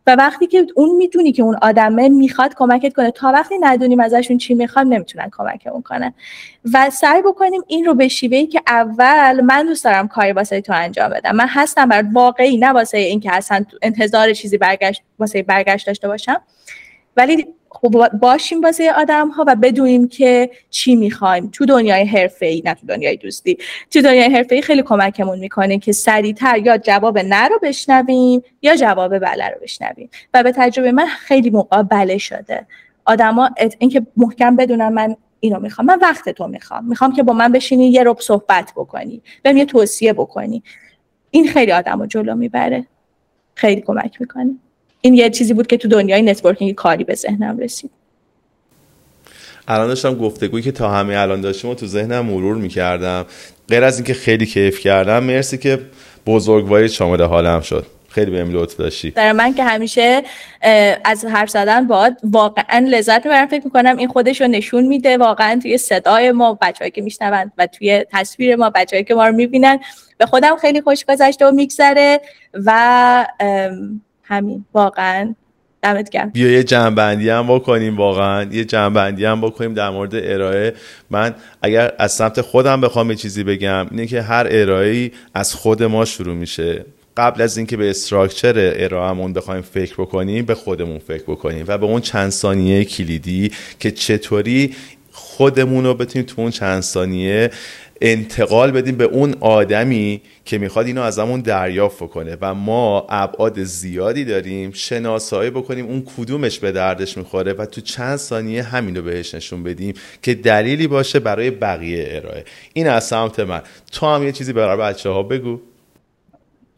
و 0.08 0.16
وقتی 0.16 0.48
که 0.48 0.68
اون 0.76 0.96
می‌دونی 0.96 1.32
که 1.32 1.44
اون 1.44 1.58
آدمه 1.62 2.10
می‌خواد 2.10 2.54
کمکت 2.56 2.94
کنه. 2.94 3.12
تا 3.12 3.32
وقتی 3.32 3.56
ندونیم 3.62 4.00
ازشون 4.00 4.38
چی 4.38 4.54
می‌خواد 4.54 4.88
نمی‌تونن 4.88 5.30
کمکمون 5.38 5.82
کنن. 5.82 6.14
و 6.74 6.90
سعی 6.90 7.22
بکنیم 7.22 7.62
این 7.68 7.86
رو 7.86 7.94
به 7.94 8.08
شیوهی 8.08 8.48
که 8.48 8.62
اول 8.68 9.42
من 9.42 9.66
دوست 9.66 9.84
دارم 9.84 10.08
کاری 10.08 10.32
واسه 10.32 10.62
تو 10.62 10.74
انجام 10.74 11.10
بدم. 11.10 11.36
من 11.36 11.48
هستم 11.48 11.90
بر 11.90 12.06
واقعی 12.14 12.58
نه 12.58 12.70
واسه 12.70 12.98
اینکه 12.98 13.36
اصلا 13.36 13.66
انتظار 13.82 14.34
چیزی 14.34 14.58
برگشت 14.58 15.02
واسه 15.20 15.44
برگشت 15.44 15.88
داشته 15.88 16.08
باشم. 16.08 16.42
ولی 17.18 17.48
خب 17.82 18.10
باشیم 18.22 18.62
واسه 18.62 18.94
آدم 18.94 19.30
ها 19.30 19.46
و 19.48 19.56
بدونیم 19.56 20.08
که 20.08 20.50
چی 20.70 20.96
می‌خوایم. 20.96 21.50
تو 21.54 21.66
دنیای 21.66 22.06
حرفه 22.06 22.46
ای 22.46 22.62
نه 22.66 22.74
تو 22.74 22.88
دنیای 22.88 23.16
دوستی. 23.16 23.58
تو 23.92 24.02
دنیای 24.02 24.34
حرفه 24.34 24.56
ای 24.56 24.62
خیلی 24.62 24.82
کمکمون 24.82 25.40
می‌کنه 25.40 25.80
که 25.80 25.92
سریعتر 25.92 26.58
یا 26.58 26.78
جواب 26.78 27.20
نه 27.20 27.48
رو 27.48 27.60
بشنویم 27.64 28.44
یا 28.62 28.76
جواب 28.76 29.20
بله 29.20 29.50
رو 29.50 29.56
بشنویم. 29.62 30.10
و 30.34 30.44
به 30.44 30.52
تجربه 30.52 30.92
من 30.92 31.06
خیلی 31.06 31.50
موقع 31.50 31.82
بله 31.82 32.18
شده 32.18 32.68
آدما 33.06 33.50
اینکه 33.80 34.06
محکم 34.18 34.56
بدونم 34.56 34.94
من 34.94 35.16
اینو 35.40 35.60
می‌خوام. 35.60 35.88
من 35.88 36.00
وقت 36.02 36.30
تو 36.30 36.48
می‌خوام. 36.48 36.86
می‌خوام 36.86 37.14
که 37.14 37.24
با 37.24 37.34
من 37.34 37.52
بشینی 37.52 37.90
یه 37.90 38.04
رب 38.04 38.20
صحبت 38.20 38.74
بکنی. 38.76 39.22
بهم 39.44 39.58
یه 39.58 39.66
توصیه 39.66 40.14
بکنی. 40.14 40.64
این 41.32 41.48
خیلی 41.48 41.72
آدمو 41.72 42.06
جلو 42.06 42.36
می‌بره. 42.36 42.88
خیلی 43.56 43.82
کمک 43.82 44.22
می‌کنه. 44.22 44.56
این 45.02 45.14
یه 45.14 45.30
چیزی 45.30 45.54
بود 45.54 45.68
که 45.68 45.78
تو 45.78 45.88
دنیای 45.88 46.22
networking 46.22 46.76
کاری 46.76 47.04
به 47.04 47.16
ذهنم 47.16 47.58
رسید. 47.58 47.92
الان 49.68 49.88
داشتم 49.88 50.16
گفتگویی 50.16 50.64
که 50.64 50.72
تا 50.72 50.90
همه 50.90 51.18
الان 51.18 51.42
داشتیم 51.42 51.70
و 51.70 51.76
تو 51.76 51.88
ذهنم 51.88 52.26
مرور 52.26 52.56
می‌کردم. 52.56 53.26
غیر 53.70 53.84
از 53.84 53.98
اینکه 53.98 54.14
خیلی 54.14 54.46
کیف 54.46 54.80
کردم 54.80 55.24
مرسی 55.24 55.58
که 55.58 55.80
بزرگواری 56.26 56.90
شامل 56.90 57.22
حالم 57.22 57.62
شد. 57.62 57.86
خیلی 58.10 58.32
بهم 58.32 58.52
لطف 58.52 58.76
داشتی. 58.76 59.12
در 59.12 59.32
من 59.32 59.54
که 59.54 59.64
همیشه 59.64 60.24
از 61.06 61.26
حرف 61.26 61.50
زدن 61.50 61.88
باید 61.88 62.18
واقعا 62.24 62.88
لذت 62.90 63.26
می‌برم. 63.26 63.48
فکر 63.48 63.64
می‌کنم 63.66 63.98
این 63.98 64.08
خودش 64.08 64.42
رو 64.42 64.48
نشون 64.48 64.86
میده 64.86 65.18
واقعا 65.18 65.60
توی 65.62 65.78
صدای 65.78 66.32
ما 66.32 66.58
بچههایی 66.62 66.92
که 66.92 67.02
میشنوند 67.02 67.52
و 67.58 67.68
توی 67.68 68.06
تصویر 68.12 68.56
ما 68.56 68.70
بچههایی 68.70 69.04
که 69.04 69.16
ما 69.16 69.28
رو 69.28 69.36
می‌بینن. 69.36 69.80
به 70.18 70.26
خودم 70.26 70.58
خیلی 70.58 70.82
خوش 70.82 71.06
گذشته 71.06 71.46
و 71.46 71.52
میگذره 71.52 72.22
و 72.54 73.26
همین. 74.28 74.66
واقعا 74.74 75.36
دمت 75.82 76.10
گرم. 76.10 76.30
بیا 76.30 76.52
یه 76.52 76.64
جنبندی 76.64 77.30
هم 77.30 77.48
بکنیم 77.48 77.98
واقعا. 77.98 78.44
یه 78.44 78.66
جنبندی 78.66 79.26
هم 79.26 79.42
بکنیم 79.42 79.74
در 79.74 79.90
مورد 79.90 80.16
ارائه. 80.16 80.74
من 81.10 81.36
اگر 81.62 81.92
از 82.00 82.12
سمت 82.12 82.42
خودم 82.42 82.82
بخوام 82.82 83.10
یه 83.10 83.16
چیزی 83.16 83.44
بگم 83.44 83.88
اینه 83.92 84.08
که 84.08 84.22
هر 84.22 84.48
ارائه 84.52 85.12
از 85.34 85.54
خود 85.54 85.84
ما 85.84 86.06
شروع 86.06 86.36
میشه. 86.36 86.86
قبل 87.18 87.42
از 87.42 87.58
اینکه 87.58 87.78
به 87.78 87.90
استراکچر 87.90 88.74
ارائهمون 88.76 89.34
بخوایم 89.34 89.62
فکر 89.62 89.94
بکنیم 89.94 90.46
به 90.46 90.56
خودمون 90.56 91.00
فکر 91.00 91.24
بکنیم 91.24 91.66
و 91.68 91.78
به 91.78 91.86
اون 91.86 92.02
چند 92.02 92.30
ثانیه 92.30 92.86
کلیدی 92.86 93.52
که 93.80 93.92
چطوری 93.92 94.76
خودمون 95.12 95.86
رو 95.86 95.94
بتونیم 95.94 96.26
تو 96.26 96.42
اون 96.42 96.52
چند 96.52 96.82
ثانیه 96.82 97.52
انتقال 98.02 98.72
بدیم 98.72 98.96
به 98.96 99.04
اون 99.04 99.36
آدمی 99.40 100.22
که 100.46 100.58
می‌خواد 100.58 100.86
اینو 100.86 101.02
از 101.02 101.20
همون 101.20 101.42
دریافت 101.42 102.08
کنه. 102.08 102.38
و 102.42 102.54
ما 102.54 103.08
ابعاد 103.10 103.64
زیادی 103.64 104.26
داریم 104.26 104.72
شناسایی 104.72 105.50
بکنیم 105.50 105.86
اون 105.86 106.04
کدومش 106.18 106.60
به 106.60 106.72
دردش 106.72 107.18
می‌خوره 107.18 107.54
و 107.54 107.66
تو 107.66 107.82
چند 107.82 108.18
ثانیه 108.18 108.64
همین 108.64 108.96
رو 108.96 109.02
بهش 109.02 109.36
نشون 109.36 109.64
بدیم 109.64 109.94
که 110.22 110.34
دلیلی 110.34 110.88
باشه 110.88 111.20
برای 111.20 111.52
بقیه 111.52 112.08
ارائه. 112.12 112.46
این 112.74 112.88
از 112.88 113.04
سمت 113.04 113.40
من. 113.40 113.62
تو 113.92 114.06
هم 114.06 114.24
یه 114.24 114.32
چیزی 114.32 114.54
برای 114.54 114.78
بچه 114.78 115.10
ها 115.10 115.24
بگو 115.24 115.60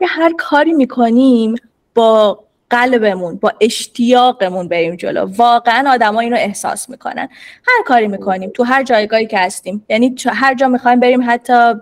هر 0.08 0.34
کاری 0.38 0.74
می‌کنیم 0.74 1.56
با 1.96 2.40
قلبمون 2.70 3.36
با 3.36 3.54
اشتیاقمون 3.62 4.68
بریم 4.68 4.96
جلو. 4.96 5.26
واقعا 5.26 5.92
آدما 5.92 6.20
اینو 6.20 6.36
احساس 6.36 6.90
می‌کنن. 6.90 7.30
هر 7.68 7.84
کاری 7.86 8.08
می‌کنیم 8.08 8.52
تو 8.54 8.64
هر 8.64 8.84
جایگاهی 8.84 9.28
که 9.28 9.40
هستیم. 9.40 9.86
یعنی 9.90 10.16
هر 10.28 10.54
جا 10.54 10.68
می‌خوایم 10.68 11.00
بریم 11.00 11.24
حتی 11.28 11.74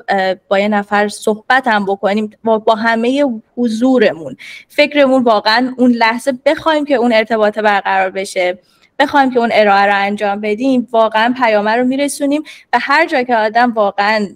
با 0.47 0.59
یه 0.59 0.67
نفر 0.67 1.07
صحبت 1.07 1.67
هم 1.67 1.85
بکنیم 1.85 2.29
با, 2.43 2.59
با 2.59 2.75
همه 2.75 3.25
حضورمون. 3.57 4.35
فکرمون 4.67 5.23
واقعا 5.23 5.73
اون 5.77 5.91
لحظه 5.91 6.33
بخوایم 6.45 6.85
که 6.85 6.95
اون 6.95 7.13
ارتباط 7.13 7.59
برقرار 7.59 8.09
بشه 8.09 8.59
بخوایم 8.99 9.31
که 9.31 9.39
اون 9.39 9.49
ارائه 9.53 9.85
رو 9.85 9.93
انجام 9.95 10.41
بدیم 10.41 10.87
واقعا 10.91 11.33
پیامه 11.37 11.71
رو 11.71 11.83
میرسونیم 11.83 12.43
و 12.73 12.79
هر 12.81 13.05
جا 13.07 13.23
که 13.23 13.35
آدم 13.35 13.73
واقعا 13.73 14.27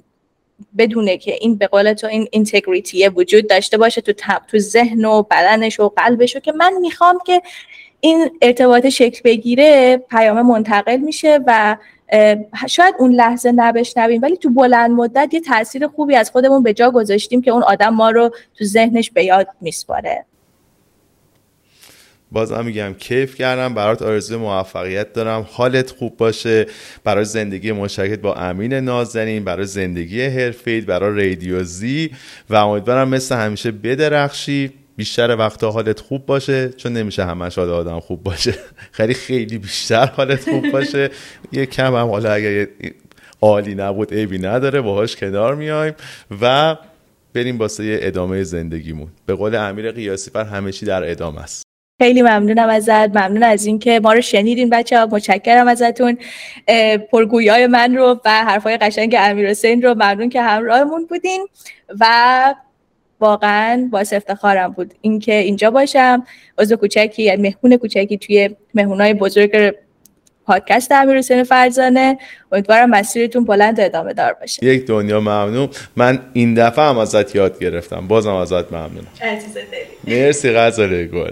بدونه 0.78 1.18
که 1.18 1.34
این 1.42 1.56
به 1.56 1.68
قول 1.68 1.94
تو 1.94 2.08
این 2.08 2.28
اینتگریتی 2.32 3.08
وجود 3.08 3.50
داشته 3.50 3.78
باشه 3.78 4.02
تو 4.02 4.14
تو 4.48 4.60
ذهن 4.60 5.06
و 5.06 5.24
بدنش 5.24 5.80
و 5.80 5.90
قلبش 5.90 6.38
که 6.38 6.52
من 6.52 6.74
می‌خوام 6.82 7.20
که 7.26 7.42
این 8.00 8.30
ارتباط 8.42 8.88
شکل 8.88 9.22
بگیره 9.24 9.98
پیام 9.98 10.42
منتقل 10.42 10.98
میشه 10.98 11.40
و 11.48 11.78
شاید 12.68 12.96
اون 13.00 13.12
لحظه 13.12 13.52
نبشنویم 13.52 14.22
ولی 14.22 14.38
تو 14.38 14.50
بلند 14.50 14.92
مدت 14.92 15.34
یه 15.34 15.40
تاثیر 15.40 15.88
خوبی 15.88 16.16
از 16.16 16.32
خودمون 16.32 16.64
به 16.64 16.74
جا 16.74 16.92
گذاشتیم 16.92 17.42
که 17.42 17.52
اون 17.52 17.64
آدم 17.64 17.90
ما 17.90 18.10
رو 18.10 18.30
تو 18.58 18.66
ذهنش 18.66 19.12
به 19.12 19.26
یاد 19.26 19.48
میسپاره. 19.62 20.26
بازم 22.32 22.66
میگم 22.66 22.94
کیف 22.94 23.36
کردم 23.36 23.74
برات 23.74 24.02
آرزوی 24.02 24.38
موفقیت 24.38 25.14
دارم. 25.14 25.48
حالت 25.52 25.92
خوب 25.92 26.18
باشه. 26.18 26.66
برای 27.04 27.26
زندگی 27.26 27.72
مشترکت 27.72 28.20
با 28.20 28.36
امین 28.36 28.74
نازنین 28.74 29.44
برای 29.44 29.66
زندگی 29.66 30.22
حرفیت 30.22 30.86
برای 30.86 31.30
رادیو 31.30 31.64
زی. 31.64 32.12
و 32.50 32.56
امیدوارم 32.56 33.10
مثل 33.10 33.36
همیشه 33.36 33.72
بدرخشی. 33.72 34.72
بیشتر 34.96 35.36
وقتا 35.36 35.72
حالت 35.72 36.00
خوب 36.00 36.26
باشه. 36.26 36.70
چون 36.70 36.94
نمیشه 36.94 37.26
همش 37.26 37.58
حال 37.58 37.70
آدم 37.70 38.00
خوب 38.00 38.24
باشه. 38.24 38.54
خیلی 38.98 39.14
خیلی 39.14 39.58
بیشتر 39.58 40.06
حالت 40.06 40.50
خوب 40.50 40.72
باشه. 40.72 41.10
یه 41.52 41.66
کم 41.66 41.96
هم 41.96 42.10
حالا 42.10 42.32
اگر 42.34 42.68
عالی 43.42 43.76
نبود 43.76 44.14
عیبی 44.14 44.38
نداره. 44.38 44.82
باهاش 44.82 45.16
کنار 45.16 45.56
میایم. 45.56 45.94
و 46.42 46.78
بریم 47.34 47.60
واسه 47.60 48.00
ادامه 48.02 48.44
زندگیمون. 48.44 49.08
به 49.26 49.36
قول 49.36 49.56
امیر 49.56 49.92
قیاسی 49.92 50.32
پر 50.32 50.44
همه 50.44 50.72
چی 50.72 50.86
در 50.86 51.12
ادامه 51.12 51.42
است. 51.42 51.71
خیلی 52.02 52.22
ممنونم 52.22 52.70
ازت. 52.70 53.10
ممنون 53.10 53.44
از 53.44 53.66
اینکه 53.66 54.00
ما 54.00 54.14
رو 54.14 54.22
شنیدین 54.22 54.70
بچه 54.70 55.00
ها 55.00 55.06
متشکرم 55.06 55.68
ازتون. 55.68 56.18
پرگویای 57.12 57.68
من 57.68 57.96
رو 57.96 58.20
و 58.26 58.30
حرفای 58.30 58.78
قشنگ 58.78 59.16
امیر 59.20 59.50
حسین 59.50 59.82
رو 59.82 59.94
ممنون 59.94 60.30
که 60.30 60.42
همراهمون 60.42 61.06
بودین 61.06 61.48
و 62.00 62.06
واقعا 63.20 63.88
باعث 63.92 64.14
افتخارم 64.14 64.72
بود 64.72 64.94
اینکه 65.02 65.34
اینجا 65.34 65.72
باشم. 65.72 66.24
عضو 66.58 66.76
کوچکی 66.76 67.24
یعنی 67.24 67.42
مهمون 67.42 67.78
کوچکی 67.78 68.18
توی 68.18 68.50
مهمونای 68.74 69.14
بزرگ 69.14 69.76
پادکست 70.46 70.92
امیر 70.92 71.18
حسین 71.18 71.44
فرزانه. 71.44 72.18
امیدوارم 72.52 72.90
مسیرتون 72.90 73.46
بلند 73.46 73.80
ادامه 73.80 74.14
دار 74.14 74.34
باشه. 74.34 74.66
یک 74.66 74.86
دنیا 74.86 75.20
ممنون. 75.20 75.70
من 75.96 76.20
این 76.34 76.54
دفعه 76.54 76.86
هم 76.86 76.98
ازت 76.98 77.36
یاد 77.36 77.60
گرفتم. 77.60 78.08
بازم 78.08 78.34
ازت 78.34 78.74
ممنونم. 78.74 79.08
مرسی 80.08 80.52
غزاله 80.52 81.06
گل 81.06 81.32